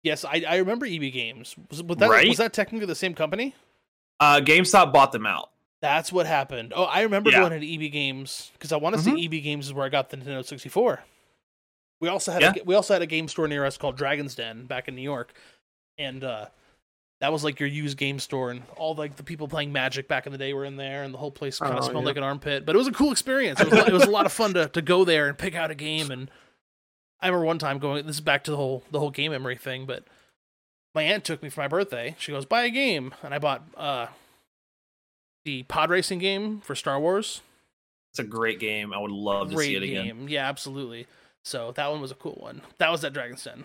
Yes, 0.02 0.24
I, 0.24 0.44
I 0.48 0.56
remember 0.58 0.86
EB 0.86 1.12
Games. 1.12 1.56
Was, 1.70 1.82
was 1.82 1.98
that 1.98 2.08
Right? 2.08 2.28
was 2.28 2.38
that 2.38 2.52
technically 2.52 2.86
the 2.86 2.94
same 2.94 3.14
company? 3.14 3.54
Uh, 4.20 4.40
GameStop 4.40 4.92
bought 4.92 5.12
them 5.12 5.26
out. 5.26 5.50
That's 5.82 6.12
what 6.12 6.26
happened. 6.26 6.72
Oh, 6.74 6.84
I 6.84 7.02
remember 7.02 7.30
Yeah. 7.30 7.40
going 7.40 7.52
into 7.52 7.66
EB 7.66 7.92
Games 7.92 8.50
because 8.54 8.72
I 8.72 8.76
want 8.76 8.96
to 8.96 9.02
say 9.02 9.12
EB 9.12 9.42
Games 9.42 9.66
is 9.66 9.74
where 9.74 9.84
I 9.84 9.88
got 9.88 10.10
the 10.10 10.16
Nintendo 10.16 10.44
64. 10.44 11.04
We 12.00 12.08
also 12.08 12.32
had 12.32 12.42
Yeah. 12.42 12.52
a, 12.60 12.64
we 12.64 12.74
also 12.74 12.94
had 12.94 13.02
a 13.02 13.06
game 13.06 13.28
store 13.28 13.46
near 13.48 13.64
us 13.64 13.76
called 13.76 13.96
Dragon's 13.96 14.34
Den 14.34 14.66
back 14.66 14.88
in 14.88 14.94
New 14.94 15.02
York, 15.02 15.34
and 15.98 16.22
uh, 16.24 16.46
that 17.20 17.32
was 17.32 17.42
like 17.44 17.58
your 17.60 17.68
used 17.68 17.96
game 17.98 18.18
store, 18.18 18.50
and 18.50 18.62
all 18.76 18.94
like 18.94 19.16
the 19.16 19.22
people 19.22 19.48
playing 19.48 19.72
Magic 19.72 20.06
back 20.08 20.26
in 20.26 20.32
the 20.32 20.38
day 20.38 20.52
were 20.52 20.64
in 20.64 20.76
there, 20.76 21.02
and 21.02 21.12
the 21.12 21.18
whole 21.18 21.30
place 21.32 21.58
kind 21.58 21.72
of 21.72 21.78
Oh, 21.84 21.88
smelled 21.88 22.04
yeah. 22.04 22.08
like 22.08 22.16
an 22.16 22.22
armpit. 22.22 22.64
But 22.64 22.74
it 22.74 22.78
was 22.78 22.86
a 22.88 22.92
cool 22.92 23.10
experience. 23.12 23.60
It 23.60 23.70
was, 23.70 23.80
it 23.80 23.92
was 23.92 24.04
a 24.04 24.10
lot 24.10 24.26
of 24.26 24.32
fun 24.32 24.54
to, 24.54 24.68
to 24.68 24.82
go 24.82 25.04
there 25.04 25.28
and 25.28 25.36
pick 25.36 25.54
out 25.54 25.70
a 25.70 25.74
game. 25.74 26.10
And 26.10 26.30
I 27.20 27.26
remember 27.26 27.44
one 27.46 27.58
time 27.58 27.78
going. 27.78 28.06
This 28.06 28.16
is 28.16 28.20
back 28.20 28.44
to 28.44 28.50
the 28.52 28.56
whole 28.56 28.84
the 28.90 29.00
whole 29.00 29.10
game 29.10 29.32
memory 29.32 29.56
thing, 29.56 29.84
but 29.86 30.04
my 30.94 31.02
aunt 31.02 31.24
took 31.24 31.42
me 31.42 31.48
for 31.48 31.60
my 31.60 31.68
birthday. 31.68 32.14
She 32.18 32.30
goes, 32.32 32.44
"Buy 32.44 32.62
a 32.64 32.70
game," 32.70 33.12
and 33.22 33.34
I 33.34 33.38
bought 33.38 33.64
uh, 33.76 34.06
the 35.44 35.64
pod 35.64 35.90
racing 35.90 36.18
game 36.20 36.60
for 36.60 36.74
Star 36.74 37.00
Wars. 37.00 37.40
It's 38.12 38.20
a 38.20 38.24
great 38.24 38.58
game. 38.60 38.92
I 38.94 38.98
would 38.98 39.10
love 39.10 39.50
to 39.50 39.58
see 39.58 39.76
it 39.76 39.82
again. 39.82 40.06
game. 40.06 40.28
Yeah, 40.28 40.48
absolutely. 40.48 41.06
So 41.44 41.72
that 41.72 41.90
one 41.90 42.00
was 42.00 42.10
a 42.10 42.14
cool 42.14 42.36
one. 42.40 42.62
That 42.78 42.90
was 42.90 43.04
at 43.04 43.12
Dragon's 43.12 43.44
Den. 43.44 43.64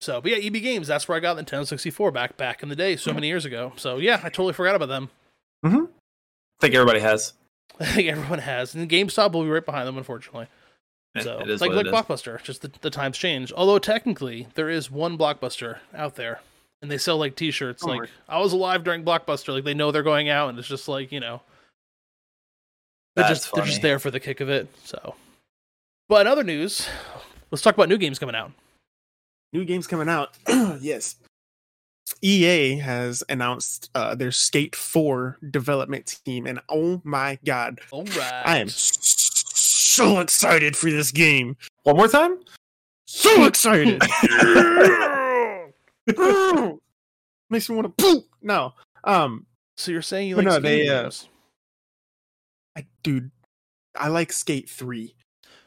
So, 0.00 0.20
but 0.20 0.30
yeah, 0.30 0.38
EB 0.38 0.54
Games. 0.62 0.86
That's 0.88 1.06
where 1.08 1.16
I 1.16 1.20
got 1.20 1.34
the 1.34 1.42
Nintendo 1.44 1.66
64 1.66 2.10
back 2.10 2.36
back 2.36 2.62
in 2.62 2.68
the 2.70 2.76
day, 2.76 2.96
so 2.96 3.12
many 3.12 3.26
years 3.26 3.44
ago. 3.44 3.72
So 3.76 3.98
yeah, 3.98 4.16
I 4.22 4.28
totally 4.30 4.54
forgot 4.54 4.74
about 4.74 4.88
them. 4.88 5.10
I 5.64 5.86
think 6.60 6.74
everybody 6.74 7.00
has. 7.00 7.34
I 7.80 7.84
think 7.86 8.08
everyone 8.08 8.38
has, 8.40 8.74
and 8.74 8.88
GameStop 8.88 9.32
will 9.32 9.42
be 9.44 9.50
right 9.50 9.64
behind 9.64 9.86
them, 9.86 9.96
unfortunately. 9.98 10.46
So 11.22 11.38
it 11.40 11.50
is 11.50 11.60
like 11.60 11.72
like. 11.72 11.86
Blockbuster, 11.86 12.42
just 12.42 12.62
the, 12.62 12.70
the 12.82 12.90
times 12.90 13.18
change. 13.18 13.52
Although 13.52 13.78
technically 13.78 14.46
there 14.54 14.70
is 14.70 14.90
one 14.90 15.18
Blockbuster 15.18 15.78
out 15.94 16.14
there, 16.16 16.40
and 16.82 16.90
they 16.90 16.98
sell 16.98 17.18
like 17.18 17.36
T-shirts. 17.36 17.82
Oh 17.84 17.88
my- 17.88 17.96
like 17.96 18.10
I 18.28 18.38
was 18.40 18.52
alive 18.52 18.84
during 18.84 19.04
Blockbuster. 19.04 19.52
Like 19.52 19.64
they 19.64 19.74
know 19.74 19.90
they're 19.92 20.02
going 20.02 20.28
out, 20.28 20.48
and 20.50 20.58
it's 20.58 20.68
just 20.68 20.88
like 20.88 21.10
you 21.12 21.20
know, 21.20 21.42
they're 23.16 23.26
That's 23.28 23.40
just 23.40 23.54
they're 23.54 23.64
just 23.64 23.82
there 23.82 23.98
for 23.98 24.10
the 24.10 24.20
kick 24.20 24.40
of 24.40 24.48
it. 24.48 24.68
So, 24.84 25.14
but 26.08 26.22
in 26.22 26.26
other 26.26 26.44
news, 26.44 26.88
let's 27.50 27.60
talk 27.62 27.74
about 27.74 27.88
new 27.88 27.98
games 27.98 28.18
coming 28.18 28.36
out. 28.36 28.52
New 29.52 29.64
games 29.64 29.86
coming 29.86 30.08
out. 30.08 30.36
yes. 30.80 31.16
EA 32.22 32.76
has 32.76 33.22
announced 33.28 33.90
uh, 33.94 34.14
their 34.14 34.30
Skate 34.32 34.76
4 34.76 35.38
development 35.50 36.20
team, 36.24 36.46
and 36.46 36.60
oh 36.68 37.00
my 37.04 37.38
god, 37.44 37.80
All 37.90 38.04
right, 38.04 38.42
I 38.44 38.58
am 38.58 38.68
so 38.68 40.20
excited 40.20 40.76
for 40.76 40.90
this 40.90 41.10
game. 41.12 41.56
One 41.84 41.96
more 41.96 42.08
time. 42.08 42.38
So 43.06 43.44
excited. 43.44 44.00
Makes 47.50 47.68
me 47.68 47.76
want 47.76 47.96
to 47.96 48.04
poop. 48.04 48.26
No. 48.42 48.74
Um, 49.04 49.46
So 49.76 49.90
you're 49.92 50.02
saying 50.02 50.28
you 50.28 50.36
like 50.36 50.46
no, 50.46 50.58
skating 50.58 50.86
they, 50.86 50.88
uh. 50.88 51.10
I, 52.76 52.86
dude, 53.02 53.30
I 53.96 54.08
like 54.08 54.32
Skate 54.32 54.68
3 54.68 55.14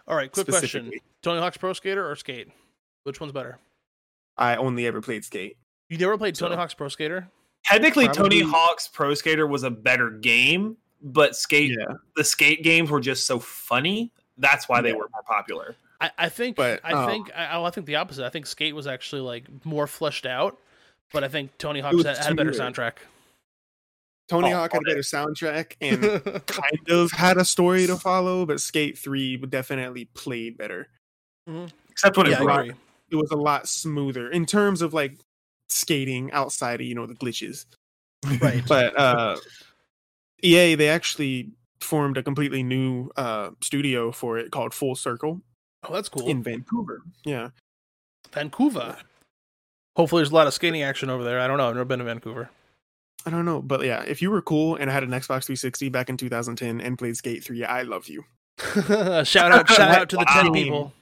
All 0.07 0.15
right, 0.15 0.31
quick 0.31 0.47
question. 0.47 0.91
Tony 1.21 1.39
Hawk's 1.39 1.57
Pro 1.57 1.73
Skater 1.73 2.09
or 2.09 2.15
Skate? 2.15 2.49
Which 3.03 3.19
one's 3.19 3.33
better? 3.33 3.59
I 4.37 4.55
only 4.55 4.85
ever 4.87 5.01
played 5.01 5.23
Skate. 5.25 5.57
You 5.89 5.97
never 5.97 6.17
played 6.17 6.35
Tony 6.35 6.53
So- 6.53 6.57
Hawk's 6.57 6.73
Pro 6.73 6.87
Skater? 6.89 7.29
Technically, 7.65 8.05
Probably- 8.05 8.39
Tony 8.41 8.51
Hawk's 8.51 8.87
Pro 8.87 9.13
Skater 9.13 9.47
was 9.47 9.63
a 9.63 9.69
better 9.69 10.09
game, 10.09 10.75
but 11.01 11.35
skate 11.35 11.71
Yeah. 11.77 11.93
the 12.15 12.23
skate 12.23 12.61
games 12.63 12.89
were 12.89 12.99
just 12.99 13.25
so 13.25 13.39
funny. 13.39 14.11
That's 14.37 14.67
why 14.67 14.81
they 14.81 14.89
Yeah. 14.89 14.95
were 14.95 15.09
more 15.13 15.23
popular. 15.25 15.75
I, 16.01 16.11
I 16.17 16.29
think 16.29 16.57
But, 16.57 16.81
I 16.83 16.91
oh. 16.91 17.07
think 17.07 17.31
I, 17.33 17.63
I 17.63 17.69
think 17.69 17.85
the 17.87 17.95
opposite. 17.95 18.25
I 18.25 18.29
think 18.29 18.45
Skate 18.47 18.75
was 18.75 18.87
actually 18.87 19.21
like 19.21 19.45
more 19.65 19.87
fleshed 19.87 20.25
out, 20.25 20.59
but 21.13 21.23
I 21.23 21.29
think 21.29 21.57
Tony 21.57 21.79
Hawk's 21.79 22.03
had, 22.03 22.17
had 22.17 22.31
a 22.33 22.35
better 22.35 22.51
smoother. 22.51 22.71
soundtract. 22.71 22.97
Tony 24.27 24.51
Oh, 24.51 24.57
Hawk 24.57 24.73
had 24.73 24.81
a 24.81 24.85
okay. 24.85 24.91
better 24.91 25.01
soundtrack 25.01 25.75
and 25.81 26.45
kind 26.45 26.89
of 26.89 27.11
had 27.11 27.37
a 27.37 27.45
story 27.45 27.87
to 27.87 27.95
follow, 27.95 28.45
but 28.45 28.59
Skate 28.59 28.97
3 28.97 29.37
definitely 29.37 30.05
played 30.05 30.57
better. 30.57 30.89
Mm-hmm. 31.47 31.67
Except 31.89 32.17
when 32.17 32.25
yeah, 32.27 32.33
it 32.33 32.41
I 32.41 32.43
broke. 32.43 32.59
agree. 32.59 32.75
It 33.13 33.17
was 33.17 33.31
a 33.31 33.37
lot 33.37 33.67
smoother 33.69 34.29
in 34.31 34.45
terms 34.45 34.81
of 34.81 34.93
like 34.93 35.17
skating 35.69 36.31
outside 36.31 36.81
of, 36.81 36.87
you 36.87 36.95
know, 36.95 37.05
the 37.05 37.13
glitches. 37.15 37.65
Right. 38.41 38.63
But 38.67 38.97
uh 38.99 39.37
EA 40.41 40.75
they 40.75 40.89
actually 40.89 41.51
formed 41.79 42.17
a 42.17 42.23
completely 42.23 42.63
new 42.63 43.09
uh 43.15 43.51
studio 43.61 44.11
for 44.11 44.37
it 44.37 44.51
called 44.51 44.73
Full 44.73 44.95
Circle 44.95 45.41
Oh, 45.87 45.93
that's 45.93 46.09
cool. 46.09 46.27
in 46.27 46.41
Vancouver. 46.41 47.01
Yeah. 47.25 47.49
Vancouver. 48.31 48.97
Hopefully, 49.95 50.21
there's 50.21 50.31
a 50.31 50.35
lot 50.35 50.47
of 50.47 50.53
skating 50.53 50.81
action 50.81 51.09
over 51.09 51.23
there. 51.23 51.39
I 51.39 51.47
don't 51.47 51.57
know. 51.57 51.67
I've 51.69 51.75
never 51.75 51.85
been 51.85 51.99
to 51.99 52.05
Vancouver. 52.05 52.49
I 53.25 53.29
don't 53.29 53.45
know, 53.45 53.61
but 53.61 53.85
yeah, 53.85 54.01
if 54.03 54.21
you 54.21 54.31
were 54.31 54.41
cool 54.41 54.75
and 54.75 54.89
I 54.89 54.93
had 54.93 55.03
an 55.03 55.11
Xbox 55.11 55.45
360 55.45 55.89
back 55.89 56.09
in 56.09 56.17
2010 56.17 56.81
and 56.81 56.97
played 56.97 57.15
Skate 57.15 57.43
3, 57.43 57.63
I 57.63 57.83
love 57.83 58.07
you. 58.07 58.23
shout 58.85 59.51
out! 59.51 59.69
Shout 59.69 59.91
out 59.91 60.09
to 60.09 60.17
the 60.17 60.25
ten 60.25 60.51
people. 60.51 60.93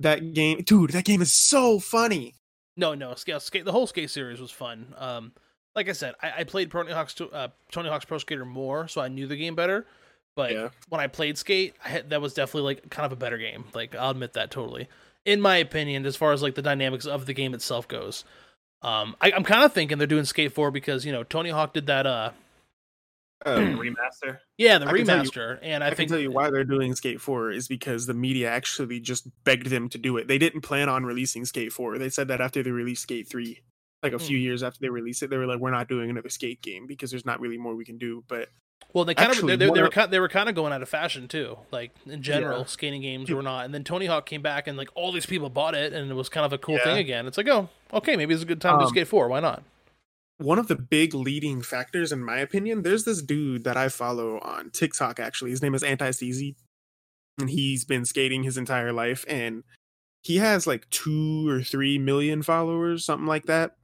That 0.00 0.34
game, 0.34 0.62
dude, 0.62 0.90
that 0.90 1.04
game 1.04 1.22
is 1.22 1.32
so 1.32 1.78
funny. 1.78 2.34
No, 2.76 2.94
no, 2.94 3.14
skate, 3.14 3.42
skate. 3.42 3.64
The 3.64 3.72
whole 3.72 3.86
skate 3.86 4.10
series 4.10 4.40
was 4.40 4.50
fun. 4.50 4.94
Um, 4.96 5.32
like 5.76 5.88
I 5.88 5.92
said, 5.92 6.14
I, 6.22 6.32
I 6.38 6.44
played 6.44 6.70
Tony 6.70 6.92
Hawk's 6.92 7.14
to- 7.14 7.30
uh, 7.30 7.48
Tony 7.70 7.88
Hawk's 7.88 8.04
Pro 8.06 8.18
Skater 8.18 8.44
more, 8.44 8.88
so 8.88 9.00
I 9.00 9.08
knew 9.08 9.26
the 9.26 9.36
game 9.36 9.54
better. 9.54 9.86
But 10.36 10.52
Yeah. 10.52 10.68
when 10.88 11.00
I 11.00 11.06
played 11.06 11.36
Skate, 11.38 11.74
I 11.84 11.88
had, 11.88 12.10
that 12.10 12.20
was 12.22 12.32
definitely 12.34 12.74
like 12.74 12.90
kind 12.90 13.04
of 13.06 13.12
a 13.12 13.16
better 13.16 13.36
game. 13.38 13.64
Like 13.74 13.94
I'll 13.94 14.10
admit 14.10 14.32
that 14.34 14.50
totally. 14.50 14.88
In 15.26 15.40
my 15.40 15.56
opinion, 15.58 16.06
as 16.06 16.16
far 16.16 16.32
as 16.32 16.40
like 16.42 16.54
the 16.54 16.62
dynamics 16.62 17.04
of 17.04 17.26
the 17.26 17.34
game 17.34 17.52
itself 17.52 17.86
goes, 17.86 18.24
um, 18.82 19.14
I, 19.20 19.32
I'm 19.32 19.44
kind 19.44 19.64
of 19.64 19.72
thinking 19.74 19.98
they're 19.98 20.06
doing 20.06 20.24
Skate 20.24 20.52
Four 20.54 20.70
because 20.70 21.04
you 21.04 21.12
know 21.12 21.24
Tony 21.24 21.50
Hawk 21.50 21.74
did 21.74 21.86
that 21.86 22.06
uh 22.06 22.30
Um, 23.46 23.78
remaster. 23.78 24.38
Yeah, 24.58 24.78
the 24.78 24.86
I 24.86 24.92
can 24.92 25.06
tell 25.06 25.24
you- 25.24 25.30
remaster, 25.30 25.58
and 25.62 25.82
I, 25.82 25.86
I, 25.86 25.90
can 25.90 25.96
think 25.96 26.10
tell 26.10 26.18
you 26.18 26.30
why 26.30 26.50
they're 26.50 26.64
doing 26.64 26.94
Skate 26.94 27.20
4 27.20 27.50
is 27.52 27.68
because 27.68 28.06
the 28.06 28.14
media 28.14 28.50
actually 28.50 29.00
just 29.00 29.28
begged 29.44 29.66
them 29.68 29.88
to 29.88 29.98
do 29.98 30.16
it. 30.18 30.28
They 30.28 30.38
didn't 30.38 30.60
plan 30.60 30.88
on 30.88 31.04
releasing 31.04 31.44
Skate 31.44 31.72
4. 31.72 31.98
They 31.98 32.10
said 32.10 32.28
that 32.28 32.40
after 32.40 32.62
they 32.62 32.70
released 32.70 33.02
Skate 33.04 33.28
3, 33.28 33.60
like 34.02 34.12
a 34.12 34.18
few 34.18 34.36
Hmm. 34.38 34.42
years 34.42 34.62
after 34.62 34.78
they 34.80 34.88
released 34.90 35.22
it, 35.22 35.30
they 35.30 35.36
were 35.36 35.46
like, 35.46 35.58
"We're 35.58 35.70
not 35.70 35.88
doing 35.88 36.10
another 36.10 36.28
Skate 36.28 36.60
game 36.62 36.86
because 36.86 37.10
there's 37.10 37.26
not 37.26 37.40
really 37.40 37.58
more 37.58 37.74
we 37.74 37.84
can 37.84 37.98
do." 37.98 38.24
But 38.28 38.48
Well, 38.92 39.04
they 39.04 39.14
kind 39.14 39.30
Actually, 39.30 39.52
of 39.52 39.58
they, 39.58 39.66
they, 39.66 39.72
they 39.72 39.80
were 39.82 39.86
of- 39.88 39.92
kind, 39.92 40.10
they 40.10 40.18
were 40.20 40.28
kind 40.28 40.48
of 40.48 40.54
going 40.54 40.72
out 40.72 40.82
of 40.82 40.88
fashion 40.88 41.28
too. 41.28 41.58
Like 41.70 41.92
in 42.06 42.22
general, 42.22 42.60
Yeah. 42.60 42.64
skating 42.64 43.02
games 43.02 43.30
were 43.30 43.42
not. 43.42 43.64
And 43.66 43.72
then 43.74 43.84
Tony 43.84 44.06
Hawk 44.06 44.26
came 44.26 44.42
back, 44.42 44.66
and 44.66 44.76
like 44.76 44.88
all 44.94 45.12
these 45.12 45.26
people 45.26 45.48
bought 45.50 45.74
it, 45.74 45.92
and 45.92 46.10
it 46.10 46.14
was 46.14 46.28
kind 46.28 46.44
of 46.44 46.52
a 46.52 46.58
cool 46.58 46.74
Yeah. 46.76 46.84
thing 46.84 46.96
again. 46.98 47.26
It's 47.26 47.36
like, 47.38 47.48
oh, 47.48 47.68
okay, 47.92 48.16
maybe 48.16 48.34
it's 48.34 48.42
a 48.42 48.46
good 48.46 48.60
time 48.60 48.78
to 48.80 48.84
Um, 48.84 48.90
skate 48.90 49.06
four. 49.08 49.28
Why 49.28 49.40
not? 49.40 49.62
One 50.40 50.58
of 50.58 50.68
the 50.68 50.76
big 50.76 51.14
leading 51.14 51.62
factors, 51.62 52.12
in 52.12 52.24
my 52.24 52.38
opinion, 52.38 52.82
there's 52.82 53.04
this 53.04 53.22
dude 53.22 53.64
that 53.64 53.76
I 53.76 53.88
follow 53.88 54.38
on 54.40 54.70
TikTok. 54.70 55.20
Actually, 55.20 55.50
his 55.50 55.62
name 55.62 55.74
is 55.74 55.82
Anti 55.82 56.10
CZ, 56.10 56.54
and 57.38 57.50
he's 57.50 57.84
been 57.84 58.04
skating 58.04 58.42
his 58.42 58.56
entire 58.56 58.92
life, 58.92 59.24
and 59.28 59.62
he 60.22 60.38
has 60.38 60.66
like 60.66 60.88
two 60.90 61.48
or 61.48 61.62
three 61.62 61.98
million 61.98 62.42
followers, 62.42 63.04
something 63.04 63.26
like 63.26 63.46
that. 63.46 63.76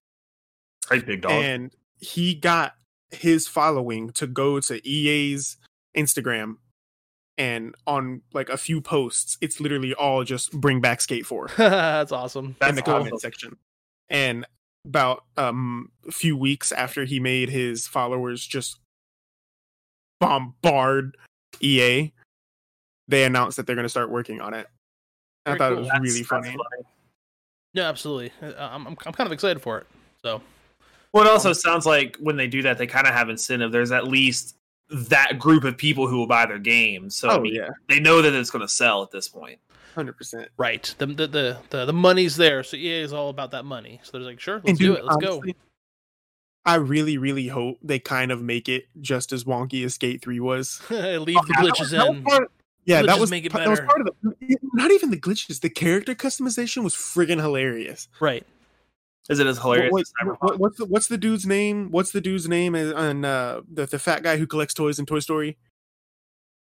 Great 0.88 1.07
big 1.07 1.22
dog. 1.22 1.32
and 1.32 1.72
he 1.98 2.34
got 2.34 2.74
his 3.11 3.48
following 3.48 4.11
to 4.11 4.26
go 4.26 4.61
to 4.61 4.86
EA's 4.88 5.57
Instagram 5.96 6.57
and 7.38 7.74
on 7.86 8.22
like 8.32 8.48
a 8.48 8.57
few 8.57 8.80
posts 8.80 9.36
it's 9.40 9.61
literally 9.61 9.94
all 9.94 10.24
just 10.24 10.52
bring 10.52 10.80
back 10.80 11.00
skate 11.00 11.26
4 11.26 11.50
That's 11.57 12.12
awesome. 12.12 12.57
in 12.66 12.74
the 12.74 12.82
cool. 12.82 12.94
comment 12.94 13.20
section 13.20 13.57
and 14.09 14.46
about 14.87 15.24
um 15.37 15.91
a 16.09 16.12
few 16.12 16.37
weeks 16.37 16.70
after 16.72 17.05
he 17.05 17.18
made 17.20 17.49
his 17.51 17.87
followers 17.89 18.47
just 18.47 18.78
bombard 20.20 21.16
EA 21.61 22.12
they 23.09 23.24
announced 23.24 23.57
that 23.57 23.66
they're 23.66 23.76
going 23.76 23.84
to 23.84 23.89
start 23.91 24.11
working 24.11 24.41
on 24.41 24.55
it 24.55 24.66
I 25.45 25.51
Very 25.51 25.59
thought 25.59 25.68
cool. 25.68 25.76
it 25.76 25.80
was 25.80 25.89
That's- 25.89 26.03
really 26.03 26.18
that's 26.20 26.28
funny. 26.28 26.57
No, 27.74 27.82
absolutely. 27.82 28.32
Uh, 28.43 28.53
I'm, 28.59 28.87
I'm 28.87 28.97
I'm 29.07 29.12
kind 29.12 29.26
of 29.28 29.32
excited 29.32 29.61
for 29.62 29.78
it. 29.78 29.87
So 30.22 30.41
Well, 31.12 31.24
it 31.24 31.30
also 31.30 31.53
sounds 31.53 31.84
like 31.87 32.16
when 32.18 32.34
they 32.37 32.47
do 32.49 32.62
that, 32.62 32.78
they 32.78 32.87
kind 32.87 33.07
of 33.07 33.12
have 33.12 33.28
incentive. 33.28 33.70
There's 33.70 33.93
at 33.93 34.09
least 34.09 34.57
that 34.91 35.39
group 35.39 35.62
of 35.62 35.76
people 35.76 36.09
who 36.09 36.16
will 36.16 36.26
buy 36.26 36.47
their 36.47 36.59
game. 36.59 37.11
So 37.11 37.28
I 37.28 37.34
Oh 37.37 37.41
mean, 37.41 37.55
yeah, 37.55 37.68
they 37.89 38.01
know 38.01 38.22
that 38.22 38.32
it's 38.32 38.51
going 38.51 38.62
to 38.62 38.68
sell 38.68 39.03
at 39.03 39.11
this 39.11 39.28
point. 39.28 39.59
Hundred 39.97 40.16
percent. 40.16 40.49
right, 40.57 40.94
the 40.99 41.07
the, 41.07 41.26
the 41.26 41.59
the 41.70 41.84
the 41.86 41.92
money's 41.92 42.36
there. 42.36 42.62
So 42.62 42.76
EA 42.76 43.01
is 43.01 43.12
all 43.12 43.30
about 43.30 43.51
that 43.51 43.64
money. 43.64 43.99
So 44.05 44.12
they're 44.12 44.20
like, 44.20 44.38
sure, 44.38 44.57
let's 44.57 44.68
And 44.68 44.78
do 44.78 44.86
dude, 44.90 44.99
it. 44.99 45.05
Let's 45.05 45.16
go. 45.16 45.42
I 46.64 46.76
really, 46.76 47.16
really 47.16 47.47
hope 47.49 47.78
they 47.82 47.99
kind 48.01 48.30
of 48.32 48.42
make 48.42 48.68
it 48.68 48.86
just 49.01 49.32
as 49.32 49.44
wonky 49.44 49.84
as 49.84 49.94
Skate 49.94 50.20
Three 50.22 50.40
was. 50.40 50.80
Leave 50.90 51.24
the 51.26 51.32
Yeah, 51.32 51.40
that 51.62 51.62
was- 51.64 51.72
glitches 51.72 51.90
that 51.90 52.09
was 52.09 52.22
part- 52.22 52.51
yeah, 52.84 53.03
Glitches 53.03 53.07
that 53.07 53.18
was 53.20 53.30
make 53.32 53.44
it 53.44 53.53
that 53.53 53.68
was 53.68 53.80
better. 53.80 53.86
part 53.88 54.01
of 54.03 54.09
the. 54.22 54.57
Not 54.74 54.90
even 54.92 55.11
the 55.11 55.16
glitches. 55.16 55.61
The 55.61 55.70
character 55.70 56.14
customization 56.14 56.84
was 56.84 56.94
friggin' 56.94 57.40
hilarious. 57.40 58.09
Right. 58.20 58.47
Is 59.28 59.40
it 59.40 59.47
as 59.49 59.59
hilarious 59.59 59.90
What- 59.92 60.03
as 60.03 60.12
Cyberpunk? 60.22 60.36
what- 60.40 60.59
what's 60.61 60.78
the 60.78 60.84
what's 60.86 61.07
the 61.09 61.18
dude's 61.18 61.47
name? 61.47 61.90
What's 61.90 62.12
the 62.12 62.20
dude's 62.20 62.49
name? 62.49 62.74
And 62.74 63.24
uh, 63.26 63.62
the 63.72 63.86
the 63.86 63.99
fat 63.99 64.22
guy 64.22 64.36
who 64.36 64.47
collects 64.47 64.74
toys 64.74 64.99
in 64.99 65.07
Toy 65.07 65.18
Story. 65.20 65.57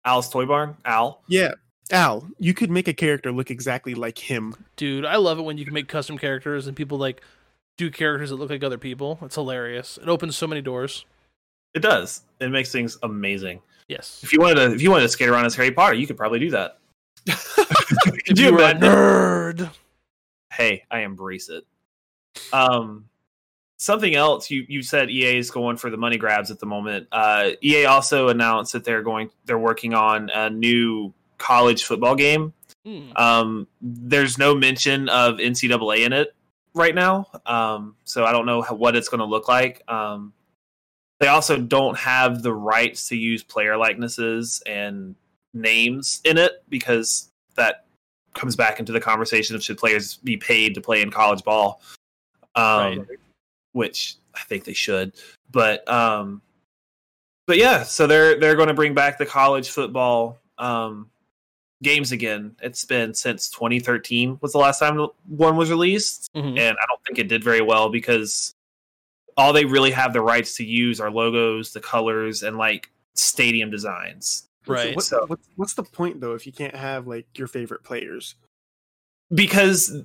Al's 0.03 0.29
Toy 0.29 0.45
Barn? 0.45 0.77
Al? 0.85 1.21
Yeah, 1.27 1.53
Al. 1.91 2.27
You 2.39 2.53
could 2.53 2.71
make 2.71 2.87
a 2.87 2.93
character 2.93 3.31
look 3.31 3.51
exactly 3.51 3.93
like 3.95 4.17
him. 4.17 4.55
Dude, 4.75 5.05
I 5.05 5.17
love 5.17 5.37
it 5.39 5.43
when 5.43 5.57
you 5.57 5.65
can 5.65 5.73
make 5.73 5.87
custom 5.87 6.17
characters 6.17 6.67
and 6.67 6.75
people 6.75 6.97
like 6.97 7.21
do 7.77 7.91
characters 7.91 8.29
that 8.29 8.37
look 8.37 8.49
like 8.49 8.63
other 8.63 8.77
people. 8.77 9.19
It's 9.21 9.35
hilarious. 9.35 9.99
It 10.01 10.07
opens 10.09 10.35
so 10.35 10.47
many 10.47 10.61
doors. 10.61 11.05
It 11.73 11.81
does. 11.81 12.21
It 12.39 12.49
makes 12.49 12.71
things 12.71 12.97
amazing. 13.03 13.61
Yes. 13.87 14.21
If 14.23 14.33
you 14.33 14.39
wanted 14.39 14.55
to, 14.55 14.73
if 14.73 14.81
you 14.81 14.89
wanted 14.89 15.03
to 15.03 15.09
skate 15.09 15.29
around 15.29 15.45
as 15.45 15.55
Harry 15.55 15.71
Potter, 15.71 15.93
you 15.93 16.07
could 16.07 16.17
probably 16.17 16.39
do 16.39 16.51
that. 16.51 16.79
If 18.07 18.25
Could 18.25 18.39
you 18.39 18.45
you 18.47 18.53
were 18.53 18.63
a 18.63 18.73
nerd. 18.73 19.69
hey, 20.51 20.83
I 20.89 20.99
embrace 21.01 21.49
it. 21.49 21.65
Um, 22.51 23.05
something 23.77 24.15
else 24.15 24.49
you 24.49 24.65
you 24.67 24.81
said 24.81 25.09
EA 25.09 25.37
is 25.37 25.51
going 25.51 25.77
for 25.77 25.89
the 25.89 25.97
money 25.97 26.17
grabs 26.17 26.49
at 26.49 26.59
the 26.59 26.65
moment. 26.65 27.07
Uh, 27.11 27.51
EA 27.63 27.85
also 27.85 28.29
announced 28.29 28.73
that 28.73 28.83
they're 28.83 29.03
going 29.03 29.29
they're 29.45 29.59
working 29.59 29.93
on 29.93 30.29
a 30.31 30.49
new 30.49 31.13
college 31.37 31.83
football 31.83 32.15
game. 32.15 32.53
Hmm. 32.85 33.11
Um, 33.15 33.67
there's 33.81 34.37
no 34.37 34.55
mention 34.55 35.09
of 35.09 35.35
NCAA 35.37 36.05
in 36.05 36.13
it 36.13 36.35
right 36.73 36.93
now, 36.93 37.27
um, 37.45 37.95
so 38.03 38.25
I 38.25 38.31
don't 38.31 38.45
know 38.45 38.61
how, 38.61 38.75
what 38.75 38.95
it's 38.95 39.09
going 39.09 39.19
to 39.19 39.25
look 39.25 39.47
like. 39.47 39.81
Um, 39.87 40.33
they 41.19 41.27
also 41.27 41.57
don't 41.57 41.97
have 41.97 42.43
the 42.43 42.53
rights 42.53 43.07
to 43.09 43.15
use 43.15 43.41
player 43.41 43.77
likenesses 43.77 44.61
and 44.65 45.15
names 45.53 46.21
in 46.25 46.37
it 46.37 46.63
because 46.69 47.29
that 47.55 47.85
comes 48.33 48.55
back 48.55 48.79
into 48.79 48.91
the 48.91 48.99
conversation 48.99 49.55
of 49.55 49.63
should 49.63 49.77
players 49.77 50.17
be 50.17 50.37
paid 50.37 50.75
to 50.75 50.81
play 50.81 51.01
in 51.01 51.09
college 51.09 51.43
ball, 51.43 51.81
um, 52.55 52.99
Right. 52.99 53.07
which 53.71 54.17
I 54.35 54.41
think 54.41 54.65
they 54.65 54.73
should. 54.73 55.13
But 55.51 55.89
um, 55.89 56.41
but 57.47 57.57
yeah, 57.57 57.83
so 57.83 58.05
they're 58.05 58.39
they're 58.39 58.55
going 58.55 58.67
to 58.67 58.73
bring 58.73 58.93
back 58.93 59.17
the 59.17 59.25
college 59.25 59.69
football 59.69 60.37
um, 60.57 61.09
games 61.85 62.11
again. 62.11 62.55
It's 62.61 62.83
been 62.83 63.13
since 63.13 63.49
2013 63.49 64.39
was 64.41 64.51
the 64.51 64.57
last 64.57 64.79
time 64.79 64.97
one 65.27 65.55
was 65.55 65.69
released, 65.69 66.29
Mhm. 66.35 66.57
and 66.59 66.77
I 66.77 66.85
don't 66.89 67.01
think 67.05 67.19
it 67.19 67.29
did 67.29 67.43
very 67.43 67.61
well 67.61 67.87
because 67.89 68.53
all 69.37 69.53
they 69.53 69.63
really 69.65 69.91
have 69.91 70.11
the 70.11 70.21
rights 70.21 70.55
to 70.57 70.65
use 70.65 70.99
are 70.99 71.09
logos, 71.11 71.71
the 71.71 71.79
colors, 71.79 72.43
and 72.43 72.57
like 72.57 72.91
stadium 73.13 73.69
designs. 73.71 74.49
Right. 74.67 74.95
What, 74.95 75.05
So- 75.05 75.25
what's 75.27 75.47
what's 75.55 75.73
the 75.75 75.83
point 75.83 76.19
though 76.21 76.33
if 76.33 76.45
you 76.45 76.51
can't 76.51 76.75
have 76.75 77.07
like 77.07 77.27
your 77.37 77.47
favorite 77.47 77.83
players? 77.83 78.35
because 79.33 80.03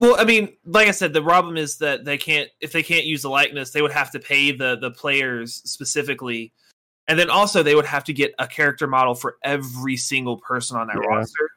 well 0.00 0.16
i 0.18 0.24
mean 0.24 0.56
like 0.64 0.88
i 0.88 0.90
said 0.90 1.12
the 1.12 1.20
problem 1.22 1.58
is 1.58 1.76
that 1.76 2.02
they 2.02 2.16
can't 2.16 2.48
if 2.62 2.72
they 2.72 2.82
can't 2.82 3.04
use 3.04 3.20
the 3.20 3.28
likeness 3.28 3.70
they 3.72 3.82
would 3.82 3.92
have 3.92 4.10
to 4.10 4.18
pay 4.18 4.52
the 4.52 4.74
the 4.80 4.90
players 4.90 5.56
specifically 5.66 6.50
and 7.08 7.18
then 7.18 7.28
also 7.30 7.62
they 7.62 7.74
would 7.74 7.84
have 7.86 8.04
to 8.04 8.12
get 8.12 8.34
a 8.38 8.46
character 8.46 8.86
model 8.86 9.14
for 9.14 9.36
every 9.42 9.96
single 9.96 10.36
person 10.38 10.76
on 10.76 10.86
that 10.88 10.96
Yeah. 10.96 11.08
roster 11.16 11.50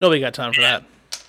Nobody 0.00 0.20
got 0.20 0.34
time 0.34 0.52
for 0.52 0.60
that. 0.60 0.84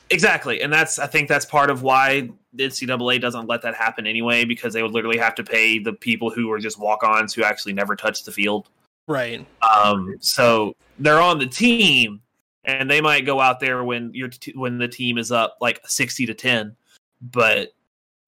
exactly 0.09 0.61
and 0.61 0.71
that's 0.71 0.99
i 0.99 1.07
think 1.07 1.27
that's 1.27 1.45
part 1.45 1.69
of 1.69 1.81
why 1.81 2.29
the 2.53 2.65
ncaa 2.65 3.19
doesn't 3.19 3.47
let 3.47 3.61
that 3.63 3.73
happen 3.75 4.05
anyway 4.05 4.45
because 4.45 4.73
they 4.73 4.83
would 4.83 4.91
literally 4.91 5.17
have 5.17 5.33
to 5.35 5.43
pay 5.43 5.79
the 5.79 5.93
people 5.93 6.29
who 6.29 6.51
are 6.51 6.59
just 6.59 6.77
walk-ons 6.79 7.33
who 7.33 7.43
actually 7.43 7.73
never 7.73 7.95
touch 7.95 8.23
the 8.23 8.31
field 8.31 8.69
Right. 9.07 9.45
um, 9.61 10.15
so 10.19 10.75
they're 10.97 11.21
on 11.21 11.37
the 11.37 11.45
team, 11.45 12.21
and 12.63 12.89
they 12.89 13.01
might 13.01 13.25
go 13.25 13.39
out 13.39 13.59
there 13.59 13.83
when 13.83 14.11
your 14.15 14.29
t- 14.29 14.53
when 14.55 14.79
the 14.79 14.87
team 14.87 15.19
is 15.19 15.31
up 15.31 15.57
like 15.61 15.79
sixty 15.87 16.25
to 16.25 16.33
ten, 16.33 16.75
but 17.21 17.73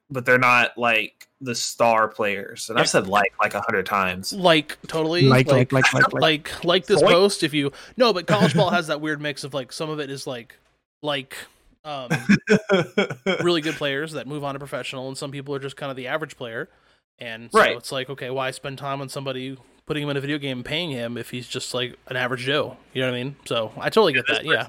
but 0.09 0.25
they're 0.25 0.37
not 0.37 0.77
like 0.77 1.27
the 1.41 1.53
star 1.55 2.07
players. 2.07 2.69
And 2.69 2.79
I've 2.79 2.89
said 2.89 3.07
like 3.07 3.33
like 3.41 3.53
a 3.53 3.61
hundred 3.61 3.85
times. 3.85 4.33
Like 4.33 4.77
totally. 4.87 5.23
Like 5.23 5.47
like 5.47 5.71
like 5.71 5.93
like 5.93 6.13
like. 6.13 6.13
like 6.21 6.63
like 6.63 6.85
this 6.87 7.01
Zoink. 7.01 7.11
post 7.11 7.43
if 7.43 7.53
you 7.53 7.71
no 7.97 8.13
but 8.13 8.25
college 8.27 8.53
ball 8.55 8.69
has 8.71 8.87
that 8.87 9.01
weird 9.01 9.21
mix 9.21 9.43
of 9.43 9.53
like 9.53 9.71
some 9.71 9.89
of 9.89 9.99
it 9.99 10.09
is 10.09 10.25
like 10.25 10.57
like 11.03 11.35
um 11.85 12.09
really 13.43 13.61
good 13.61 13.75
players 13.75 14.13
that 14.13 14.27
move 14.27 14.43
on 14.43 14.55
to 14.55 14.59
professional 14.59 15.07
and 15.07 15.17
some 15.17 15.31
people 15.31 15.53
are 15.53 15.59
just 15.59 15.75
kind 15.77 15.89
of 15.91 15.95
the 15.95 16.07
average 16.07 16.35
player 16.37 16.69
and 17.19 17.51
so 17.51 17.59
Right. 17.59 17.77
it's 17.77 17.91
like 17.91 18.09
okay 18.09 18.29
why 18.29 18.51
spend 18.51 18.77
time 18.77 18.99
on 19.01 19.07
somebody 19.09 19.57
putting 19.85 20.03
him 20.03 20.09
in 20.09 20.17
a 20.17 20.21
video 20.21 20.37
game 20.37 20.57
and 20.57 20.65
paying 20.65 20.89
him 20.91 21.17
if 21.17 21.29
he's 21.29 21.47
just 21.47 21.73
like 21.73 21.95
an 22.07 22.15
average 22.17 22.41
joe 22.41 22.75
you 22.93 23.01
know 23.01 23.09
what 23.11 23.15
i 23.17 23.23
mean 23.23 23.35
so 23.45 23.71
i 23.77 23.89
totally 23.89 24.13
get 24.13 24.25
this 24.27 24.37
that 24.39 24.45
yeah 24.45 24.67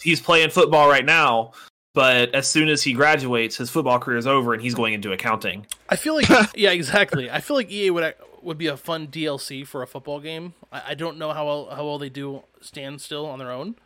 He's 0.00 0.20
playing 0.20 0.50
football 0.50 0.88
right 0.88 1.04
now, 1.04 1.52
but 1.94 2.34
as 2.34 2.48
soon 2.48 2.68
as 2.68 2.82
he 2.82 2.92
graduates, 2.92 3.56
his 3.56 3.68
football 3.70 3.98
career 3.98 4.16
is 4.18 4.26
over, 4.26 4.52
and 4.54 4.62
he's 4.62 4.74
going 4.74 4.94
into 4.94 5.12
accounting. 5.12 5.66
i 5.88 5.96
feel 5.96 6.14
like 6.14 6.28
yeah 6.56 6.70
exactly 6.70 7.30
i 7.30 7.40
feel 7.40 7.56
like 7.56 7.70
ea 7.70 7.90
would 7.90 8.14
would 8.42 8.58
be 8.58 8.66
a 8.66 8.76
fun 8.76 9.06
dlc 9.06 9.66
for 9.66 9.82
a 9.82 9.86
football 9.86 10.18
game 10.20 10.54
i, 10.72 10.82
I 10.88 10.94
don't 10.94 11.16
know 11.18 11.32
how 11.32 11.46
well 11.46 11.68
how 11.70 11.84
well 11.84 11.98
they 11.98 12.08
do 12.08 12.42
stand 12.60 13.00
still 13.00 13.26
on 13.26 13.38
their 13.38 13.50
own 13.52 13.76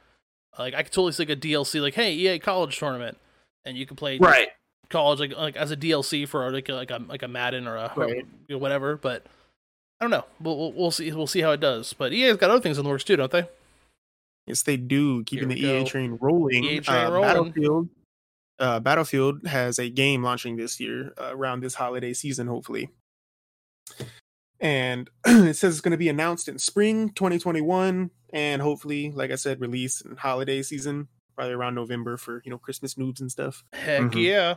like 0.59 0.73
i 0.75 0.83
could 0.83 0.93
totally 0.93 1.13
see 1.13 1.23
like 1.25 1.31
a 1.31 1.37
dlc 1.37 1.81
like 1.83 1.95
hey 1.95 2.13
ea 2.15 2.39
college 2.39 2.79
tournament 2.79 3.19
and 3.67 3.77
you 3.77 3.85
can 3.87 3.97
play 3.97 4.17
Right. 4.19 4.49
college 4.89 5.19
like 5.21 5.37
like 5.37 5.57
as 5.57 5.71
a 5.73 5.77
DLC 5.77 6.27
for 6.29 6.51
like 6.53 6.69
a, 6.69 6.73
like 6.75 6.91
a 6.91 7.03
like 7.09 7.23
a 7.23 7.29
Madden 7.29 7.67
or 7.67 7.75
a 7.77 7.93
Right. 7.97 8.25
you 8.49 8.55
know, 8.55 8.59
whatever. 8.59 8.97
But 8.97 9.27
I 10.01 10.05
don't 10.05 10.11
know. 10.13 10.25
We'll, 10.41 10.57
we'll 10.57 10.73
we'll 10.73 10.91
see 10.93 11.11
we'll 11.13 11.27
see 11.27 11.41
how 11.41 11.51
it 11.51 11.59
does. 11.61 11.93
But 11.93 12.13
EA's 12.13 12.37
got 12.37 12.51
other 12.51 12.61
things 12.61 12.79
in 12.79 12.85
the 12.85 12.91
works 12.91 13.03
too, 13.03 13.17
don't 13.17 13.33
they? 13.33 13.49
Yes, 14.47 14.63
they 14.63 14.77
do. 14.77 15.25
Keeping 15.25 15.49
the 15.49 15.59
EA 15.59 15.81
go. 15.81 15.85
train 15.85 16.19
rolling. 16.21 16.65
EA 16.65 16.81
train 16.81 17.07
uh, 17.07 17.11
rolling. 17.11 17.29
Battlefield. 17.29 17.89
Uh, 18.59 18.81
Battlefield 18.81 19.47
has 19.47 19.79
a 19.79 19.91
game 19.91 20.23
launching 20.23 20.57
this 20.57 20.81
year 20.81 21.13
uh, 21.21 21.31
around 21.33 21.61
this 21.61 21.75
holiday 21.75 22.13
season, 22.13 22.47
hopefully. 22.47 22.89
And 24.61 25.11
it 25.27 25.55
says 25.55 25.75
it's 25.75 25.81
going 25.81 25.91
to 25.93 25.99
be 25.99 26.09
announced 26.09 26.49
in 26.49 26.59
spring 26.59 27.11
2021, 27.11 28.11
and 28.33 28.63
hopefully, 28.63 29.13
like 29.13 29.31
I 29.31 29.35
said, 29.35 29.61
release 29.61 30.01
in 30.01 30.17
holiday 30.17 30.63
season, 30.63 31.09
probably 31.35 31.53
around 31.55 31.75
November 31.75 32.17
for 32.17 32.41
you 32.45 32.51
know 32.51 32.59
Christmas 32.59 32.95
noobs 32.95 33.21
and 33.21 33.31
stuff. 33.31 33.65
Heck 33.75 34.01
Mhm. 34.03 34.23
yeah! 34.23 34.55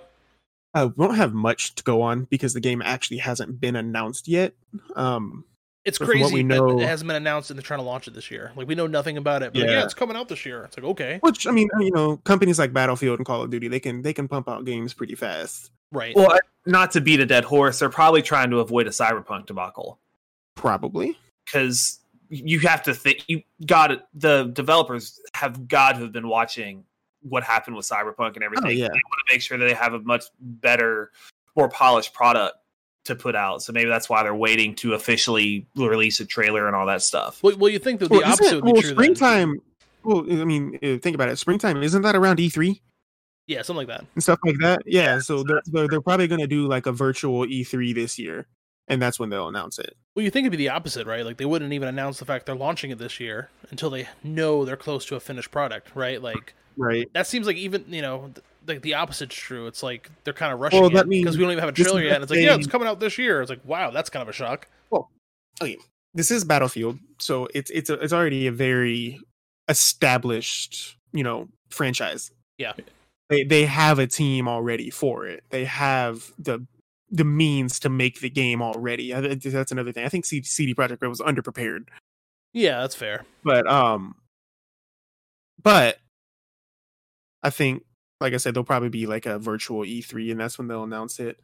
Uh, 0.74 0.90
we 0.96 1.06
don't 1.06 1.16
have 1.16 1.34
much 1.34 1.76
to 1.76 1.84
go 1.84 2.02
on 2.02 2.26
because 2.26 2.54
the 2.54 2.60
game 2.62 2.82
actually 2.82 3.18
hasn't 3.18 3.60
been 3.60 3.76
announced 3.76 4.28
yet. 4.28 4.54
Um, 4.96 5.44
It's 5.90 5.98
But 6.00 6.08
crazy 6.08 6.36
we 6.36 6.44
that 6.44 6.64
it 6.80 6.88
hasn't 6.88 7.08
been 7.08 7.18
announced 7.18 7.50
and 7.50 7.58
they're 7.60 7.64
trying 7.64 7.80
to 7.80 7.84
launch 7.86 8.08
it 8.08 8.14
this 8.14 8.32
year. 8.32 8.52
Like 8.56 8.68
we 8.68 8.76
know 8.76 8.88
nothing 8.88 9.18
about 9.18 9.44
it. 9.44 9.52
But 9.54 9.60
like, 9.62 9.70
yeah, 9.70 9.78
Yeah. 9.80 9.84
it's 9.84 9.94
coming 9.94 10.16
out 10.16 10.30
this 10.30 10.46
year. 10.46 10.64
It's 10.64 10.78
like 10.78 10.86
okay, 10.86 11.18
Which 11.22 11.46
I 11.48 11.52
mean, 11.52 11.70
uh, 11.76 11.80
you 11.80 11.92
know, 11.92 12.18
companies 12.18 12.58
like 12.60 12.72
Battlefield 12.72 13.20
and 13.20 13.26
Call 13.26 13.44
of 13.44 13.50
Duty, 13.50 13.68
they 13.68 13.80
can 13.80 14.02
they 14.02 14.14
can 14.14 14.28
pump 14.28 14.48
out 14.48 14.64
games 14.66 14.94
pretty 14.94 15.16
fast. 15.16 15.72
right? 15.92 16.16
Well, 16.16 16.40
not 16.66 16.92
to 16.92 17.02
beat 17.02 17.20
a 17.20 17.26
dead 17.26 17.44
horse, 17.44 17.80
they're 17.80 17.90
probably 17.90 18.22
trying 18.22 18.50
to 18.52 18.60
avoid 18.60 18.88
a 18.88 18.92
cyberpunk 18.92 19.48
debacle 19.48 20.00
Probably. 20.56 21.18
because 21.46 22.00
you 22.30 22.60
have 22.60 22.84
to 22.84 22.94
think 22.94 23.24
you 23.28 23.42
got 23.66 23.92
it. 23.92 24.02
The 24.14 24.44
developers 24.54 25.20
have 25.34 25.68
got 25.68 25.94
to 25.94 26.00
have 26.02 26.12
been 26.12 26.28
watching 26.28 26.84
what 27.22 27.44
happened 27.44 27.76
with 27.76 27.88
cyberpunk 27.90 28.36
and 28.36 28.44
oh, 28.44 28.46
everything. 28.46 28.68
Oh, 28.68 28.70
yeah. 28.70 28.88
They 28.88 29.02
want 29.10 29.28
to 29.28 29.34
make 29.34 29.42
sure 29.42 29.58
that 29.58 29.66
they 29.66 29.74
have 29.74 29.94
a 29.94 30.00
much 30.00 30.26
better, 30.40 31.12
more 31.56 31.70
polished 31.70 32.14
product 32.14 32.58
to 33.10 33.16
put 33.16 33.36
out. 33.36 33.62
So 33.62 33.74
maybe 33.74 33.90
that's 33.90 34.10
why 34.10 34.24
they're 34.24 34.34
waiting 34.34 34.74
to 34.76 34.94
officially 34.94 35.68
release 35.76 36.20
a 36.22 36.26
trailer 36.26 36.66
and 36.68 36.76
all 36.76 36.86
that 36.88 37.02
stuff. 37.04 37.44
well, 37.44 37.56
well, 37.58 37.70
you 37.70 37.78
think 37.80 38.00
that 38.00 38.10
the 38.10 38.16
Well, 38.20 38.26
opposite 38.32 38.56
would 38.56 38.66
be 38.66 38.72
well, 38.72 38.82
true? 38.82 38.90
then. 38.90 38.96
springtime. 38.98 39.62
Well, 40.04 40.20
I 40.32 40.46
mean, 40.46 40.76
uh, 40.82 40.98
think 41.00 41.14
about 41.16 41.30
it. 41.30 41.38
Springtime 41.38 41.84
isn't 41.84 42.02
that 42.04 42.16
around 42.16 42.38
E3 42.40 42.80
yeah, 43.48 43.62
something 43.64 43.88
like 43.88 43.98
that. 44.00 44.06
and 44.16 44.24
stuff 44.24 44.40
like 44.46 44.58
that? 44.60 44.82
Yeah. 44.86 45.20
so 45.20 45.44
they're, 45.44 45.62
they're 45.66 45.88
they're 45.88 46.02
probably 46.02 46.28
going 46.28 46.40
to 46.42 46.48
do 46.48 46.68
like 46.68 46.86
a 46.86 46.92
virtual 46.92 47.46
E3 47.46 47.94
this 47.96 48.18
year, 48.20 48.48
and 48.88 49.02
that's 49.02 49.20
when 49.20 49.30
they'll 49.30 49.48
announce 49.50 49.78
it. 49.80 49.98
Well, 50.16 50.24
you 50.24 50.30
think 50.32 50.44
it'd 50.46 50.52
be 50.52 50.58
the 50.58 50.70
opposite, 50.70 51.08
right? 51.08 51.26
Like 51.26 51.38
they 51.38 51.46
wouldn't 51.46 51.74
even 51.74 51.88
announce 51.88 52.20
the 52.20 52.26
fact 52.26 52.46
they're 52.46 52.56
launching 52.56 52.92
it 52.92 52.98
this 53.00 53.20
year 53.20 53.50
until 53.72 53.90
they 53.90 54.08
know 54.24 54.64
they're 54.66 54.78
close 54.78 55.04
to 55.08 55.16
a 55.16 55.20
finished 55.20 55.50
product, 55.52 55.90
right? 55.96 56.22
Like 56.22 56.54
Right. 56.78 57.10
that 57.14 57.26
seems 57.28 57.46
like 57.48 57.58
even 57.58 57.84
you 57.90 58.02
know 58.02 58.30
th- 58.34 58.46
like 58.70 58.82
the 58.82 58.94
opposite's 58.94 59.36
true. 59.36 59.68
It's 59.68 59.84
like 59.84 60.10
they're 60.24 60.34
kind 60.34 60.54
of 60.54 60.60
rushing 60.60 60.82
Well, 60.82 60.96
it 60.96 61.10
because 61.10 61.38
we 61.38 61.44
don't 61.44 61.52
even 61.52 61.60
have 61.62 61.70
a 61.70 61.74
trailer 61.74 62.02
yet. 62.02 62.16
And 62.16 62.24
it's 62.24 62.32
like, 62.32 62.40
yeah, 62.40 62.56
it's 62.56 62.68
coming 62.68 62.88
out 62.88 63.00
this 63.00 63.18
year. 63.18 63.42
It's 63.42 63.50
like, 63.50 63.64
wow, 63.66 63.92
that's 63.92 64.10
kind 64.10 64.22
of 64.22 64.30
a 64.30 64.34
shock. 64.34 64.68
Well, 64.90 65.10
okay, 65.62 65.78
this 66.14 66.32
is 66.32 66.44
Battlefield, 66.46 67.00
so 67.20 67.48
it's 67.54 67.70
it's 67.72 67.90
a, 67.90 67.94
it's 67.96 68.14
already 68.14 68.48
a 68.48 68.52
very 68.52 69.20
established, 69.68 70.98
you 71.12 71.24
know, 71.24 71.48
franchise. 71.70 72.32
Yeah. 72.58 72.74
They 73.30 73.44
they 73.44 73.66
have 73.66 74.00
a 74.00 74.08
team 74.08 74.48
already 74.48 74.90
for 74.90 75.26
it. 75.28 75.44
They 75.50 75.66
have 75.66 76.32
the 76.40 76.66
the 77.12 77.26
means 77.26 77.80
to 77.82 77.90
make 77.90 78.22
the 78.22 78.30
game 78.30 78.62
already. 78.62 79.12
That's 79.12 79.72
another 79.72 79.92
thing. 79.92 80.06
I 80.06 80.10
think 80.10 80.26
CD 80.26 80.74
Projekt 80.74 81.02
Red 81.02 81.08
was 81.10 81.20
underprepared. 81.20 81.88
Yeah, 82.54 82.82
that's 82.82 82.96
fair. 82.96 83.26
but 83.44 83.68
um 83.68 84.16
but 85.62 85.98
i 87.44 87.50
think 87.50 87.84
like 88.22 88.34
i 88.34 88.38
said 88.38 88.54
there'll 88.54 88.64
probably 88.66 88.90
be 88.90 89.06
like 89.06 89.26
a 89.26 89.40
virtual 89.40 89.82
e3 89.84 90.32
and 90.32 90.40
that's 90.40 90.58
when 90.58 90.68
they'll 90.68 90.84
announce 90.84 91.20
it 91.20 91.40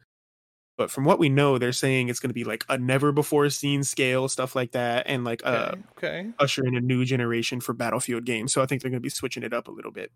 but 0.78 0.90
from 0.90 1.04
what 1.04 1.18
we 1.18 1.28
know 1.28 1.56
they're 1.58 1.72
saying 1.72 2.08
it's 2.08 2.20
going 2.20 2.28
to 2.30 2.34
be 2.34 2.44
like 2.44 2.64
a 2.68 2.76
never 2.78 3.12
before 3.12 3.48
seen 3.50 3.82
scale 3.82 4.28
stuff 4.28 4.54
like 4.54 4.72
that 4.72 5.06
and 5.06 5.24
like 5.24 5.40
uh 5.44 5.72
Okay, 5.96 6.18
okay. 6.20 6.28
usher 6.38 6.64
in 6.66 6.76
a 6.76 6.80
new 6.80 7.04
generation 7.04 7.60
for 7.60 7.72
battlefield 7.72 8.24
games 8.24 8.52
so 8.52 8.62
i 8.62 8.66
think 8.66 8.82
they're 8.82 8.90
going 8.90 9.00
to 9.00 9.06
be 9.06 9.08
switching 9.10 9.42
it 9.42 9.52
up 9.54 9.68
a 9.68 9.70
little 9.70 9.92
bit 9.92 10.10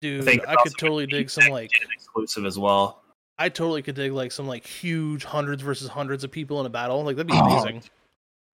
dude. 0.00 0.24
think 0.24 0.46
I, 0.48 0.56
could 0.62 0.72
totally 0.78 1.06
dig 1.06 1.28
some 1.30 1.48
like 1.50 1.70
exclusive 1.94 2.44
as 2.44 2.58
well. 2.58 3.02
I 3.38 3.50
totally 3.50 3.82
could 3.82 3.94
dig 3.96 4.12
like 4.12 4.32
some 4.32 4.46
like 4.46 4.66
huge 4.66 5.24
hundreds 5.24 5.62
versus 5.62 5.88
hundreds 5.88 6.24
of 6.24 6.30
people 6.30 6.58
in 6.60 6.64
a 6.66 6.70
battle. 6.70 7.02
Like 7.04 7.16
that'd 7.16 7.30
be 7.30 7.34
Oh, 7.36 7.46
amazing, 7.46 7.82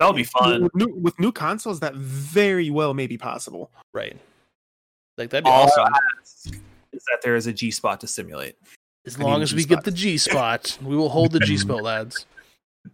That 0.01 0.07
would 0.07 0.17
be 0.17 0.25
fun. 0.25 0.65
with 0.65 0.75
new, 0.75 0.89
with 1.01 1.19
new 1.21 1.31
consoles 1.31 1.79
that 1.81 1.95
very 1.95 2.69
well 2.71 2.93
may 2.95 3.07
be 3.07 3.17
possible 3.19 3.71
right? 3.95 4.17
Like 5.19 5.31
that'd 5.31 5.45
be 5.45 5.51
All 5.51 5.65
awesome. 5.65 5.85
I 5.85 5.99
ask 6.21 6.53
is 6.93 7.05
that 7.11 7.21
there 7.23 7.37
is 7.37 7.47
a 7.47 7.53
G 7.53 7.71
spot 7.71 8.01
to 8.01 8.07
simulate. 8.07 8.57
As 9.07 9.19
I 9.19 9.23
long 9.23 9.43
as 9.43 9.55
we 9.55 9.65
get 9.65 9.85
the 9.85 9.91
G 9.91 10.17
spot, 10.19 10.79
we 10.83 10.97
will 10.97 11.09
hold 11.09 11.33
the 11.33 11.41
G 11.41 11.57
spot, 11.57 11.83
lads. 11.83 12.27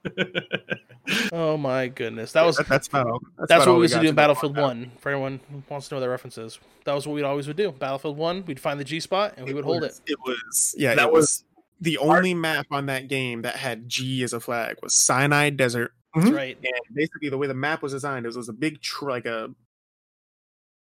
Oh 1.33 1.57
my 1.57 1.89
goodness, 1.89 2.33
that 2.33 2.45
was 2.45 2.57
That- 2.57 2.69
that's 2.69 2.89
about 2.89 3.07
all 3.07 3.21
That's 3.39 3.51
about 3.51 3.61
what 3.61 3.69
all 3.69 3.77
we 3.77 3.85
used 3.85 3.95
to 3.95 4.01
do 4.01 4.09
in 4.09 4.15
go 4.15 4.23
on 4.23 4.29
Battlefield 4.29 4.55
that. 4.57 4.63
One. 4.63 4.93
For 4.99 5.11
anyone 5.11 5.41
who 5.51 5.63
wants 5.69 5.89
to 5.89 5.95
know 5.95 6.01
the 6.01 6.09
references, 6.09 6.59
that 6.85 6.93
was 6.93 7.07
what 7.07 7.15
we 7.15 7.23
always 7.23 7.47
would 7.47 7.57
do. 7.57 7.73
Battlefield 7.73 8.19
One, 8.19 8.45
we'd 8.47 8.61
find 8.61 8.79
the 8.79 8.85
G 8.85 9.01
spot 9.01 9.35
and 9.37 9.47
we 9.47 9.55
would 9.55 9.65
hold 9.65 9.85
it. 9.85 9.99
It 10.07 10.19
was 10.25 10.75
yeah. 10.77 10.95
That 10.95 11.07
it 11.07 11.13
was 11.13 11.45
the 11.81 11.99
only 11.99 12.35
map 12.35 12.67
on 12.71 12.87
that 12.87 13.09
game 13.09 13.43
that 13.43 13.57
had 13.57 13.89
G 13.89 14.23
as 14.23 14.33
a 14.33 14.41
flag 14.41 14.77
was 14.83 14.95
Sinai 14.95 15.51
Desert. 15.51 15.93
That's 16.15 16.27
mm-hmm. 16.27 16.37
right. 16.37 16.59
And 16.63 16.95
basically, 16.95 17.29
the 17.29 17.39
way 17.39 17.47
the 17.47 17.55
map 17.55 17.83
was 17.83 17.93
designed, 17.93 18.27
it 18.27 18.29
was, 18.29 18.37
it 18.37 18.41
was 18.41 18.49
a 18.49 18.55
big 18.55 18.81
tr- 18.81 19.11
like 19.11 19.27
a 19.27 19.51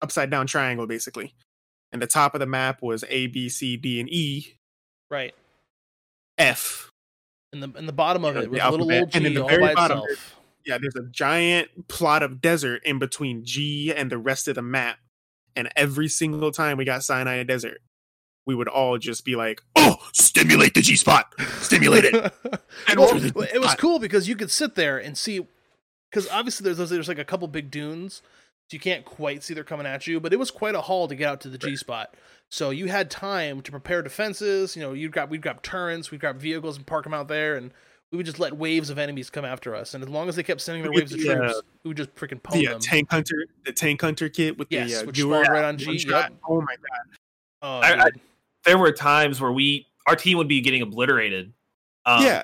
upside 0.03 0.31
down 0.31 0.47
triangle, 0.47 0.87
basically. 0.87 1.35
And 1.93 2.03
the 2.03 2.07
top 2.07 2.35
of 2.35 2.41
the 2.41 2.47
map 2.47 2.83
was 2.83 3.05
A, 3.09 3.29
B, 3.29 3.49
C, 3.49 3.77
D, 3.77 3.99
and 4.01 4.09
E, 4.11 4.55
Right. 5.11 5.35
F. 6.37 6.91
And 7.53 7.63
the 7.63 7.73
and 7.79 7.89
the 7.89 7.93
bottom 7.95 8.25
of 8.25 8.35
Yeah, 8.37 8.43
it 8.43 8.51
was 8.51 8.61
a 8.63 8.71
little 8.71 8.93
old 8.93 9.15
And 9.15 9.25
then 9.25 9.33
G 9.33 9.39
the 9.39 9.45
very 9.45 9.75
bottom. 9.75 10.03
Yeah, 10.67 10.77
there's 10.79 10.97
a 10.97 11.09
giant 11.11 11.89
plot 11.89 12.23
of 12.23 12.43
desert 12.43 12.83
in 12.85 12.99
between 12.99 13.43
G 13.45 13.93
and 13.95 14.11
the 14.11 14.19
rest 14.19 14.49
of 14.49 14.55
the 14.55 14.63
map. 14.63 14.99
And 15.57 15.71
every 15.75 16.09
single 16.09 16.53
time 16.53 16.77
we 16.77 16.85
got 16.85 17.03
Sinai 17.03 17.43
Desert, 17.43 17.81
we 18.47 18.55
would 18.55 18.69
all 18.69 18.99
just 18.99 19.25
be 19.25 19.35
like, 19.35 19.63
"Oh, 19.77 19.97
stimulate 20.13 20.75
the 20.75 20.83
G 20.83 20.95
spot, 20.95 21.33
stimulate 21.61 22.05
it." 22.05 22.15
And 22.87 23.01
well, 23.01 23.17
it? 23.17 23.35
it 23.55 23.61
was 23.61 23.75
cool 23.77 23.99
because 23.99 24.29
you 24.29 24.37
could 24.37 24.51
sit 24.51 24.75
there 24.75 24.99
and 24.99 25.17
see, 25.17 25.47
because 26.11 26.29
obviously 26.29 26.65
there's 26.65 26.77
those- 26.77 26.91
there's 26.91 27.09
like 27.09 27.19
a 27.19 27.25
couple 27.25 27.49
big 27.49 27.71
dunes, 27.71 28.23
so 28.69 28.75
you 28.75 28.81
can't 28.81 29.05
quite 29.05 29.43
see 29.43 29.55
they're 29.55 29.65
coming 29.65 29.87
at 29.87 30.07
you. 30.07 30.21
But 30.21 30.33
it 30.33 30.39
was 30.39 30.51
quite 30.51 30.75
a 30.75 30.81
haul 30.83 31.09
to 31.09 31.15
get 31.15 31.29
out 31.29 31.41
to 31.43 31.49
the 31.49 31.59
G 31.59 31.75
spot, 31.77 32.15
so 32.51 32.71
you 32.71 32.87
had 32.87 33.11
time 33.11 33.63
to 33.63 33.71
prepare 33.71 34.03
defenses. 34.03 34.77
You 34.77 34.83
know, 34.83 34.93
you 34.93 35.09
grab 35.09 35.31
we'd 35.31 35.43
grab 35.43 35.63
turrets, 35.63 36.11
we'd 36.11 36.21
grab 36.21 36.39
vehicles 36.39 36.77
and 36.77 36.87
park 36.87 37.05
them 37.05 37.15
out 37.15 37.29
there, 37.29 37.57
and 37.57 37.73
we 38.11 38.17
would 38.17 38.27
just 38.27 38.39
let 38.39 38.57
waves 38.57 38.89
of 38.91 38.99
enemies 38.99 39.29
come 39.31 39.45
after 39.45 39.75
us. 39.75 39.93
And 39.95 40.03
as 40.03 40.09
long 40.11 40.29
as 40.29 40.37
they 40.37 40.43
kept 40.43 40.61
sending 40.61 40.83
their 40.83 40.91
We 40.93 40.99
waves 40.99 41.13
of 41.13 41.19
get 41.21 41.27
the, 41.27 41.33
uh, 41.35 41.49
troops, 41.53 41.63
we 41.85 41.89
would 41.89 41.97
just 41.97 42.15
freaking 42.15 42.41
pwn 42.41 42.53
the 42.53 42.69
uh, 42.69 42.79
tank 42.81 43.11
hunter, 43.11 43.47
the 43.65 43.73
tank 43.73 44.01
hunter 44.01 44.29
kit 44.29 44.59
with 44.59 44.69
Yes, 44.71 44.93
the 44.93 45.03
uh, 45.03 45.07
which 45.07 45.17
viewer 45.17 45.45
spawned 45.45 45.49
right 45.55 45.65
on 45.65 45.77
G, 45.79 45.87
one 45.87 45.97
yep. 45.99 46.33
Oh 46.49 46.61
my 46.61 46.77
god! 46.77 47.17
oh, 47.63 47.79
I- 47.81 48.05
I- 48.05 48.11
there 48.65 48.77
were 48.79 48.93
times 48.93 49.41
where 49.41 49.53
we 49.53 49.87
our 50.07 50.17
team 50.17 50.37
would 50.39 50.49
be 50.49 50.61
getting 50.61 50.83
obliterated. 50.83 51.53
Um, 52.05 52.23
yeah, 52.25 52.43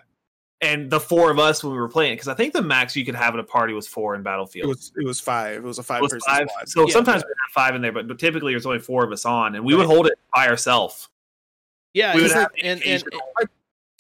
and 0.61 0.90
the 0.90 1.00
four 1.00 1.30
of 1.30 1.38
us 1.38 1.62
when 1.62 1.72
we 1.72 1.78
were 1.78 1.88
playing 1.88 2.14
because 2.14 2.28
I 2.28 2.34
think 2.34 2.52
the 2.52 2.62
max 2.62 2.96
you 2.96 3.05
could 3.05 3.14
have 3.16 3.34
in 3.34 3.40
a 3.40 3.44
party 3.44 3.74
was 3.74 3.86
four 3.86 4.14
in 4.14 4.22
Battlefield. 4.22 4.64
it 4.64 4.68
was 4.68 4.92
it 4.96 5.05
was 5.07 5.20
five. 5.20 5.57
It 5.57 5.62
was 5.62 5.78
a 5.78 5.82
five 5.82 6.00
was 6.02 6.12
person 6.12 6.26
five. 6.26 6.48
squad. 6.50 6.68
So 6.68 6.86
Yeah. 6.88 6.92
sometimes 6.92 7.22
we 7.24 7.28
have 7.28 7.52
five 7.52 7.74
in 7.74 7.82
there, 7.82 7.92
but, 7.92 8.09
but 8.09 8.18
typically 8.18 8.52
there's 8.52 8.66
only 8.66 8.78
four 8.78 9.05
of 9.05 9.12
us 9.12 9.24
on, 9.24 9.55
and 9.57 9.64
we 9.64 9.74
would 9.74 9.86
hold 9.86 10.07
it 10.07 10.18
by 10.34 10.48
ourselves. 10.48 11.09
yeah, 11.92 12.14
we 12.14 12.22
would 12.22 12.30
have 12.32 12.50
like- 12.52 12.64
an 12.64 12.80
and, 12.82 13.05
and 13.05 13.48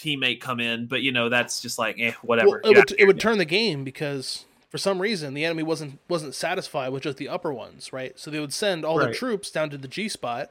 teammate 0.00 0.40
come 0.40 0.60
in, 0.60 0.86
but 0.86 1.02
you 1.02 1.12
know 1.12 1.28
that's 1.28 1.60
just 1.60 1.78
like 1.78 1.96
eh, 1.98 2.12
well, 2.22 2.38
whatever. 2.38 2.60
it 2.64 2.76
would 2.76 2.94
it 2.98 3.04
would 3.06 3.20
turn 3.20 3.38
the 3.38 3.44
game 3.44 3.84
because 3.84 4.44
for 4.70 4.78
some 4.78 5.00
reason 5.00 5.34
the 5.34 5.44
enemy 5.44 5.62
wasn't 5.62 5.98
wasn't 6.08 6.34
satisfied 6.34 6.88
with 6.90 7.02
just 7.04 7.16
the 7.18 7.28
upper 7.28 7.52
ones, 7.52 7.92
right? 7.92 8.18
So 8.18 8.30
they 8.30 8.40
would 8.40 8.52
send 8.52 8.84
all 8.84 8.98
their 8.98 9.12
troops 9.12 9.50
down 9.50 9.70
to 9.70 9.78
the 9.78 9.88
G 9.88 10.08
spot, 10.08 10.50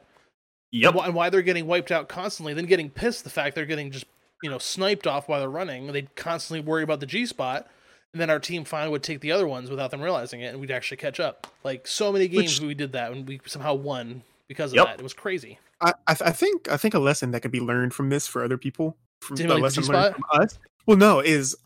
Yep. 0.72 0.88
and, 0.90 0.96
why, 0.96 1.06
and 1.06 1.14
why 1.14 1.30
they're 1.30 1.42
getting 1.42 1.66
wiped 1.66 1.92
out 1.92 2.08
constantly, 2.08 2.54
then 2.54 2.66
getting 2.66 2.88
pissed 2.90 3.24
the 3.24 3.30
fact 3.30 3.54
they're 3.54 3.66
getting 3.66 3.90
just 3.90 4.06
you 4.44 4.50
know 4.50 4.58
sniped 4.58 5.06
off 5.06 5.26
while 5.26 5.40
they're 5.40 5.48
running. 5.48 5.86
They'd 5.90 6.14
constantly 6.14 6.60
worry 6.60 6.82
about 6.82 7.00
the 7.00 7.06
G 7.06 7.24
spot, 7.24 7.66
and 8.12 8.20
then 8.20 8.28
our 8.28 8.38
team 8.38 8.64
finally 8.64 8.90
would 8.90 9.02
take 9.02 9.20
the 9.20 9.32
other 9.32 9.48
ones 9.48 9.70
without 9.70 9.90
them 9.90 10.02
realizing 10.02 10.42
it, 10.42 10.48
and 10.48 10.60
we'd 10.60 10.70
actually 10.70 10.98
catch 10.98 11.18
up. 11.18 11.46
Like 11.64 11.86
so 11.86 12.12
many 12.12 12.28
games 12.28 12.60
Which- 12.60 12.66
we 12.68 12.74
did 12.74 12.92
that, 12.92 13.10
and 13.10 13.26
we 13.26 13.40
somehow 13.46 13.72
won 13.72 14.22
because 14.46 14.72
of 14.72 14.76
Yep. 14.76 14.86
that. 14.86 15.00
It 15.00 15.02
was 15.02 15.14
crazy. 15.14 15.58
I, 15.80 15.94
I 16.06 16.14
th- 16.14 16.28
I 16.28 16.32
think 16.32 16.70
I 16.70 16.76
think 16.76 16.92
a 16.92 16.98
lesson 16.98 17.30
that 17.30 17.40
could 17.40 17.50
be 17.50 17.60
learned 17.60 17.94
from 17.94 18.10
this 18.10 18.26
for 18.28 18.44
other 18.44 18.58
people, 18.58 18.98
from 19.22 19.36
the 19.36 19.48
lesson 19.56 19.82
G-spot? 19.82 19.96
learned 20.02 20.14
from 20.16 20.42
us. 20.42 20.58
Well, 20.86 20.98
no, 20.98 21.20
is 21.20 21.56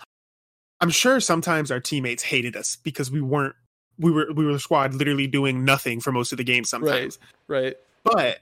I'm 0.81 0.91
sure 0.91 1.19
sometimes 1.19 1.73
our 1.73 1.81
teammates 1.81 2.23
hated 2.23 2.55
us 2.55 2.77
because 2.77 3.11
we 3.11 3.21
weren't 3.21 3.57
we 3.99 4.13
were 4.13 4.29
we 4.33 4.47
were 4.47 4.53
the 4.53 4.61
squad 4.61 4.95
literally 4.95 5.27
doing 5.27 5.65
nothing 5.65 5.99
for 6.01 6.13
most 6.13 6.31
of 6.33 6.39
the 6.39 6.45
game 6.45 6.63
sometimes. 6.63 7.19
Right. 7.49 7.77
But 8.05 8.39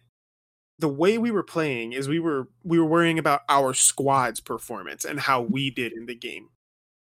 the 0.79 0.89
way 0.89 1.19
we 1.19 1.31
were 1.31 1.43
playing 1.43 1.93
is 1.93 2.09
we 2.09 2.21
were 2.21 2.49
we 2.63 2.79
were 2.79 2.87
worrying 2.87 3.19
about 3.19 3.43
our 3.49 3.73
squad's 3.73 4.41
performance 4.41 5.05
and 5.05 5.19
how 5.19 5.43
we 5.43 5.71
mm-hmm. 5.71 5.75
did 5.75 5.93
in 5.93 6.07
the 6.07 6.15
game. 6.15 6.49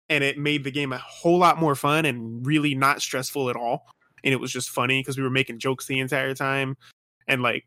And 0.09 0.25
it 0.25 0.39
made 0.39 0.65
the 0.65 0.73
game 0.73 0.93
a 0.93 0.99
whole 0.99 1.39
lot 1.39 1.59
more 1.59 1.77
fun 1.77 2.05
and 2.05 2.45
really 2.45 2.75
not 2.75 3.01
stressful 3.01 3.49
at 3.49 3.57
all. 3.57 3.87
And 4.25 4.33
it 4.33 4.41
was 4.41 4.53
just 4.53 4.71
funny 4.71 5.01
because 5.01 5.17
we 5.17 5.23
were 5.23 5.31
making 5.31 5.61
jokes 5.61 5.87
the 5.87 6.01
entire 6.01 6.35
time. 6.35 6.77
And 7.29 7.43
like, 7.43 7.65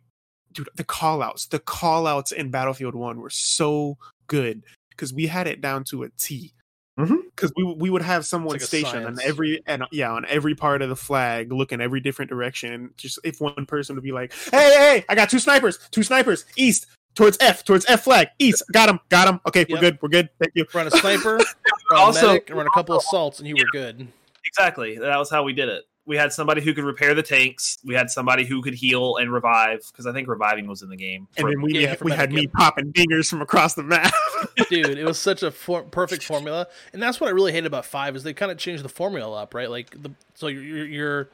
dude, 0.52 0.70
the 0.76 0.84
call 0.84 1.22
outs, 1.22 1.48
the 1.48 1.60
call 1.60 2.06
outs 2.06 2.34
in 2.34 2.52
Battlefield 2.52 2.96
1 2.96 3.20
were 3.20 3.30
so 3.30 3.98
good 4.28 4.64
because 4.90 5.14
we 5.14 5.28
had 5.28 5.48
it 5.48 5.62
down 5.62 5.86
to 5.86 6.04
a 6.04 6.10
T. 6.18 6.54
Mhm. 7.00 7.18
Because 7.36 7.52
we 7.56 7.64
we 7.64 7.90
would 7.90 8.04
have 8.04 8.26
someone 8.26 8.54
like 8.54 8.62
stationed 8.62 9.06
on 9.06 9.18
every 9.24 9.64
and 9.66 9.84
yeah 9.92 10.12
on 10.12 10.26
every 10.28 10.54
part 10.54 10.82
of 10.84 10.90
the 10.90 10.96
flag, 10.96 11.52
looking 11.52 11.82
every 11.82 12.00
different 12.00 12.30
direction. 12.30 12.92
Just 12.98 13.18
if 13.24 13.42
one 13.42 13.66
person 13.66 13.96
would 13.96 14.04
be 14.04 14.12
like, 14.12 14.32
"Hey, 14.52 14.58
hey, 14.58 14.78
hey, 14.78 15.06
I 15.10 15.16
got 15.16 15.30
two 15.30 15.40
snipers, 15.40 15.80
two 15.90 16.04
snipers, 16.04 16.46
east 16.56 16.86
towards 17.16 17.38
F, 17.42 17.64
towards 17.64 17.86
F 17.88 18.04
flag, 18.04 18.28
east, 18.38 18.64
got 18.74 18.90
him, 18.90 19.00
got 19.10 19.28
him. 19.28 19.40
Okay, 19.48 19.66
we're 19.70 19.80
good, 19.80 19.98
we're 20.04 20.10
good. 20.10 20.30
Thank 20.40 20.52
you." 20.56 20.66
Run 20.72 20.86
a 20.86 20.92
sniper, 20.92 21.38
run 21.92 22.00
Also- 22.00 22.28
a 22.30 22.34
medic, 22.34 22.50
run 22.54 22.68
a 22.68 22.72
couple 22.72 22.96
assaults, 23.00 23.40
and 23.40 23.48
you 23.48 23.56
were 23.56 23.66
good. 23.72 24.08
Exactly. 24.46 24.98
That 25.00 25.18
was 25.18 25.32
how 25.32 25.42
we 25.44 25.54
did 25.54 25.70
it. 25.70 25.86
We 26.06 26.18
had 26.18 26.34
somebody 26.34 26.62
who 26.62 26.74
could 26.74 26.84
repair 26.84 27.14
the 27.14 27.24
tanks. 27.24 27.78
We 27.84 27.96
had 27.96 28.10
somebody 28.10 28.46
who 28.46 28.62
could 28.62 28.74
heal 28.74 29.18
and 29.18 29.32
revive 29.32 29.82
because 29.92 30.06
I 30.06 30.12
think 30.12 30.28
reviving 30.28 30.68
was 30.68 30.82
in 30.82 30.90
the 30.90 30.98
game. 30.98 31.28
And 31.38 31.44
for- 31.44 31.50
then 31.50 31.62
we 31.62 31.80
yeah, 31.80 31.96
for 31.96 32.06
we 32.06 32.12
had 32.12 32.32
me 32.32 32.48
popping 32.48 32.92
fingers 32.94 33.30
from 33.30 33.42
across 33.42 33.74
the 33.74 33.84
map. 33.84 34.14
dude 34.70 34.98
it 34.98 35.06
was 35.06 35.20
such 35.20 35.44
a 35.44 35.52
for- 35.52 35.84
perfect 35.84 36.24
formula 36.34 36.68
and 36.92 37.02
that's 37.02 37.20
what 37.20 37.28
i 37.28 37.32
really 37.32 37.52
hated 37.52 37.66
about 37.66 37.86
five 37.86 38.16
is 38.16 38.24
they 38.24 38.34
kind 38.34 38.52
of 38.52 38.58
changed 38.58 38.84
the 38.84 38.90
formula 38.90 39.44
up 39.44 39.54
right 39.54 39.70
like 39.70 39.90
the 40.02 40.12
so 40.34 40.48
your 40.48 40.62
your 40.64 40.86
your, 40.86 41.30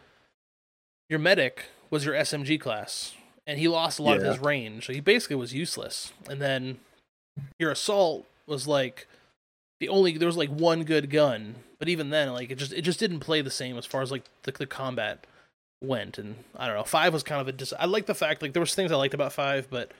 your 1.09 1.19
medic 1.19 1.65
was 1.89 2.05
your 2.05 2.13
smg 2.15 2.59
class 2.59 3.15
and 3.47 3.59
he 3.59 3.67
lost 3.67 3.99
a 3.99 4.03
lot 4.03 4.17
of 4.17 4.23
his 4.23 4.39
range 4.39 4.85
so 4.85 4.93
he 4.93 4.99
basically 4.99 5.35
was 5.35 5.53
useless 5.53 6.13
and 6.29 6.41
then 6.41 6.77
your 7.57 7.71
assault 7.71 8.27
was 8.45 8.67
like 8.67 9.07
the 9.79 9.89
only 9.89 10.17
there 10.17 10.27
was 10.27 10.37
like 10.37 10.49
one 10.49 10.83
good 10.83 11.09
gun 11.09 11.55
but 11.77 11.89
even 11.89 12.09
then 12.09 12.31
like 12.31 12.51
it 12.51 12.57
just 12.57 12.73
it 12.73 12.81
just 12.81 12.99
didn't 12.99 13.19
play 13.19 13.41
the 13.41 13.51
same 13.51 13.77
as 13.77 13.85
far 13.85 14.01
as 14.01 14.11
like 14.11 14.23
the, 14.43 14.51
the 14.51 14.65
combat 14.65 15.25
went 15.81 16.17
and 16.17 16.35
i 16.57 16.67
don't 16.67 16.75
know 16.75 16.83
five 16.83 17.13
was 17.13 17.23
kind 17.23 17.39
of 17.39 17.47
a 17.47 17.51
dis- 17.51 17.73
i 17.79 17.85
like 17.85 18.05
the 18.05 18.15
fact 18.15 18.41
like 18.41 18.53
there 18.53 18.59
was 18.59 18.75
things 18.75 18.91
i 18.91 18.95
liked 18.95 19.13
about 19.13 19.31
five 19.31 19.69
but 19.69 19.91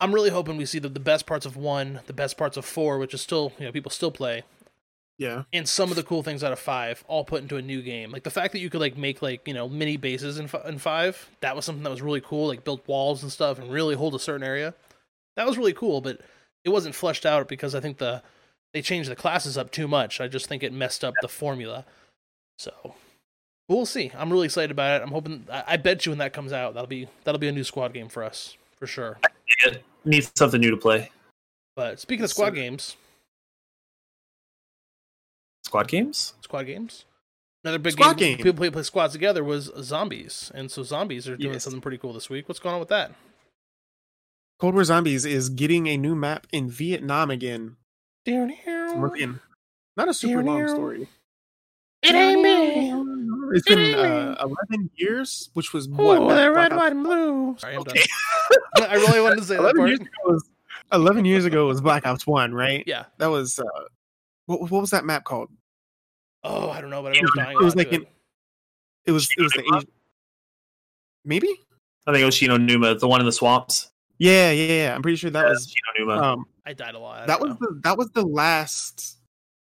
I'm 0.00 0.12
really 0.12 0.30
hoping 0.30 0.56
we 0.56 0.66
see 0.66 0.78
the, 0.78 0.88
the 0.88 1.00
best 1.00 1.26
parts 1.26 1.46
of 1.46 1.56
one, 1.56 2.00
the 2.06 2.12
best 2.12 2.36
parts 2.36 2.56
of 2.56 2.64
four, 2.64 2.98
which 2.98 3.14
is 3.14 3.22
still 3.22 3.52
you 3.58 3.64
know 3.64 3.72
people 3.72 3.90
still 3.90 4.10
play, 4.10 4.42
yeah. 5.18 5.44
and 5.52 5.68
some 5.68 5.90
of 5.90 5.96
the 5.96 6.02
cool 6.02 6.22
things 6.22 6.42
out 6.42 6.52
of 6.52 6.58
five, 6.58 7.04
all 7.06 7.24
put 7.24 7.42
into 7.42 7.56
a 7.56 7.62
new 7.62 7.80
game. 7.80 8.10
Like 8.10 8.24
the 8.24 8.30
fact 8.30 8.52
that 8.52 8.58
you 8.58 8.70
could 8.70 8.80
like 8.80 8.96
make 8.96 9.22
like 9.22 9.46
you 9.46 9.54
know 9.54 9.68
mini 9.68 9.96
bases 9.96 10.38
in 10.38 10.50
in 10.66 10.78
five, 10.78 11.30
that 11.40 11.54
was 11.54 11.64
something 11.64 11.84
that 11.84 11.90
was 11.90 12.02
really 12.02 12.20
cool. 12.20 12.48
Like 12.48 12.64
build 12.64 12.86
walls 12.86 13.22
and 13.22 13.30
stuff, 13.30 13.58
and 13.58 13.72
really 13.72 13.94
hold 13.94 14.14
a 14.14 14.18
certain 14.18 14.46
area. 14.46 14.74
That 15.36 15.46
was 15.46 15.56
really 15.56 15.72
cool, 15.72 16.00
but 16.00 16.20
it 16.64 16.70
wasn't 16.70 16.94
fleshed 16.94 17.26
out 17.26 17.48
because 17.48 17.74
I 17.74 17.80
think 17.80 17.98
the 17.98 18.22
they 18.74 18.82
changed 18.82 19.08
the 19.10 19.16
classes 19.16 19.56
up 19.56 19.70
too 19.70 19.88
much. 19.88 20.20
I 20.20 20.28
just 20.28 20.46
think 20.46 20.62
it 20.62 20.72
messed 20.72 21.02
up 21.04 21.14
the 21.22 21.28
formula. 21.28 21.86
So 22.58 22.94
we'll 23.68 23.86
see. 23.86 24.12
I'm 24.16 24.30
really 24.30 24.44
excited 24.44 24.70
about 24.70 25.00
it. 25.00 25.04
I'm 25.04 25.10
hoping. 25.12 25.46
I, 25.50 25.64
I 25.68 25.76
bet 25.78 26.04
you 26.04 26.10
when 26.12 26.18
that 26.18 26.32
comes 26.34 26.52
out, 26.52 26.74
that'll 26.74 26.86
be 26.88 27.08
that'll 27.24 27.38
be 27.38 27.48
a 27.48 27.52
new 27.52 27.64
squad 27.64 27.94
game 27.94 28.08
for 28.08 28.22
us 28.22 28.56
for 28.78 28.86
sure. 28.86 29.18
it 29.64 29.82
needs 30.04 30.30
something 30.36 30.60
new 30.60 30.70
to 30.72 30.76
play. 30.76 31.10
But 31.76 31.98
speaking 32.00 32.24
of 32.24 32.30
squad 32.30 32.50
sir. 32.50 32.54
games, 32.56 32.96
Squad 35.64 35.88
games. 35.88 36.34
squad 36.42 36.64
games. 36.64 37.04
Another 37.64 37.78
big 37.78 37.94
Squad 37.94 38.18
game, 38.18 38.36
game. 38.36 38.44
people 38.44 38.52
play, 38.58 38.70
play 38.70 38.82
squads 38.82 39.14
together 39.14 39.42
was 39.42 39.70
zombies, 39.80 40.52
and 40.54 40.70
so 40.70 40.82
zombies 40.82 41.26
are 41.26 41.36
doing 41.36 41.54
Yes. 41.54 41.64
something 41.64 41.80
pretty 41.80 41.96
cool 41.96 42.12
this 42.12 42.28
week. 42.28 42.46
What's 42.46 42.60
going 42.60 42.74
on 42.74 42.80
with 42.80 42.90
that? 42.90 43.12
Cold 44.60 44.74
War 44.74 44.84
Zombies 44.84 45.24
is 45.24 45.48
getting 45.48 45.86
a 45.88 45.96
new 45.96 46.14
map 46.14 46.46
in 46.52 46.68
Vietnam 46.70 47.30
again. 47.30 47.76
It 48.26 48.96
We're 48.96 49.08
looking- 49.08 49.40
Not 49.96 50.08
a 50.08 50.14
super 50.14 50.42
long 50.42 50.66
story. 50.68 51.08
It 52.02 52.14
ain't 52.14 52.42
me. 52.42 52.92
It's 53.56 53.66
been 53.66 53.94
uh, 53.94 54.36
11 54.70 54.90
years, 54.96 55.50
which 55.54 55.72
was 55.72 55.88
what? 55.88 56.18
Oh, 56.18 56.24
Black- 56.24 56.36
they're 56.36 56.52
red, 56.52 56.74
white, 56.76 56.92
and 56.92 57.02
blue. 57.04 57.56
Sorry, 57.58 57.74
I'm 57.74 57.80
Okay. 57.80 58.02
done. 58.76 58.88
I 58.90 58.94
really 58.96 59.20
wanted 59.20 59.36
to 59.38 59.44
say 59.44 59.54
that 59.54 59.60
11 59.62 59.76
part. 59.76 59.88
years, 59.88 60.00
ago 60.00 60.08
was, 60.26 60.50
11 60.92 61.24
years 61.24 61.44
ago 61.44 61.66
was 61.66 61.80
Black 61.80 62.06
Ops 62.06 62.26
1, 62.26 62.52
right? 62.52 62.82
Yeah. 62.86 63.04
That 63.18 63.28
was, 63.28 63.58
uh, 63.58 63.64
what, 64.46 64.60
what 64.70 64.80
was 64.80 64.90
that 64.90 65.04
map 65.04 65.24
called? 65.24 65.48
Oh, 66.42 66.68
I 66.70 66.80
don't 66.80 66.90
know, 66.90 67.02
but 67.02 67.16
I 67.16 67.20
know 67.20 67.28
I'm 67.36 67.44
dying. 67.44 67.56
It 67.60 67.64
was 67.64 67.76
like 67.76 67.88
to 67.90 67.94
in- 67.96 68.02
it. 68.02 68.08
It 69.06 69.12
was, 69.12 69.28
it 69.36 69.42
was 69.42 69.52
the 69.52 69.62
Asian. 69.62 69.88
Maybe? 71.24 71.48
I 72.06 72.12
think 72.12 72.22
it 72.22 72.26
was 72.26 72.34
Shi 72.34 72.48
No 72.48 72.56
Numa, 72.58 72.94
the 72.96 73.08
one 73.08 73.20
in 73.20 73.26
the 73.26 73.32
swamps. 73.32 73.90
Yeah, 74.18 74.50
yeah, 74.52 74.72
yeah. 74.72 74.94
I'm 74.94 75.02
pretty 75.02 75.16
sure 75.16 75.30
that 75.30 75.42
Yeah, 75.44 75.50
was, 75.50 75.68
Shi 75.68 75.76
No 75.98 76.04
Numa. 76.14 76.22
um, 76.22 76.46
I 76.64 76.72
died 76.72 76.94
a 76.94 76.98
lot. 76.98 77.22
I 77.22 77.26
that 77.26 77.40
don't 77.40 77.48
was 77.50 77.58
the, 77.58 77.80
that 77.82 77.98
was 77.98 78.10
the 78.10 78.24
last, 78.24 79.18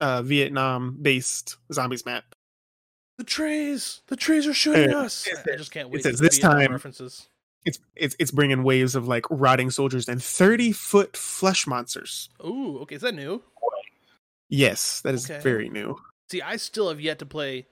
uh, 0.01 0.23
Vietnam 0.23 0.99
based 1.01 1.57
zombies 1.73 2.05
map. 2.05 2.25
the 3.19 3.25
trees. 3.25 4.01
The 4.09 4.17
trees 4.17 4.47
are 4.47 4.53
shooting 4.55 4.91
Yeah. 4.91 4.99
us. 4.99 5.27
It 5.27 5.39
I 5.53 5.57
just 5.57 5.71
can't 5.71 5.89
wait. 5.91 6.03
says 6.03 6.17
to 6.17 6.23
this 6.23 6.37
Vietnam 6.39 6.61
time- 6.61 6.73
references. 6.73 7.29
It's, 7.65 7.79
it's, 7.97 8.15
it's 8.19 8.31
bringing 8.31 8.63
waves 8.63 8.95
of 8.95 9.09
like 9.09 9.25
rotting 9.31 9.71
soldiers 9.71 10.07
and 10.09 10.23
30 10.23 10.73
foot 10.73 11.17
flesh 11.17 11.67
monsters. 11.67 12.29
Ooh, 12.45 12.81
okay, 12.81 12.97
is 12.97 13.01
that 13.01 13.15
new? 13.15 13.43
Yes, 14.51 15.01
that 15.01 15.15
is 15.15 15.31
Okay. 15.31 15.41
very 15.41 15.71
new. 15.71 15.97
See, 16.31 16.43
I 16.43 16.57
still 16.57 16.91
have 16.91 17.01
yet 17.01 17.19
to 17.21 17.27
play 17.27 17.67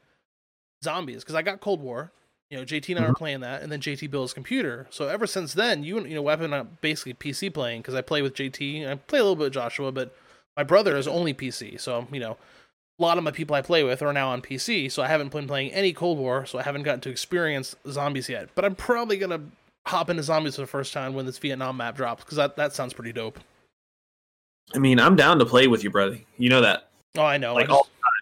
zombies 0.82 1.22
because 1.22 1.34
I 1.34 1.42
got 1.42 1.60
Cold 1.60 1.80
War. 1.82 2.10
You 2.52 2.58
know, 2.58 2.64
JT 2.66 2.90
and 2.90 2.98
I 2.98 3.02
Mm-hmm. 3.02 3.08
were 3.12 3.14
playing 3.14 3.40
that, 3.40 3.62
and 3.62 3.72
then 3.72 3.80
JT 3.80 4.10
built 4.10 4.24
his 4.24 4.34
computer. 4.34 4.86
So 4.90 5.08
ever 5.08 5.26
since 5.26 5.54
then, 5.54 5.84
you 5.84 5.96
and 5.96 6.06
you 6.06 6.14
know, 6.14 6.28
I've 6.28 6.38
been 6.38 6.68
basically 6.82 7.14
PC 7.14 7.52
playing 7.54 7.80
because 7.80 7.94
I 7.94 8.02
play 8.02 8.20
with 8.20 8.34
JT 8.34 8.82
and 8.82 8.90
I 8.90 8.94
play 8.96 9.20
a 9.20 9.22
little 9.22 9.36
bit 9.36 9.44
with 9.44 9.54
Joshua, 9.54 9.90
but 9.90 10.14
my 10.54 10.62
brother 10.62 10.94
is 10.98 11.08
only 11.08 11.32
PC. 11.32 11.80
So 11.80 12.06
you 12.12 12.20
know, 12.20 12.36
a 12.98 13.02
lot 13.02 13.16
of 13.16 13.24
my 13.24 13.30
people 13.30 13.56
I 13.56 13.62
play 13.62 13.82
with 13.84 14.02
are 14.02 14.12
now 14.12 14.28
on 14.28 14.42
PC. 14.42 14.92
So 14.92 15.02
I 15.02 15.06
haven't 15.08 15.32
been 15.32 15.46
playing 15.46 15.72
any 15.72 15.94
Cold 15.94 16.18
War, 16.18 16.44
so 16.44 16.58
I 16.58 16.62
haven't 16.62 16.82
gotten 16.82 17.00
to 17.00 17.08
experience 17.10 17.74
zombies 17.88 18.28
yet. 18.28 18.50
But 18.54 18.66
I'm 18.66 18.74
probably 18.74 19.16
gonna 19.16 19.40
hop 19.86 20.10
into 20.10 20.22
zombies 20.22 20.56
for 20.56 20.60
the 20.60 20.66
first 20.66 20.92
time 20.92 21.14
when 21.14 21.24
this 21.24 21.38
Vietnam 21.38 21.78
map 21.78 21.96
drops 21.96 22.22
because 22.22 22.36
that 22.36 22.56
that 22.56 22.74
sounds 22.74 22.92
pretty 22.92 23.14
dope. 23.14 23.40
I 24.74 24.78
mean, 24.78 25.00
I'm 25.00 25.16
down 25.16 25.38
to 25.38 25.46
play 25.46 25.68
with 25.68 25.82
you, 25.84 25.88
brother. 25.90 26.18
You 26.36 26.50
know 26.50 26.60
that. 26.60 26.90
Oh, 27.16 27.22
I 27.22 27.38
know. 27.38 27.52
I 27.52 27.54
Like 27.54 27.66
just- 27.68 27.76
all 27.78 27.84
the 27.84 27.88
time. 27.90 28.12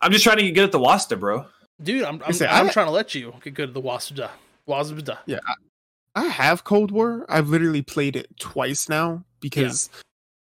I'm 0.00 0.12
just 0.12 0.22
trying 0.22 0.36
to 0.36 0.48
get 0.52 0.62
at 0.62 0.70
the 0.70 0.78
Wasta, 0.78 1.16
bro. 1.16 1.46
Dude, 1.82 2.04
I'm 2.04 2.22
I'm, 2.24 2.34
I'm 2.48 2.66
I- 2.66 2.70
trying 2.72 2.86
to 2.86 2.92
let 2.92 3.14
you 3.14 3.34
get 3.42 3.54
good 3.54 3.68
at 3.70 3.74
the 3.74 3.82
Wasda. 3.82 4.30
Wasda. 4.68 5.18
Yeah, 5.26 5.38
I, 5.46 6.22
I 6.22 6.24
have 6.26 6.64
Cold 6.64 6.90
War. 6.90 7.24
I've 7.28 7.48
literally 7.48 7.82
played 7.82 8.16
it 8.16 8.28
twice 8.38 8.88
now 8.88 9.24
because 9.40 9.88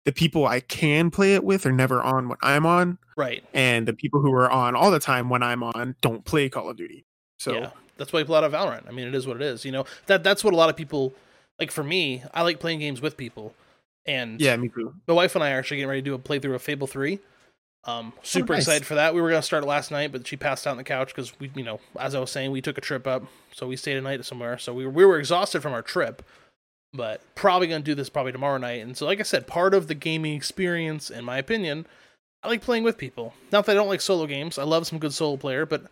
the 0.05 0.11
people 0.11 0.45
I 0.45 0.59
can 0.59 1.11
play 1.11 1.35
it 1.35 1.43
with 1.43 1.65
are 1.65 1.71
never 1.71 2.01
on 2.01 2.29
when 2.29 2.37
I'm 2.41 2.65
on, 2.65 2.97
Right. 3.17 3.43
and 3.53 3.87
the 3.87 3.93
people 3.93 4.21
who 4.21 4.33
are 4.33 4.49
on 4.51 4.75
all 4.75 4.91
the 4.91 4.99
time 4.99 5.29
when 5.29 5.43
I'm 5.43 5.63
on 5.63 5.95
don't 6.01 6.23
play 6.25 6.49
Call 6.49 6.69
of 6.69 6.77
Duty. 6.77 7.05
So 7.39 7.53
yeah, 7.53 7.69
that's 7.97 8.13
why 8.13 8.19
I 8.21 8.23
play 8.23 8.37
a 8.37 8.41
lot 8.41 8.43
of 8.45 8.53
Valorant. 8.53 8.87
I 8.87 8.91
mean, 8.91 9.07
it 9.07 9.15
is 9.15 9.25
what 9.27 9.37
it 9.37 9.41
is. 9.41 9.65
You 9.65 9.71
know 9.71 9.85
that 10.07 10.23
that's 10.23 10.43
what 10.43 10.53
a 10.53 10.57
lot 10.57 10.69
of 10.69 10.75
people 10.75 11.13
like. 11.59 11.71
For 11.71 11.83
me, 11.83 12.23
I 12.33 12.41
like 12.43 12.59
playing 12.59 12.79
games 12.79 13.01
with 13.01 13.17
people, 13.17 13.53
and 14.05 14.39
yeah, 14.39 14.55
me 14.55 14.69
too. 14.69 14.93
my 15.07 15.13
wife 15.13 15.35
and 15.35 15.43
I 15.43 15.51
are 15.51 15.57
actually 15.59 15.77
getting 15.77 15.89
ready 15.89 16.01
to 16.01 16.05
do 16.05 16.13
a 16.13 16.19
playthrough 16.19 16.55
of 16.55 16.61
Fable 16.61 16.87
Three. 16.87 17.19
Um, 17.85 18.13
super 18.23 18.53
nice. 18.53 18.63
excited 18.63 18.85
for 18.85 18.95
that. 18.95 19.13
We 19.13 19.21
were 19.21 19.29
gonna 19.29 19.41
start 19.41 19.63
it 19.63 19.67
last 19.67 19.91
night, 19.91 20.11
but 20.11 20.25
she 20.25 20.37
passed 20.37 20.65
out 20.65 20.71
on 20.71 20.77
the 20.77 20.83
couch 20.83 21.09
because 21.09 21.37
we, 21.39 21.51
you 21.55 21.63
know, 21.63 21.79
as 21.99 22.15
I 22.15 22.19
was 22.19 22.31
saying, 22.31 22.51
we 22.51 22.61
took 22.61 22.77
a 22.77 22.81
trip 22.81 23.05
up, 23.05 23.23
so 23.51 23.67
we 23.67 23.75
stayed 23.75 23.97
a 23.97 24.01
night 24.01 24.23
somewhere. 24.23 24.57
So 24.57 24.73
we 24.73 24.85
were, 24.85 24.91
we 24.91 25.05
were 25.05 25.19
exhausted 25.19 25.61
from 25.61 25.73
our 25.73 25.81
trip, 25.81 26.23
but 26.93 27.21
probably 27.35 27.67
gonna 27.67 27.83
do 27.83 27.95
this 27.95 28.09
probably 28.09 28.31
tomorrow 28.31 28.57
night. 28.57 28.81
And 28.81 28.95
so, 28.95 29.05
like 29.05 29.19
I 29.19 29.23
said, 29.23 29.47
part 29.47 29.73
of 29.73 29.87
the 29.87 29.95
gaming 29.95 30.33
experience, 30.33 31.09
in 31.09 31.25
my 31.25 31.37
opinion, 31.37 31.85
I 32.41 32.47
like 32.47 32.61
playing 32.61 32.83
with 32.83 32.97
people. 32.97 33.33
Not 33.51 33.65
that 33.65 33.73
I 33.73 33.75
don't 33.75 33.89
like 33.89 34.01
solo 34.01 34.27
games. 34.27 34.57
I 34.57 34.63
love 34.63 34.87
some 34.87 34.99
good 34.99 35.13
solo 35.13 35.35
player, 35.35 35.65
but 35.65 35.83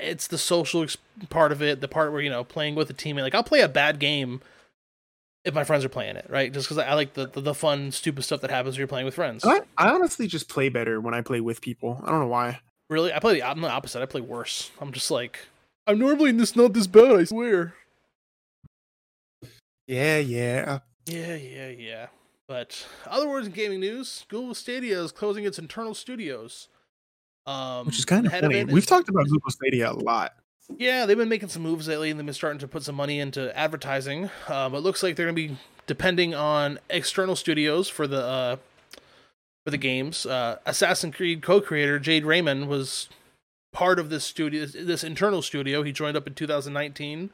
it's 0.00 0.26
the 0.26 0.38
social 0.38 0.86
part 1.28 1.52
of 1.52 1.62
it, 1.62 1.80
the 1.80 1.88
part 1.88 2.12
where 2.12 2.22
you 2.22 2.30
know 2.30 2.44
playing 2.44 2.74
with 2.74 2.88
a 2.88 2.94
teammate. 2.94 3.22
Like 3.22 3.34
I'll 3.34 3.42
play 3.42 3.60
a 3.60 3.68
bad 3.68 3.98
game 3.98 4.40
if 5.46 5.54
my 5.54 5.64
friends 5.64 5.84
are 5.84 5.88
playing 5.88 6.16
it, 6.16 6.26
right? 6.28 6.52
Just 6.52 6.66
because 6.68 6.78
I 6.78 6.92
like 6.94 7.14
the, 7.14 7.28
the 7.28 7.40
the 7.40 7.54
fun, 7.54 7.90
stupid 7.92 8.24
stuff 8.24 8.40
that 8.42 8.50
happens 8.50 8.74
when 8.74 8.80
you're 8.80 8.88
playing 8.88 9.06
with 9.06 9.14
friends. 9.14 9.44
I, 9.44 9.60
I 9.78 9.88
honestly 9.90 10.26
just 10.26 10.48
play 10.48 10.68
better 10.68 11.00
when 11.00 11.14
I 11.14 11.22
play 11.22 11.40
with 11.40 11.60
people. 11.60 12.02
I 12.04 12.10
don't 12.10 12.20
know 12.20 12.26
why. 12.26 12.60
Really, 12.90 13.12
I 13.12 13.18
play 13.20 13.34
the 13.34 13.42
I'm 13.42 13.60
the 13.60 13.70
opposite. 13.70 14.02
I 14.02 14.06
play 14.06 14.20
worse. 14.20 14.70
I'm 14.80 14.92
just 14.92 15.10
like 15.10 15.38
I'm 15.86 15.98
normally 15.98 16.32
this 16.32 16.54
not 16.56 16.72
this 16.74 16.86
bad. 16.86 17.16
I 17.16 17.24
swear. 17.24 17.74
Yeah, 19.86 20.18
yeah. 20.18 20.80
Yeah, 21.06 21.36
yeah, 21.36 21.68
yeah. 21.68 22.06
But 22.48 22.86
other 23.06 23.28
words 23.28 23.46
in 23.46 23.52
gaming 23.52 23.80
news, 23.80 24.24
Google 24.28 24.54
Stadia 24.54 25.00
is 25.02 25.12
closing 25.12 25.44
its 25.44 25.58
internal 25.58 25.94
studios. 25.94 26.68
Um, 27.46 27.86
Which 27.86 27.98
is 27.98 28.04
kind 28.04 28.26
of 28.26 28.32
head 28.32 28.44
of 28.44 28.50
funny. 28.50 28.64
We've 28.64 28.78
is- 28.78 28.86
talked 28.86 29.08
about 29.08 29.26
Google 29.26 29.50
Stadia 29.50 29.90
a 29.90 29.94
lot. 29.94 30.34
Yeah, 30.78 31.06
they've 31.06 31.16
been 31.16 31.28
making 31.28 31.48
some 31.50 31.62
moves 31.62 31.86
lately, 31.88 32.10
and 32.10 32.18
they've 32.18 32.26
been 32.26 32.34
starting 32.34 32.58
to 32.60 32.68
put 32.68 32.82
some 32.82 32.94
money 32.96 33.20
into 33.20 33.56
advertising. 33.56 34.30
Um, 34.48 34.74
it 34.74 34.80
looks 34.80 35.02
like 35.02 35.16
they're 35.16 35.26
going 35.26 35.36
to 35.36 35.48
be 35.54 35.58
depending 35.86 36.34
on 36.34 36.80
external 36.90 37.36
studios 37.36 37.88
for 37.88 38.06
the 38.06 38.22
uh, 38.24 38.56
for 39.64 39.70
the 39.70 39.78
games. 39.78 40.26
Uh, 40.26 40.58
Assassin's 40.66 41.14
Creed 41.14 41.42
co-creator 41.42 41.98
Jade 41.98 42.24
Raymond 42.24 42.68
was 42.68 43.08
part 43.72 43.98
of 43.98 44.10
this 44.10 44.24
studio, 44.24 44.66
this 44.66 45.04
internal 45.04 45.40
studio. 45.42 45.82
He 45.82 45.92
joined 45.92 46.16
up 46.16 46.26
in 46.26 46.34
2019, 46.34 47.30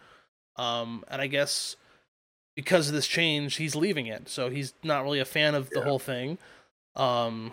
um, 0.57 1.05
and 1.09 1.23
I 1.23 1.27
guess 1.27 1.77
because 2.55 2.89
of 2.89 2.95
this 2.95 3.07
change, 3.07 3.57
he's 3.57 3.75
leaving 3.75 4.07
it. 4.07 4.29
So 4.29 4.51
he's 4.51 4.75
not 4.83 5.05
really 5.05 5.21
a 5.21 5.25
fan 5.25 5.55
of 5.55 5.71
the 5.71 5.79
Yeah. 5.79 5.85
whole 5.85 5.99
thing. 5.99 6.37
Um, 6.97 7.51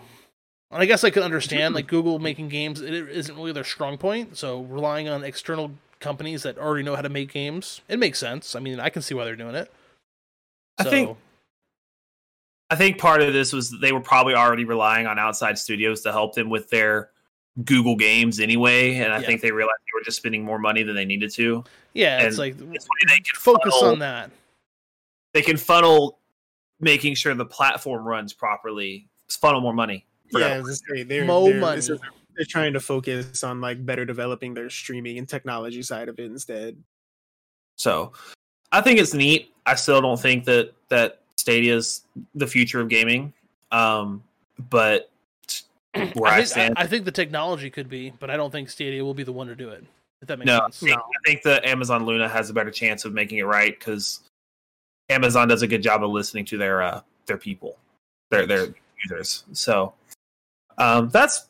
and 0.70 0.82
I 0.82 0.86
guess 0.86 1.04
I 1.04 1.10
could 1.10 1.22
understand 1.22 1.74
like 1.74 1.86
Google 1.86 2.18
making 2.18 2.48
games 2.48 2.80
it 2.80 2.92
isn't 2.92 3.34
really 3.36 3.52
their 3.52 3.64
strong 3.64 3.98
point. 3.98 4.36
So 4.36 4.62
relying 4.62 5.08
on 5.08 5.24
external 5.24 5.72
companies 5.98 6.42
that 6.44 6.58
already 6.58 6.82
know 6.82 6.96
how 6.96 7.02
to 7.02 7.08
make 7.08 7.32
games, 7.32 7.80
it 7.88 7.98
makes 7.98 8.18
sense. 8.18 8.54
I 8.54 8.60
mean, 8.60 8.80
I 8.80 8.88
can 8.88 9.02
see 9.02 9.14
why 9.14 9.24
they're 9.24 9.36
doing 9.36 9.54
it. 9.54 9.70
I 10.78 10.84
think 10.84 11.16
I 12.70 12.76
think 12.76 12.98
part 12.98 13.20
of 13.20 13.32
this 13.32 13.52
was 13.52 13.74
they 13.80 13.92
were 13.92 14.00
probably 14.00 14.34
already 14.34 14.64
relying 14.64 15.06
on 15.06 15.18
outside 15.18 15.58
studios 15.58 16.02
to 16.02 16.12
help 16.12 16.34
them 16.34 16.48
with 16.48 16.70
their 16.70 17.10
Google 17.64 17.96
games 17.96 18.38
anyway, 18.38 18.94
and 18.94 19.12
I 19.12 19.18
Yeah. 19.18 19.26
think 19.26 19.40
they 19.40 19.50
realized 19.50 19.80
they 19.80 19.98
were 19.98 20.04
just 20.04 20.18
spending 20.18 20.44
more 20.44 20.58
money 20.58 20.84
than 20.84 20.94
they 20.94 21.04
needed 21.04 21.32
to. 21.32 21.64
yeah, 21.94 22.18
it's 22.22 22.26
and 22.28 22.38
like 22.38 22.56
they 22.56 23.16
can 23.16 23.34
focus 23.34 23.74
funnel, 23.74 23.92
on 23.92 23.98
that. 23.98 24.30
They 25.34 25.42
can 25.42 25.56
funnel 25.56 26.20
making 26.78 27.16
sure 27.16 27.34
the 27.34 27.44
platform 27.44 28.06
runs 28.06 28.32
properly. 28.32 29.08
Funnel 29.28 29.60
more 29.60 29.74
money. 29.74 30.06
Yeah, 30.32 30.46
I 30.46 30.60
was 30.60 30.80
gonna 30.80 30.98
say, 30.98 31.02
they're, 31.04 31.24
Mo 31.24 31.46
they're- 31.46 31.60
money. 31.60 31.78
Is, 31.78 31.88
they're 31.88 32.46
trying 32.48 32.72
to 32.72 32.80
focus 32.80 33.44
on 33.44 33.60
like 33.60 33.84
better 33.84 34.04
developing 34.04 34.54
their 34.54 34.70
streaming 34.70 35.18
and 35.18 35.28
technology 35.28 35.82
side 35.82 36.08
of 36.08 36.18
it 36.18 36.26
instead. 36.26 36.76
So 37.76 38.12
I 38.72 38.80
think 38.80 38.98
it's 38.98 39.14
neat. 39.14 39.52
I 39.66 39.74
still 39.74 40.00
don't 40.00 40.20
think 40.20 40.44
that 40.44 40.72
that 40.88 41.20
Stadia 41.36 41.76
is 41.76 42.02
the 42.34 42.46
future 42.46 42.80
of 42.80 42.88
gaming. 42.88 43.32
Um, 43.72 44.22
but 44.70 45.10
where 46.14 46.30
I 46.30 46.34
I, 46.34 46.36
think, 46.36 46.46
stand, 46.46 46.74
I, 46.76 46.82
I 46.82 46.86
think 46.86 47.04
the 47.04 47.12
technology 47.12 47.70
could 47.70 47.88
be, 47.88 48.12
but 48.18 48.30
I 48.30 48.36
don't 48.36 48.50
think 48.50 48.70
Stadia 48.70 49.04
will 49.04 49.14
be 49.14 49.22
the 49.22 49.32
one 49.32 49.46
to 49.48 49.56
do 49.56 49.70
it. 49.70 49.84
If 50.22 50.28
that 50.28 50.38
makes 50.38 50.46
no, 50.46 50.58
I 50.58 50.64
sense. 50.64 50.80
think, 50.80 50.98
I 50.98 51.02
think 51.26 51.42
that 51.42 51.64
Amazon 51.64 52.04
Luna 52.04 52.28
has 52.28 52.50
a 52.50 52.52
better 52.52 52.70
chance 52.70 53.04
of 53.04 53.12
making 53.14 53.38
it 53.38 53.46
right 53.46 53.78
because 53.78 54.20
Amazon 55.08 55.48
does 55.48 55.62
a 55.62 55.66
good 55.66 55.82
job 55.82 56.04
of 56.04 56.10
listening 56.10 56.44
to 56.46 56.58
their 56.58 56.82
uh, 56.82 57.00
their 57.26 57.38
people, 57.38 57.78
their 58.30 58.46
their 58.46 58.68
users. 59.02 59.44
So 59.52 59.94
um, 60.80 61.08
that's 61.10 61.46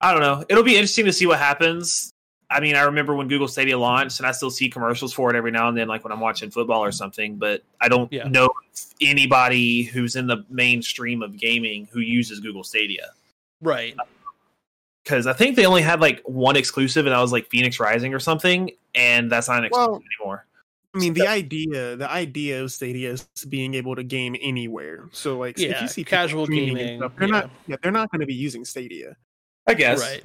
I 0.00 0.12
don't 0.12 0.20
know. 0.22 0.44
It'll 0.48 0.62
be 0.62 0.74
interesting 0.76 1.06
to 1.06 1.12
see 1.12 1.26
what 1.26 1.38
happens. 1.38 2.12
I 2.50 2.60
mean, 2.60 2.76
I 2.76 2.82
remember 2.82 3.14
when 3.14 3.26
Google 3.28 3.48
Stadia 3.48 3.76
launched, 3.76 4.20
and 4.20 4.26
I 4.26 4.30
still 4.30 4.50
see 4.50 4.68
commercials 4.68 5.12
for 5.12 5.30
it 5.30 5.36
every 5.36 5.50
now 5.50 5.68
and 5.68 5.76
then, 5.76 5.88
like 5.88 6.04
when 6.04 6.12
I'm 6.12 6.20
watching 6.20 6.50
football 6.50 6.84
or 6.84 6.92
something. 6.92 7.36
But 7.36 7.62
I 7.80 7.88
don't 7.88 8.12
Yeah. 8.12 8.28
know 8.28 8.48
anybody 9.00 9.82
who's 9.82 10.14
in 10.16 10.26
the 10.28 10.44
mainstream 10.48 11.22
of 11.22 11.36
gaming 11.36 11.88
who 11.90 12.00
uses 12.00 12.38
Google 12.40 12.62
Stadia 12.62 13.08
Right. 13.60 13.96
because 15.02 15.26
I 15.26 15.32
think 15.32 15.56
they 15.56 15.66
only 15.66 15.82
had 15.82 16.00
like 16.00 16.22
one 16.24 16.56
exclusive, 16.56 17.06
and 17.06 17.14
that 17.14 17.20
was 17.20 17.32
like 17.32 17.48
Fenyx 17.48 17.80
Rising 17.80 18.14
or 18.14 18.20
something, 18.20 18.70
and 18.94 19.32
that's 19.32 19.48
not 19.48 19.58
an 19.58 19.64
exclusive 19.64 19.90
Well, 19.92 20.02
anymore. 20.20 20.46
I 20.96 20.98
mean, 20.98 21.12
the 21.12 21.28
idea, 21.28 21.94
the 21.96 22.10
idea 22.10 22.62
of 22.62 22.72
Stadia 22.72 23.10
is 23.12 23.28
being 23.48 23.74
able 23.74 23.94
to 23.96 24.02
game 24.02 24.34
anywhere. 24.40 25.08
So, 25.12 25.38
like, 25.38 25.58
if 25.58 25.70
Yeah, 25.70 25.82
you 25.82 25.88
see 25.88 26.02
people 26.04 26.16
casual 26.18 26.44
streaming 26.46 26.68
and 26.70 26.78
gaming, 26.78 27.00
stuff, 27.00 27.12
they're 27.18 27.28
yeah. 27.28 27.32
not, 27.40 27.50
yeah, 27.66 27.76
they're 27.82 27.92
not 27.92 28.10
going 28.10 28.20
to 28.20 28.26
be 28.26 28.34
using 28.34 28.64
Stadia. 28.64 29.14
I 29.66 29.74
guess, 29.74 30.00
Right. 30.00 30.24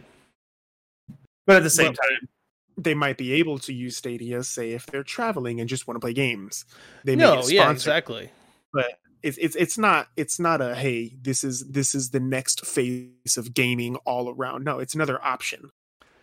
but 1.46 1.58
at 1.58 1.64
the 1.64 1.70
same 1.70 1.88
Well, 1.88 1.94
time, 1.94 2.30
They 2.78 2.94
might 2.94 3.18
be 3.18 3.34
able 3.34 3.60
to 3.60 3.74
use 3.74 3.98
Stadia, 3.98 4.44
say, 4.44 4.72
if 4.72 4.86
they're 4.86 5.04
traveling 5.04 5.60
and 5.60 5.68
just 5.70 5.88
want 5.88 5.98
to 5.98 6.00
play 6.00 6.14
games. 6.14 6.64
They 7.04 7.16
may 7.18 7.24
No, 7.24 7.42
get 7.42 7.52
yeah, 7.52 7.70
exactly. 7.70 8.30
but 8.72 8.98
it's 9.24 9.38
it's 9.38 9.56
it's 9.58 9.78
not 9.78 10.08
it's 10.16 10.40
not 10.40 10.62
a 10.62 10.74
hey, 10.74 11.14
this 11.22 11.44
is 11.44 11.68
this 11.70 11.94
is 11.94 12.10
the 12.12 12.20
next 12.22 12.66
phase 12.66 13.36
of 13.38 13.54
gaming 13.54 13.98
all 13.98 14.30
around. 14.30 14.64
No, 14.64 14.80
it's 14.80 14.96
another 14.96 15.22
option. 15.24 15.70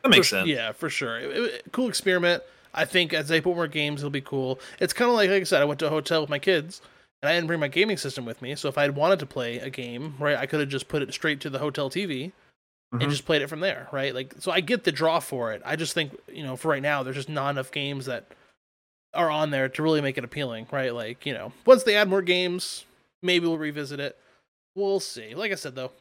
that 0.03 0.09
makes 0.09 0.29
For- 0.29 0.37
sense. 0.37 0.49
Yeah, 0.49 0.73
for 0.73 0.89
sure. 0.89 1.19
It- 1.19 1.37
it- 1.37 1.65
cool 1.73 1.89
experiment. 1.89 2.43
I 2.75 2.85
think 2.85 3.13
as 3.13 3.29
they 3.29 3.41
put 3.41 3.55
more 3.55 3.67
games, 3.69 4.01
it'll 4.01 4.11
be 4.11 4.21
cool. 4.21 4.59
It's 4.81 4.93
kind 4.93 5.11
of 5.11 5.17
like, 5.17 5.31
like 5.31 5.41
I 5.41 5.45
said, 5.45 5.63
I 5.63 5.65
went 5.67 5.81
to 5.81 5.87
a 5.87 5.91
hotel 5.91 6.21
with 6.21 6.31
my 6.31 6.39
kids, 6.39 6.81
and 7.23 7.29
I 7.31 7.35
didn't 7.35 7.47
bring 7.49 7.61
my 7.61 7.69
gaming 7.69 7.97
system 7.97 8.25
with 8.25 8.41
me. 8.43 8.55
So 8.55 8.69
if 8.69 8.79
I 8.79 8.83
had 8.83 8.95
wanted 8.97 9.19
to 9.21 9.27
play 9.27 9.59
a 9.59 9.71
game, 9.71 10.15
right, 10.19 10.37
I 10.37 10.47
could 10.47 10.61
have 10.61 10.69
just 10.69 10.89
put 10.89 11.03
it 11.03 11.13
straight 11.13 11.41
to 11.41 11.51
the 11.51 11.59
hotel 11.59 11.91
TV 11.91 12.33
Mhm. 12.95 13.03
and 13.03 13.11
just 13.11 13.27
played 13.27 13.43
it 13.43 13.49
from 13.49 13.61
there, 13.61 13.89
right? 13.93 14.15
Like, 14.15 14.35
so 14.39 14.51
I 14.53 14.61
get 14.61 14.85
the 14.85 14.93
draw 14.93 15.19
for 15.21 15.53
it. 15.53 15.61
I 15.65 15.77
just 15.77 15.93
think, 15.95 16.19
you 16.33 16.43
know, 16.43 16.57
for 16.57 16.69
right 16.69 16.83
now, 16.83 17.03
there's 17.03 17.17
just 17.17 17.29
not 17.29 17.51
enough 17.51 17.71
games 17.71 18.07
that 18.07 18.27
are 19.15 19.31
on 19.31 19.51
there 19.51 19.69
to 19.69 19.83
really 19.83 20.01
make 20.01 20.17
it 20.19 20.25
appealing, 20.25 20.67
right? 20.71 20.95
Like, 20.95 21.27
you 21.27 21.33
know, 21.35 21.53
once 21.67 21.83
they 21.83 21.97
add 21.97 22.09
more 22.09 22.23
games, 22.23 22.85
maybe 23.23 23.47
we'll 23.47 23.59
revisit 23.59 24.01
it. 24.01 24.17
We'll 24.75 25.01
see. 25.01 25.35
Like 25.35 25.51
I 25.51 25.57
said, 25.57 25.75
though, 25.75 25.93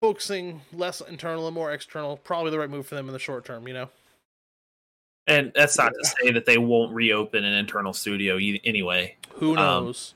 focusing 0.00 0.62
less 0.72 1.00
internal 1.00 1.46
and 1.46 1.54
more 1.54 1.72
external, 1.72 2.16
probably 2.16 2.50
the 2.50 2.58
right 2.58 2.70
move 2.70 2.86
for 2.86 2.94
them 2.94 3.06
in 3.08 3.12
the 3.12 3.18
short 3.18 3.44
term, 3.44 3.68
you 3.68 3.74
know? 3.74 3.90
And 5.30 5.52
that's 5.54 5.78
not 5.78 5.92
to 5.94 6.04
say 6.20 6.32
that 6.32 6.44
they 6.44 6.58
won't 6.58 6.92
reopen 6.92 7.44
an 7.44 7.54
internal 7.54 7.92
studio 7.92 8.36
e- 8.36 8.60
anyway, 8.64 9.16
Who 9.34 9.50
Um, 9.52 9.84
knows? 9.84 10.14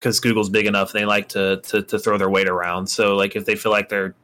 because 0.00 0.18
Google's 0.18 0.48
big 0.48 0.66
enough. 0.66 0.92
They 0.92 1.04
like 1.04 1.28
to, 1.30 1.60
to 1.64 1.82
to 1.82 1.98
throw 1.98 2.16
their 2.16 2.30
weight 2.30 2.48
around. 2.48 2.86
So 2.86 3.14
like 3.16 3.36
if 3.36 3.44
they 3.44 3.54
feel 3.54 3.70
like 3.72 3.88
they're 3.88 4.14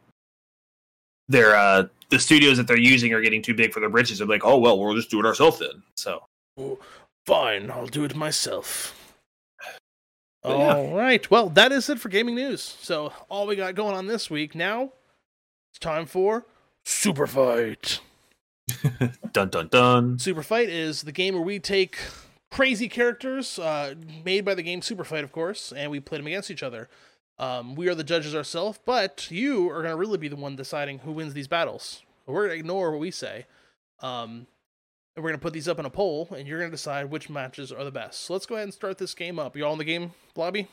they're 1.28 1.54
uh 1.56 1.86
the 2.10 2.18
studios 2.18 2.56
that 2.58 2.66
they're 2.66 2.76
using 2.78 3.12
are 3.12 3.20
getting 3.20 3.42
too 3.42 3.54
big 3.54 3.72
for 3.72 3.80
their 3.80 3.88
britches, 3.90 4.18
they're 4.18 4.26
like, 4.26 4.44
oh 4.44 4.58
well, 4.58 4.78
we'll 4.78 4.94
just 4.94 5.10
do 5.10 5.20
it 5.20 5.26
ourselves 5.26 5.58
then. 5.58 5.82
So 5.96 6.24
Fine, 7.26 7.70
I'll 7.70 7.86
do 7.86 8.04
it 8.04 8.14
myself. 8.14 8.98
But 10.42 10.58
yeah. 10.58 10.76
All 10.76 10.94
right. 10.96 11.30
Well, 11.30 11.48
that 11.50 11.72
is 11.72 11.88
it 11.88 11.98
for 11.98 12.08
gaming 12.10 12.34
news. 12.36 12.62
So 12.80 13.12
all 13.30 13.46
we 13.46 13.56
got 13.56 13.74
going 13.74 13.94
on 13.96 14.06
this 14.06 14.30
week. 14.30 14.54
Now 14.54 14.92
it's 15.72 15.78
time 15.78 16.06
for 16.06 16.46
Super 16.84 17.26
Fight. 17.26 18.00
dun 19.32 19.48
dun 19.48 19.68
dun. 19.68 20.18
Super 20.18 20.42
Fight 20.42 20.68
is 20.68 21.02
the 21.02 21.12
game 21.12 21.34
where 21.34 21.42
we 21.42 21.58
take 21.58 21.98
crazy 22.50 22.88
characters 22.88 23.58
uh, 23.58 23.94
made 24.24 24.44
by 24.44 24.54
the 24.54 24.62
game 24.62 24.80
Super 24.80 25.04
Fight, 25.04 25.24
of 25.24 25.32
course, 25.32 25.72
and 25.72 25.90
we 25.90 26.00
play 26.00 26.18
them 26.18 26.26
against 26.26 26.50
each 26.50 26.62
other. 26.62 26.88
Um, 27.38 27.74
we 27.74 27.88
are 27.88 27.94
the 27.94 28.04
judges 28.04 28.34
ourselves, 28.34 28.78
but 28.84 29.30
you 29.30 29.68
are 29.70 29.82
going 29.82 29.92
to 29.92 29.96
really 29.96 30.18
be 30.18 30.28
the 30.28 30.36
one 30.36 30.54
deciding 30.54 31.00
who 31.00 31.12
wins 31.12 31.34
these 31.34 31.48
battles. 31.48 32.02
We're 32.26 32.46
going 32.46 32.56
to 32.56 32.60
ignore 32.60 32.92
what 32.92 33.00
we 33.00 33.10
say. 33.10 33.46
Um, 34.00 34.46
and 35.16 35.22
we're 35.22 35.30
going 35.30 35.38
to 35.40 35.42
put 35.42 35.52
these 35.52 35.68
up 35.68 35.78
in 35.78 35.84
a 35.84 35.90
poll, 35.90 36.28
and 36.36 36.46
you're 36.46 36.58
going 36.58 36.70
to 36.70 36.76
decide 36.76 37.10
which 37.10 37.28
matches 37.28 37.72
are 37.72 37.84
the 37.84 37.90
best. 37.90 38.20
So 38.20 38.32
let's 38.32 38.46
go 38.46 38.54
ahead 38.54 38.64
and 38.64 38.74
start 38.74 38.98
this 38.98 39.14
game 39.14 39.38
up. 39.38 39.56
You 39.56 39.64
all 39.64 39.72
in 39.72 39.78
the 39.78 39.84
game, 39.84 40.12
Blobby? 40.34 40.60
Yep, 40.60 40.68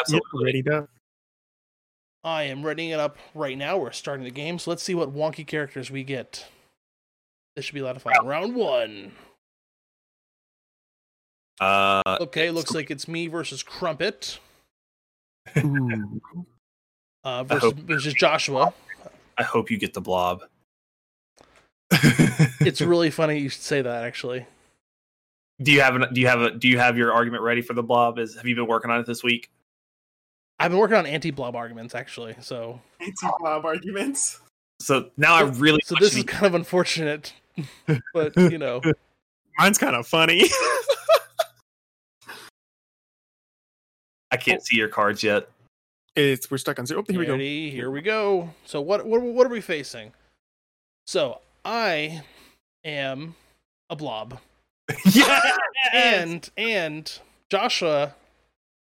Absolutely. 0.00 0.44
ready 0.44 0.62
to 0.62 0.88
I 2.24 2.42
am 2.44 2.64
readying 2.66 2.90
it 2.90 2.98
up 3.00 3.16
right 3.34 3.56
now. 3.56 3.78
We're 3.78 3.92
starting 3.92 4.24
the 4.24 4.30
game, 4.30 4.58
so 4.58 4.70
let's 4.70 4.82
see 4.82 4.94
what 4.94 5.14
wonky 5.14 5.46
characters 5.46 5.90
we 5.90 6.04
get. 6.04 6.46
This 7.58 7.64
should 7.64 7.74
be 7.74 7.80
a 7.80 7.84
lot 7.84 7.96
of 7.96 8.02
fun. 8.02 8.12
Round 8.24 8.54
one. 8.54 9.10
Uh, 11.60 12.18
Okay, 12.20 12.52
looks 12.52 12.70
like 12.70 12.88
it's 12.88 13.08
me 13.08 13.26
versus 13.26 13.64
Crumpet. 13.64 14.38
Ooh. 15.58 16.20
Uh, 17.24 17.42
versus, 17.42 17.62
hope- 17.64 17.78
versus 17.80 18.14
Joshua. 18.14 18.72
I 19.36 19.42
hope 19.42 19.72
you 19.72 19.76
get 19.76 19.92
the 19.92 20.00
blob. 20.00 20.44
It's 22.60 22.80
really 22.80 23.10
funny 23.10 23.38
you 23.40 23.48
should 23.48 23.62
say 23.62 23.82
that. 23.82 24.04
Actually, 24.04 24.46
Do 25.60 25.72
you 25.72 25.80
have 25.80 25.96
an, 25.96 26.14
do 26.14 26.20
you 26.20 26.28
have 26.28 26.40
a 26.40 26.50
do 26.52 26.68
you 26.68 26.78
have 26.78 26.96
your 26.96 27.12
argument 27.12 27.42
ready 27.42 27.60
for 27.60 27.74
the 27.74 27.82
blob? 27.82 28.20
Is 28.20 28.36
have 28.36 28.46
you 28.46 28.54
been 28.54 28.68
working 28.68 28.92
on 28.92 29.00
it 29.00 29.06
this 29.06 29.24
week? 29.24 29.50
I've 30.60 30.70
been 30.70 30.78
working 30.78 30.96
on 30.96 31.06
anti-blob 31.06 31.56
arguments 31.56 31.96
actually. 31.96 32.36
So, 32.40 32.80
Anti-blob 33.00 33.64
arguments. 33.64 34.38
So 34.80 35.10
now 35.16 35.34
I 35.34 35.42
really 35.42 35.80
so 35.84 35.96
this 35.98 36.16
is 36.16 36.22
kind 36.22 36.46
of 36.46 36.54
unfortunate, 36.54 37.34
but 38.14 38.36
you 38.36 38.58
know, 38.58 38.80
Mine's 39.58 39.78
kind 39.78 39.96
of 39.96 40.06
funny. 40.06 40.44
I 44.30 44.36
can't 44.36 44.62
see 44.62 44.76
your 44.76 44.88
cards 44.88 45.22
yet. 45.22 45.48
it's 46.14 46.50
we're 46.50 46.58
stuck 46.58 46.78
on 46.78 46.86
zero. 46.86 47.00
Oh, 47.00 47.04
here 47.12 47.20
we 47.20 47.26
go. 47.26 47.38
here 47.38 47.90
we 47.90 48.02
go. 48.02 48.50
So 48.64 48.80
what 48.80 49.06
what 49.06 49.22
what 49.22 49.46
are 49.46 49.50
we 49.50 49.60
facing? 49.60 50.12
So 51.06 51.40
I 51.64 52.22
am 52.84 53.34
a 53.90 53.96
blob, 53.96 54.38
yeah, 55.06 55.40
and 55.92 56.48
and 56.56 57.18
Joshua 57.50 58.04
is 58.04 58.12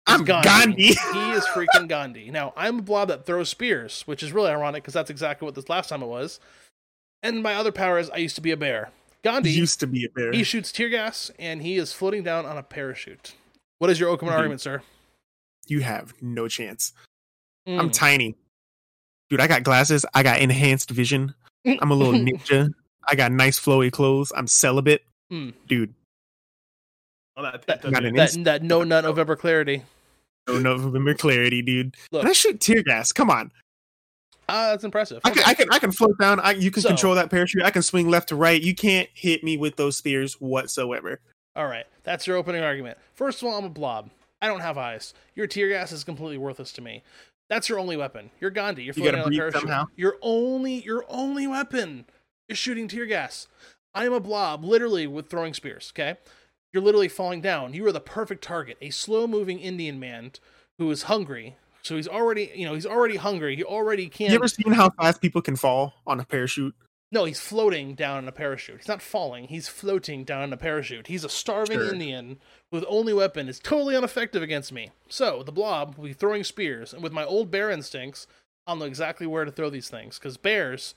I'm 0.06 0.24
Gandhi. 0.24 0.48
Gandhi. 0.48 0.86
he 0.86 1.30
is 1.32 1.44
freaking 1.46 1.88
Gandhi. 1.88 2.30
Now, 2.30 2.52
I'm 2.56 2.78
a 2.78 2.82
blob 2.82 3.08
that 3.08 3.26
throws 3.26 3.48
spears, 3.48 4.02
which 4.06 4.22
is 4.22 4.32
really 4.32 4.50
ironic 4.50 4.82
because 4.82 4.94
that's 4.94 5.10
exactly 5.10 5.46
what 5.46 5.54
this 5.54 5.68
last 5.68 5.88
time 5.88 6.02
it 6.02 6.06
was. 6.06 6.40
And 7.24 7.42
my 7.42 7.54
other 7.56 7.72
power 7.72 7.98
is 7.98 8.08
I 8.10 8.18
used 8.18 8.36
to 8.36 8.40
be 8.42 8.52
a 8.52 8.56
bear. 8.56 8.90
Gandhi, 9.24 9.50
Used 9.50 9.80
to 9.80 9.86
be 9.86 10.04
a 10.04 10.10
bear. 10.10 10.30
he 10.32 10.44
shoots 10.44 10.70
tear 10.70 10.90
gas 10.90 11.30
and 11.38 11.62
he 11.62 11.76
is 11.76 11.92
floating 11.92 12.22
down 12.22 12.44
on 12.46 12.56
a 12.58 12.62
parachute. 12.62 13.34
What 13.78 13.88
is 13.90 13.98
your 13.98 14.14
Oakman 14.16 14.26
Dude. 14.26 14.30
argument, 14.34 14.60
sir? 14.60 14.82
You 15.66 15.80
have 15.80 16.12
no 16.20 16.46
chance. 16.46 16.92
Hmm. 17.66 17.80
I'm 17.80 17.90
tiny. 17.90 18.36
Dude, 19.30 19.40
I 19.40 19.46
got 19.46 19.62
glasses. 19.62 20.04
I 20.12 20.22
got 20.22 20.40
enhanced 20.40 20.90
vision. 20.90 21.34
I'm 21.66 21.90
a 21.90 21.94
little 21.94 22.12
ninja. 22.20 22.70
I 23.08 23.14
got 23.14 23.32
nice 23.32 23.58
flowy 23.58 23.90
clothes. 23.90 24.30
I'm 24.36 24.46
celibate. 24.46 25.02
Hmm. 25.30 25.50
Dude, 25.66 25.94
Oh, 27.36 27.42
that 27.42 27.52
That- 27.52 27.66
picked 27.66 27.84
up 27.86 27.92
Got 27.92 28.02
your- 28.02 28.08
an 28.10 28.16
that, 28.16 28.44
that 28.44 28.62
no 28.62 28.84
nut 28.84 29.04
November 29.04 29.34
clarity. 29.36 29.82
no 30.46 30.58
November 30.58 31.14
clarity, 31.14 31.62
dude. 31.62 31.96
Look, 32.12 32.20
And 32.22 32.28
I 32.28 32.32
shoot 32.34 32.60
tear 32.60 32.82
gas. 32.82 33.10
Come 33.10 33.30
on. 33.30 33.50
Ah, 34.48 34.70
that's 34.70 34.84
impressive. 34.84 35.20
I 35.24 35.30
can, 35.30 35.42
I 35.46 35.54
can 35.54 35.68
I 35.72 35.78
can 35.78 35.92
float 35.92 36.18
down. 36.18 36.40
I, 36.40 36.52
you 36.52 36.70
can 36.70 36.82
So- 36.82 36.88
control 36.88 37.14
that 37.14 37.30
parachute. 37.30 37.62
I 37.62 37.70
can 37.70 37.82
swing 37.82 38.08
left 38.08 38.28
to 38.30 38.36
right. 38.36 38.60
You 38.60 38.74
can't 38.74 39.08
hit 39.14 39.42
me 39.44 39.56
with 39.56 39.76
those 39.76 39.96
spears 39.96 40.34
whatsoever. 40.40 41.20
All 41.56 41.66
right, 41.66 41.86
that's 42.02 42.26
your 42.26 42.36
opening 42.36 42.62
argument. 42.64 42.98
First 43.14 43.40
of 43.42 43.48
all, 43.48 43.56
I'm 43.58 43.64
a 43.64 43.68
blob. 43.70 44.10
I 44.42 44.48
don't 44.48 44.60
have 44.60 44.76
eyes. 44.76 45.14
Your 45.34 45.46
tear 45.46 45.68
gas 45.68 45.92
is 45.92 46.04
completely 46.04 46.36
worthless 46.38 46.72
to 46.72 46.82
me. 46.82 47.02
That's 47.48 47.68
your 47.68 47.78
only 47.78 47.96
weapon. 47.96 48.30
You're 48.40 48.50
Gandhi. 48.50 48.82
You're 48.82 48.94
You 48.96 49.02
floating 49.02 49.20
gotta 49.20 49.26
on 49.26 49.32
a 49.34 49.36
parachute. 49.36 49.60
somehow. 49.62 49.84
Your 49.96 50.16
only 50.22 50.82
your 50.82 51.04
only 51.08 51.46
weapon 51.46 52.06
is 52.48 52.58
shooting 52.58 52.88
tear 52.88 53.06
gas. 53.06 53.46
I 53.94 54.06
am 54.06 54.12
a 54.12 54.20
blob, 54.20 54.64
literally 54.64 55.06
with 55.06 55.28
throwing 55.28 55.54
spears. 55.54 55.92
Okay, 55.94 56.16
you're 56.72 56.82
literally 56.82 57.08
falling 57.08 57.40
down. 57.40 57.72
You 57.74 57.86
are 57.86 57.92
the 57.92 58.00
perfect 58.00 58.42
target. 58.42 58.76
A 58.80 58.90
slow 58.90 59.26
moving 59.26 59.60
Indian 59.60 60.00
man 60.00 60.32
who 60.78 60.90
is 60.90 61.04
hungry. 61.04 61.56
So 61.84 61.96
he's 61.96 62.08
already, 62.08 62.50
you 62.54 62.66
know, 62.66 62.74
he's 62.74 62.86
already 62.86 63.16
hungry. 63.16 63.56
He 63.56 63.64
already 63.64 64.08
can't. 64.08 64.30
You 64.30 64.36
ever 64.36 64.48
seen 64.48 64.72
how 64.72 64.90
fast 64.90 65.20
people 65.20 65.42
can 65.42 65.54
fall 65.54 65.94
on 66.06 66.18
a 66.18 66.24
parachute? 66.24 66.74
No, 67.12 67.26
he's 67.26 67.38
floating 67.38 67.94
down 67.94 68.20
in 68.20 68.28
a 68.28 68.32
parachute. 68.32 68.78
He's 68.78 68.88
not 68.88 69.02
falling. 69.02 69.46
He's 69.46 69.68
floating 69.68 70.24
down 70.24 70.42
in 70.44 70.52
a 70.52 70.56
parachute. 70.56 71.06
He's 71.06 71.24
a 71.24 71.28
starving 71.28 71.78
Sure. 71.78 71.92
Indian 71.92 72.38
with 72.72 72.84
only 72.88 73.12
weapon 73.12 73.48
is 73.48 73.60
totally 73.60 73.94
ineffective 73.94 74.42
against 74.42 74.72
me. 74.72 74.90
So 75.08 75.42
the 75.44 75.52
blob 75.52 75.96
will 75.96 76.06
be 76.06 76.12
throwing 76.12 76.42
spears, 76.42 76.92
and 76.92 77.02
with 77.02 77.12
my 77.12 77.24
old 77.24 77.50
bear 77.50 77.70
instincts, 77.70 78.26
I'll 78.66 78.76
know 78.76 78.86
exactly 78.86 79.26
where 79.26 79.44
to 79.44 79.52
throw 79.52 79.70
these 79.70 79.88
things. 79.88 80.18
Because 80.18 80.36
bears, 80.38 80.94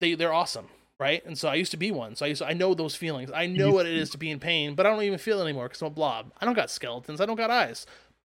they 0.00 0.14
they're 0.14 0.34
awesome, 0.34 0.66
right? 1.00 1.24
And 1.24 1.38
so 1.38 1.48
I 1.48 1.54
used 1.54 1.70
to 1.70 1.78
be 1.78 1.90
one, 1.92 2.16
so 2.16 2.26
I 2.26 2.30
used 2.30 2.42
to, 2.42 2.48
I 2.48 2.52
know 2.52 2.74
those 2.74 2.96
feelings. 2.96 3.30
I 3.32 3.46
know 3.46 3.70
what 3.70 3.86
it 3.86 3.96
is 3.96 4.10
to 4.10 4.18
be 4.18 4.30
in 4.30 4.40
pain, 4.40 4.74
but 4.74 4.84
I 4.84 4.90
don't 4.90 5.04
even 5.04 5.18
feel 5.18 5.40
it 5.40 5.44
anymore 5.44 5.68
because 5.68 5.80
I'm 5.80 5.86
a 5.86 5.90
blob. 5.90 6.32
I 6.40 6.44
don't 6.44 6.54
got 6.54 6.70
skeletons. 6.70 7.20
I 7.20 7.26
don't 7.26 7.36
got 7.36 7.50
eyes. 7.50 7.86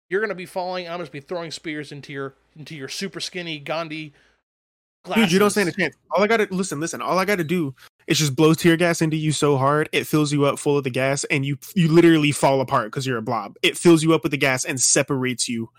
You're 0.10 0.22
gonna 0.22 0.36
be 0.36 0.46
falling. 0.46 0.88
I'm 0.88 1.00
gonna 1.00 1.10
be 1.10 1.20
throwing 1.20 1.52
spears 1.52 1.92
into 1.92 2.14
your 2.14 2.34
into 2.58 2.76
your 2.76 2.88
super 2.88 3.20
skinny 3.20 3.60
Gandhi. 3.60 4.14
Glasses. 5.04 5.26
Dude, 5.26 5.32
you 5.34 5.40
don't 5.40 5.50
stand 5.50 5.70
a 5.70 5.72
chance. 5.72 5.96
All 6.12 6.24
I 6.24 6.28
gotta 6.28 6.48
listen, 6.52 6.80
listen. 6.80 7.02
All 7.02 7.20
I 7.20 7.26
gotta 7.26 7.44
do 7.44 7.76
is 8.08 8.18
just 8.20 8.36
blow 8.36 8.54
tear 8.54 8.78
gas 8.78 9.02
into 9.02 9.18
you 9.18 9.32
so 9.32 9.58
hard 9.58 9.90
it 9.92 10.08
fills 10.08 10.32
you 10.32 10.46
up 10.46 10.60
full 10.60 10.78
of 10.78 10.84
the 10.84 10.90
gas, 10.90 11.24
and 11.26 11.46
you 11.46 11.58
you 11.76 11.90
literally 11.90 12.32
fall 12.32 12.62
apart 12.62 12.88
because 12.92 13.06
you're 13.06 13.18
a 13.18 13.22
blob. 13.22 13.56
It 13.62 13.78
fills 13.78 14.04
you 14.04 14.14
up 14.14 14.24
with 14.24 14.32
the 14.32 14.38
gas 14.38 14.66
and 14.66 14.80
separates 14.80 15.50
you 15.50 15.70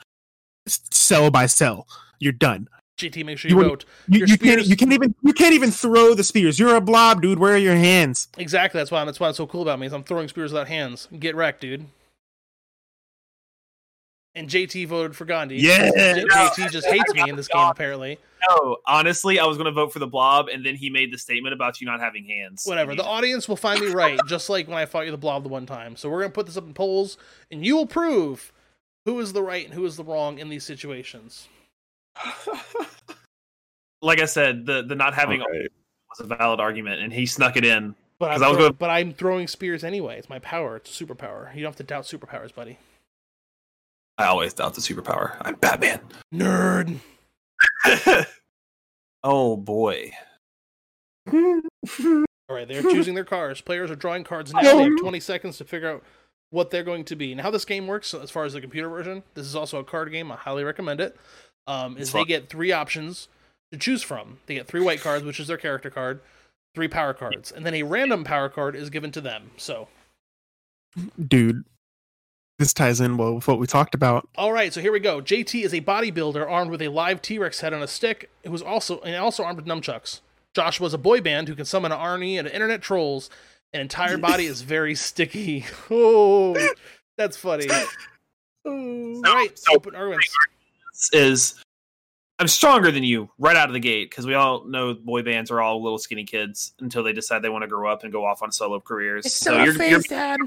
cell 0.66 1.30
by 1.30 1.46
cell. 1.46 1.86
You're 2.18 2.32
done. 2.32 2.68
JT, 2.98 3.24
make 3.24 3.38
sure 3.38 3.50
You 3.50 3.58
you, 3.58 3.68
vote. 3.68 3.84
You, 4.08 4.26
you 4.26 4.36
can't 4.36 4.66
you 4.66 4.76
can't 4.76 4.92
even 4.92 5.14
you 5.22 5.32
can't 5.32 5.54
even 5.54 5.70
throw 5.70 6.14
the 6.14 6.24
spears. 6.24 6.58
You're 6.58 6.74
a 6.74 6.80
blob, 6.80 7.22
dude. 7.22 7.38
Where 7.38 7.54
are 7.54 7.58
your 7.58 7.76
hands? 7.76 8.28
Exactly. 8.36 8.78
That's 8.78 8.90
why 8.90 9.00
I'm, 9.00 9.06
that's 9.06 9.20
why 9.20 9.28
it's 9.28 9.38
so 9.38 9.46
cool 9.46 9.62
about 9.62 9.78
me. 9.78 9.86
Is 9.86 9.92
I'm 9.92 10.02
throwing 10.02 10.28
spears 10.28 10.52
without 10.52 10.68
hands. 10.68 11.08
Get 11.18 11.36
wrecked, 11.36 11.60
dude. 11.60 11.86
And 14.34 14.48
JT 14.48 14.86
voted 14.86 15.16
for 15.16 15.24
Gandhi. 15.24 15.56
Yeah. 15.56 15.90
J- 15.90 16.24
JT 16.24 16.70
just 16.70 16.86
hates 16.86 17.12
me 17.14 17.28
in 17.28 17.34
this 17.34 17.48
game. 17.48 17.66
Apparently, 17.66 18.18
No, 18.48 18.76
honestly, 18.86 19.40
I 19.40 19.46
was 19.46 19.56
gonna 19.56 19.72
vote 19.72 19.92
for 19.92 19.98
the 19.98 20.06
blob, 20.06 20.48
and 20.48 20.64
then 20.64 20.76
he 20.76 20.90
made 20.90 21.12
the 21.12 21.18
statement 21.18 21.54
about 21.54 21.80
you 21.80 21.86
not 21.86 21.98
having 22.00 22.24
hands. 22.24 22.62
whatever. 22.64 22.94
The 22.94 23.04
audience 23.04 23.48
will 23.48 23.56
find 23.56 23.80
me 23.80 23.88
right, 23.88 24.18
just 24.28 24.48
like 24.48 24.68
when 24.68 24.76
I 24.78 24.86
fought 24.86 25.06
you 25.06 25.10
the 25.10 25.16
blob 25.18 25.42
the 25.42 25.48
one 25.48 25.66
time. 25.66 25.96
So 25.96 26.08
we're 26.08 26.20
gonna 26.20 26.32
put 26.32 26.46
this 26.46 26.56
up 26.56 26.64
in 26.66 26.74
polls, 26.74 27.18
and 27.50 27.64
you 27.66 27.74
will 27.74 27.86
prove 27.86 28.52
who 29.06 29.18
is 29.18 29.32
the 29.32 29.42
right 29.42 29.64
and 29.64 29.74
who 29.74 29.84
is 29.86 29.96
the 29.96 30.04
wrong 30.04 30.38
in 30.38 30.50
these 30.50 30.62
situations. 30.64 31.48
like 34.02 34.20
I 34.20 34.26
said, 34.26 34.66
the 34.66 34.82
the 34.82 34.94
not 34.94 35.14
having 35.14 35.42
Okay. 35.42 35.68
was 36.10 36.20
a 36.20 36.24
valid 36.36 36.60
argument, 36.60 37.00
and 37.00 37.12
he 37.12 37.26
snuck 37.26 37.56
it 37.56 37.64
in. 37.64 37.94
But 38.18 38.26
I'm, 38.32 38.32
'Cause 38.34 38.42
I 38.42 38.48
was 38.48 38.56
throw- 38.56 38.64
gonna- 38.66 38.72
but 38.74 38.90
I'm 38.90 39.12
throwing 39.14 39.48
spears 39.48 39.82
anyway. 39.84 40.18
It's 40.18 40.28
my 40.28 40.38
power. 40.40 40.76
It's 40.76 41.00
a 41.00 41.04
superpower. 41.04 41.52
You 41.54 41.62
don't 41.62 41.70
have 41.70 41.76
to 41.76 41.82
doubt 41.84 42.04
superpowers, 42.04 42.54
buddy. 42.54 42.78
I 44.18 44.26
always 44.26 44.52
doubt 44.52 44.74
the 44.74 44.80
superpower. 44.80 45.36
I'm 45.42 45.54
Batman. 45.54 46.00
Nerd. 46.34 46.98
oh 49.22 49.56
boy. 49.56 50.10
All 51.32 52.56
right, 52.56 52.66
they're 52.66 52.82
choosing 52.82 53.14
their 53.14 53.24
cars. 53.24 53.60
Players 53.60 53.90
are 53.90 53.96
drawing 53.96 54.24
cards 54.24 54.52
now. 54.52 54.62
They 54.62 54.82
have 54.84 54.98
20 54.98 55.20
seconds 55.20 55.58
to 55.58 55.64
figure 55.64 55.88
out 55.90 56.02
what 56.50 56.70
they're 56.70 56.82
going 56.82 57.04
to 57.04 57.16
be. 57.16 57.30
And 57.32 57.40
how 57.40 57.50
this 57.50 57.64
game 57.64 57.86
works, 57.86 58.12
as 58.14 58.30
far 58.30 58.44
as 58.44 58.54
the 58.54 58.60
computer 58.60 58.88
version, 58.88 59.22
this 59.34 59.46
is 59.46 59.54
also 59.54 59.78
a 59.78 59.84
card 59.84 60.10
game. 60.10 60.32
I 60.32 60.36
highly 60.36 60.64
recommend 60.64 61.00
it. 61.00 61.16
Um, 61.66 61.96
is 61.96 62.02
It's 62.02 62.12
they 62.12 62.20
fun. 62.20 62.26
get 62.28 62.48
three 62.48 62.72
options 62.72 63.28
to 63.72 63.78
choose 63.78 64.02
from. 64.02 64.38
They 64.46 64.54
get 64.54 64.66
three 64.66 64.80
white 64.80 65.00
cards, 65.00 65.24
which 65.24 65.38
is 65.38 65.46
their 65.48 65.58
character 65.58 65.90
card, 65.90 66.20
three 66.74 66.88
power 66.88 67.12
cards, 67.12 67.52
and 67.52 67.66
then 67.66 67.74
a 67.74 67.82
random 67.82 68.24
power 68.24 68.48
card 68.48 68.74
is 68.74 68.88
given 68.88 69.12
to 69.12 69.20
them. 69.20 69.50
So, 69.58 69.88
dude. 71.22 71.64
This 72.58 72.74
ties 72.74 73.00
in 73.00 73.16
well 73.16 73.36
with 73.36 73.46
what 73.46 73.60
we 73.60 73.68
talked 73.68 73.94
about. 73.94 74.28
all 74.36 74.52
right, 74.52 74.72
so 74.72 74.80
here 74.80 74.90
we 74.90 74.98
go. 74.98 75.20
JT 75.20 75.62
is 75.62 75.72
a 75.72 75.80
bodybuilder 75.80 76.44
armed 76.48 76.72
with 76.72 76.82
a 76.82 76.88
live 76.88 77.22
T-Rex 77.22 77.60
head 77.60 77.72
on 77.72 77.82
a 77.82 77.86
stick. 77.86 78.30
It 78.42 78.48
was 78.48 78.62
also 78.62 78.98
and 79.00 79.14
also 79.16 79.44
armed 79.44 79.58
with 79.58 79.66
nunchucks. 79.66 80.20
Joshua's 80.54 80.92
a 80.92 80.98
boy 80.98 81.20
band 81.20 81.46
who 81.46 81.54
can 81.54 81.64
summon 81.64 81.92
an 81.92 81.98
army 81.98 82.36
and 82.36 82.48
internet 82.48 82.82
trolls. 82.82 83.30
An 83.72 83.80
entire 83.80 84.18
body 84.30 84.46
is 84.46 84.62
very 84.62 84.94
sticky. 84.96 85.64
Oh, 85.90 86.56
that's 87.16 87.36
funny. 87.36 87.66
All 88.66 89.20
right, 89.22 89.50
so- 89.56 89.74
open 89.74 89.94
arguments. 89.94 90.28
is 91.12 91.62
I'm 92.40 92.48
stronger 92.48 92.90
than 92.90 93.04
you 93.04 93.30
right 93.38 93.56
out 93.56 93.68
of 93.68 93.72
the 93.72 93.80
gate 93.80 94.10
because 94.10 94.26
we 94.26 94.34
all 94.34 94.64
know 94.64 94.94
boy 94.94 95.22
bands 95.22 95.50
are 95.50 95.60
all 95.60 95.82
little 95.82 95.98
skinny 95.98 96.24
kids 96.24 96.72
until 96.80 97.02
they 97.02 97.12
decide 97.12 97.42
they 97.42 97.48
want 97.48 97.62
to 97.62 97.68
grow 97.68 97.90
up 97.90 98.02
and 98.04 98.12
go 98.12 98.24
off 98.24 98.42
on 98.42 98.52
solo 98.52 98.78
careers. 98.80 99.32
so 99.32 99.62
you're, 99.62 99.80
you're 99.82 100.00
Dad. 100.00 100.38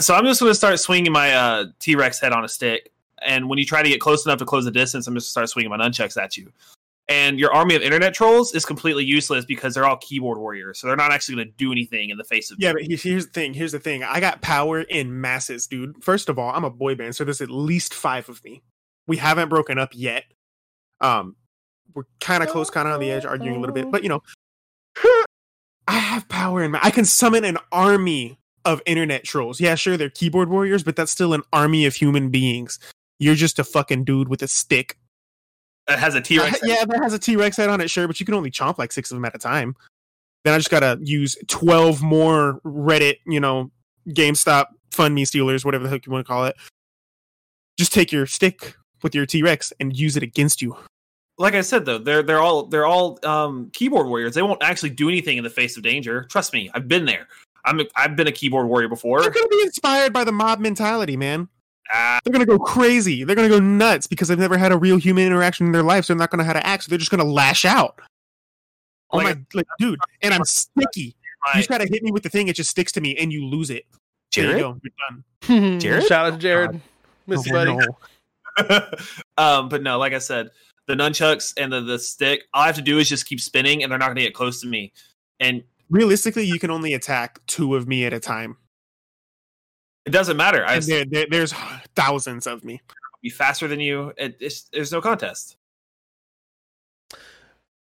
So 0.00 0.14
I'm 0.14 0.24
just 0.24 0.40
going 0.40 0.50
to 0.50 0.54
start 0.54 0.78
swinging 0.80 1.12
my 1.12 1.32
uh, 1.32 1.66
T 1.78 1.94
Rex 1.94 2.20
head 2.20 2.32
on 2.32 2.44
a 2.44 2.48
stick, 2.48 2.90
and 3.22 3.48
when 3.48 3.58
you 3.58 3.64
try 3.64 3.82
to 3.82 3.88
get 3.88 4.00
close 4.00 4.24
enough 4.24 4.38
to 4.38 4.44
close 4.44 4.64
the 4.64 4.70
distance, 4.70 5.06
I'm 5.06 5.14
just 5.14 5.26
going 5.26 5.44
to 5.44 5.48
start 5.48 5.48
swinging 5.50 5.70
my 5.70 5.78
nunchucks 5.78 6.20
at 6.20 6.36
you. 6.36 6.50
And 7.08 7.40
your 7.40 7.52
army 7.52 7.74
of 7.74 7.82
internet 7.82 8.14
trolls 8.14 8.54
is 8.54 8.64
completely 8.64 9.04
useless 9.04 9.44
because 9.44 9.74
they're 9.74 9.84
all 9.84 9.96
keyboard 9.96 10.38
warriors, 10.38 10.78
so 10.78 10.86
they're 10.86 10.96
not 10.96 11.12
actually 11.12 11.36
going 11.36 11.48
to 11.48 11.54
do 11.56 11.72
anything 11.72 12.10
in 12.10 12.18
the 12.18 12.24
face 12.24 12.50
of 12.50 12.58
Yeah, 12.60 12.72
but 12.72 12.82
here's 12.82 13.26
the 13.26 13.32
thing. 13.32 13.52
Here's 13.52 13.72
the 13.72 13.80
thing. 13.80 14.04
I 14.04 14.20
got 14.20 14.42
power 14.42 14.82
in 14.82 15.20
masses, 15.20 15.66
dude. 15.66 16.02
First 16.02 16.28
of 16.28 16.38
all, 16.38 16.50
I'm 16.54 16.64
a 16.64 16.70
boy 16.70 16.94
band, 16.94 17.16
so 17.16 17.24
there's 17.24 17.40
at 17.40 17.50
least 17.50 17.94
five 17.94 18.28
of 18.28 18.42
me. 18.44 18.62
We 19.06 19.16
haven't 19.16 19.48
broken 19.48 19.78
up 19.78 19.90
yet. 19.92 20.24
Um, 21.00 21.36
we're 21.94 22.04
kind 22.20 22.42
of 22.42 22.48
close, 22.48 22.70
kind 22.70 22.86
of 22.86 22.94
on 22.94 23.00
the 23.00 23.10
edge, 23.10 23.24
arguing 23.24 23.56
a 23.56 23.60
little 23.60 23.74
bit, 23.74 23.90
but 23.90 24.02
you 24.04 24.08
know, 24.08 24.22
I 25.88 25.98
have 25.98 26.28
power 26.28 26.62
in. 26.62 26.70
Ma- 26.70 26.80
I 26.82 26.90
can 26.90 27.04
summon 27.04 27.44
an 27.44 27.58
army 27.72 28.38
of 28.64 28.82
internet 28.86 29.24
trolls. 29.24 29.60
Yeah, 29.60 29.74
sure, 29.74 29.96
they're 29.96 30.10
keyboard 30.10 30.48
warriors, 30.48 30.82
but 30.82 30.96
that's 30.96 31.12
still 31.12 31.32
an 31.34 31.42
army 31.52 31.86
of 31.86 31.94
human 31.94 32.30
beings. 32.30 32.78
You're 33.18 33.34
just 33.34 33.58
a 33.58 33.64
fucking 33.64 34.04
dude 34.04 34.28
with 34.28 34.42
a 34.42 34.48
stick. 34.48 34.96
It 35.88 35.98
has 35.98 36.14
a 36.14 36.20
T 36.20 36.38
Rex. 36.38 36.60
yeah, 36.62 36.84
that 36.84 37.02
has 37.02 37.12
a 37.12 37.18
T 37.18 37.36
Rex 37.36 37.56
head 37.58 37.68
on 37.68 37.80
it, 37.80 37.90
sure, 37.90 38.06
but 38.06 38.20
you 38.20 38.26
can 38.26 38.34
only 38.34 38.50
chomp 38.50 38.78
like 38.78 38.92
six 38.92 39.10
of 39.10 39.16
them 39.16 39.24
at 39.24 39.34
a 39.34 39.38
time. 39.38 39.74
Then 40.44 40.54
I 40.54 40.58
just 40.58 40.70
gotta 40.70 40.98
use 41.02 41.36
twelve 41.48 42.02
more 42.02 42.60
Reddit, 42.64 43.16
you 43.26 43.40
know, 43.40 43.70
GameStop 44.08 44.66
fund 44.90 45.14
me 45.14 45.24
stealers, 45.24 45.64
whatever 45.64 45.84
the 45.84 45.90
heck 45.90 46.06
you 46.06 46.12
want 46.12 46.24
to 46.24 46.28
call 46.28 46.46
it. 46.46 46.56
Just 47.78 47.92
take 47.92 48.12
your 48.12 48.26
stick 48.26 48.76
with 49.02 49.14
your 49.14 49.26
T 49.26 49.42
Rex 49.42 49.72
and 49.80 49.96
use 49.96 50.16
it 50.16 50.22
against 50.22 50.62
you. 50.62 50.76
Like 51.38 51.54
I 51.54 51.62
said 51.62 51.86
though, 51.86 51.98
they're 51.98 52.22
they're 52.22 52.40
all 52.40 52.64
they're 52.66 52.86
all 52.86 53.18
um, 53.24 53.70
keyboard 53.72 54.06
warriors. 54.06 54.34
They 54.34 54.42
won't 54.42 54.62
actually 54.62 54.90
do 54.90 55.08
anything 55.08 55.38
in 55.38 55.44
the 55.44 55.50
face 55.50 55.76
of 55.76 55.82
danger. 55.82 56.24
Trust 56.24 56.52
me, 56.52 56.70
I've 56.74 56.86
been 56.86 57.06
there. 57.06 57.28
I'm 57.64 57.80
a, 57.80 57.84
I've 57.96 58.16
been 58.16 58.26
a 58.26 58.32
keyboard 58.32 58.66
warrior 58.68 58.88
before. 58.88 59.20
They're 59.20 59.30
gonna 59.30 59.48
be 59.48 59.60
inspired 59.62 60.12
by 60.12 60.24
the 60.24 60.32
mob 60.32 60.60
mentality, 60.60 61.16
man. 61.16 61.48
Ah, 61.92 62.20
They're 62.24 62.32
gonna 62.32 62.46
go 62.46 62.58
crazy. 62.58 63.24
They're 63.24 63.36
gonna 63.36 63.48
go 63.48 63.58
nuts 63.60 64.06
because 64.06 64.28
they've 64.28 64.38
never 64.38 64.56
had 64.56 64.72
a 64.72 64.76
real 64.78 64.96
human 64.96 65.26
interaction 65.26 65.66
in 65.66 65.72
their 65.72 65.82
life, 65.82 66.04
so 66.04 66.12
they're 66.14 66.18
not 66.18 66.30
gonna 66.30 66.42
know 66.42 66.46
how 66.46 66.52
to 66.52 66.66
act. 66.66 66.84
So 66.84 66.90
they're 66.90 66.98
just 66.98 67.10
gonna 67.10 67.24
lash 67.24 67.64
out. 67.64 68.00
Oh 69.10 69.18
Like- 69.18 69.36
my, 69.38 69.42
like, 69.54 69.66
dude, 69.78 69.98
and 70.22 70.32
I'm 70.32 70.44
sticky. 70.44 71.00
You 71.00 71.12
my- 71.46 71.58
just 71.60 71.68
gotta 71.68 71.86
hit 71.86 72.02
me 72.02 72.12
with 72.12 72.22
the 72.22 72.28
thing; 72.28 72.48
it 72.48 72.56
just 72.56 72.70
sticks 72.70 72.92
to 72.92 73.00
me, 73.00 73.16
and 73.16 73.32
you 73.32 73.44
lose 73.46 73.70
it. 73.70 73.84
There 74.34 74.44
you 74.44 74.50
Jared? 74.50 74.60
go. 74.62 74.80
You're 75.48 75.58
done. 75.68 75.80
Jared? 75.80 76.04
Shout 76.06 76.26
out 76.26 76.30
to 76.34 76.38
Jared. 76.38 76.80
Miss 77.26 77.46
Oh, 77.48 77.52
buddy. 77.52 77.76
no. 77.76 77.86
um, 79.38 79.68
but 79.68 79.82
no, 79.82 79.98
like 79.98 80.12
I 80.12 80.18
said, 80.18 80.50
the 80.86 80.94
nunchucks 80.94 81.54
and 81.56 81.72
the, 81.72 81.80
the 81.80 81.98
stick, 81.98 82.44
all 82.54 82.62
I 82.62 82.66
have 82.66 82.76
to 82.76 82.82
do 82.82 82.98
is 82.98 83.08
just 83.08 83.26
keep 83.26 83.40
spinning, 83.40 83.82
and 83.82 83.90
they're 83.90 83.98
not 83.98 84.06
going 84.06 84.16
to 84.16 84.22
get 84.22 84.34
close 84.34 84.60
to 84.60 84.66
me. 84.68 84.92
And 85.40 85.62
realistically, 85.90 86.44
you 86.44 86.58
can 86.58 86.70
only 86.70 86.94
attack 86.94 87.40
two 87.46 87.76
of 87.76 87.86
me 87.86 88.04
at 88.06 88.12
a 88.12 88.20
time. 88.20 88.56
it 90.06 90.10
doesn't 90.10 90.36
matter. 90.36 90.64
I 90.64 90.78
there, 90.80 91.04
there, 91.04 91.26
there's 91.30 91.52
thousands 91.94 92.46
of 92.46 92.64
me. 92.64 92.80
I'll 92.88 93.20
be 93.22 93.30
faster 93.30 93.68
than 93.68 93.80
you. 93.80 94.12
It, 94.16 94.36
it's, 94.40 94.62
there's 94.72 94.92
no 94.92 95.00
contest. 95.00 95.56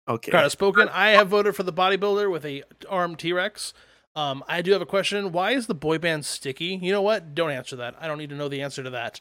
Okay. 0.09 0.33
Kind 0.33 0.47
of 0.47 0.53
spoken. 0.53 0.89
I 0.89 1.11
have 1.11 1.29
voted 1.29 1.55
for 1.55 1.63
the 1.63 1.73
bodybuilder 1.73 2.31
with 2.33 2.45
a 2.47 2.65
armed 2.89 3.19
T 3.19 3.33
Rex. 3.33 3.75
Um, 4.17 4.43
I 4.49 4.63
do 4.63 4.73
have 4.73 4.81
a 4.81 4.87
question. 4.87 5.33
Why 5.33 5.53
is 5.53 5.67
the 5.67 5.75
boy 5.75 5.99
band 5.99 6.25
sticky? 6.25 6.79
You 6.83 6.91
know 6.91 7.03
what? 7.03 7.35
Don't 7.35 7.51
answer 7.51 7.77
that. 7.77 7.95
I 8.01 8.09
don't 8.09 8.19
need 8.19 8.31
to 8.31 8.37
know 8.37 8.49
the 8.49 8.63
answer 8.63 8.83
to 8.83 8.91
that. 8.91 9.21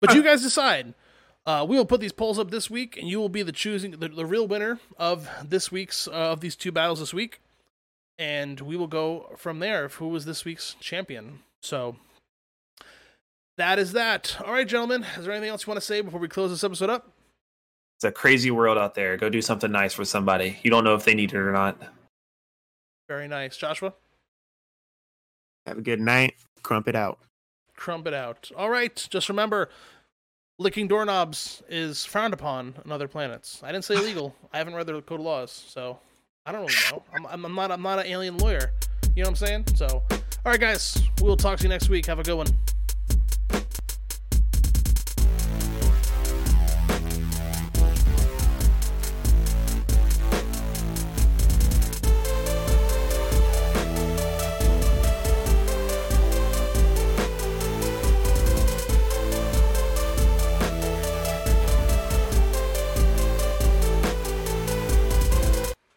But 0.00 0.14
you 0.14 0.22
guys 0.22 0.42
decide. 0.42 0.94
Uh, 1.46 1.64
we 1.66 1.76
will 1.76 1.86
put 1.86 2.00
these 2.00 2.12
polls 2.12 2.38
up 2.38 2.50
this 2.50 2.68
week, 2.68 2.98
and 2.98 3.08
you 3.08 3.18
will 3.18 3.30
be 3.30 3.42
the 3.42 3.52
choosing 3.52 3.92
the, 3.92 4.08
the 4.08 4.26
real 4.26 4.46
winner 4.46 4.78
of 4.98 5.28
this 5.42 5.72
week's 5.72 6.06
uh, 6.06 6.10
of 6.32 6.40
these 6.40 6.54
two 6.54 6.70
battles 6.70 7.00
this 7.00 7.14
week, 7.14 7.40
and 8.18 8.60
we 8.60 8.76
will 8.76 8.86
go 8.86 9.30
from 9.36 9.60
there. 9.60 9.84
Of 9.84 9.94
who 9.94 10.08
was 10.08 10.24
this 10.24 10.44
week's 10.44 10.74
champion? 10.80 11.40
So 11.62 11.96
that 13.56 13.78
is 13.78 13.92
that. 13.92 14.36
All 14.44 14.52
right, 14.52 14.66
gentlemen. 14.66 15.04
Is 15.16 15.24
there 15.24 15.32
anything 15.32 15.50
else 15.50 15.66
you 15.66 15.70
want 15.70 15.80
to 15.80 15.86
say 15.86 16.00
before 16.00 16.20
we 16.20 16.28
close 16.28 16.50
this 16.50 16.64
episode 16.64 16.90
up? 16.90 17.12
It's 17.96 18.04
a 18.04 18.12
crazy 18.12 18.50
world 18.50 18.78
out 18.78 18.94
there. 18.94 19.16
Go 19.16 19.28
do 19.28 19.42
something 19.42 19.72
nice 19.72 19.92
for 19.92 20.04
somebody. 20.04 20.58
You 20.62 20.70
don't 20.70 20.84
know 20.84 20.94
if 20.94 21.04
they 21.04 21.14
need 21.14 21.32
it 21.32 21.36
or 21.36 21.50
not. 21.52 21.80
Very 23.08 23.26
nice, 23.26 23.56
Joshua. 23.56 23.92
Have 25.66 25.78
a 25.78 25.82
good 25.82 26.00
night. 26.00 26.34
Crump 26.62 26.86
it 26.88 26.94
out. 26.94 27.18
crump 27.76 28.06
it 28.06 28.14
out. 28.14 28.50
All 28.56 28.70
right, 28.70 29.06
just 29.10 29.28
remember, 29.28 29.70
licking 30.58 30.88
doorknobs 30.88 31.62
is 31.68 32.04
frowned 32.04 32.34
upon 32.34 32.74
on 32.84 32.92
other 32.92 33.08
planets. 33.08 33.60
I 33.64 33.72
didn't 33.72 33.84
say 33.84 33.94
illegal. 33.96 34.34
I 34.52 34.58
haven't 34.58 34.74
read 34.74 34.86
the 34.86 35.00
code 35.02 35.20
of 35.20 35.26
laws, 35.26 35.50
so 35.50 35.98
I 36.48 36.52
don't 36.52 36.62
really 36.62 36.74
know. 36.90 37.02
I'm, 37.12 37.44
I'm, 37.44 37.54
not 37.54 37.70
I'm 37.70 37.82
not 37.82 37.98
an 37.98 38.06
alien 38.06 38.38
lawyer. 38.38 38.72
You 39.14 39.22
know 39.22 39.28
what 39.28 39.42
I'm 39.42 39.46
saying? 39.46 39.64
So, 39.74 39.86
all 39.86 40.18
right, 40.46 40.58
guys, 40.58 40.98
we'll 41.20 41.36
talk 41.36 41.58
to 41.58 41.64
you 41.64 41.68
next 41.68 41.90
week. 41.90 42.06
Have 42.06 42.20
a 42.20 42.22
good 42.22 42.36
one. 42.36 42.46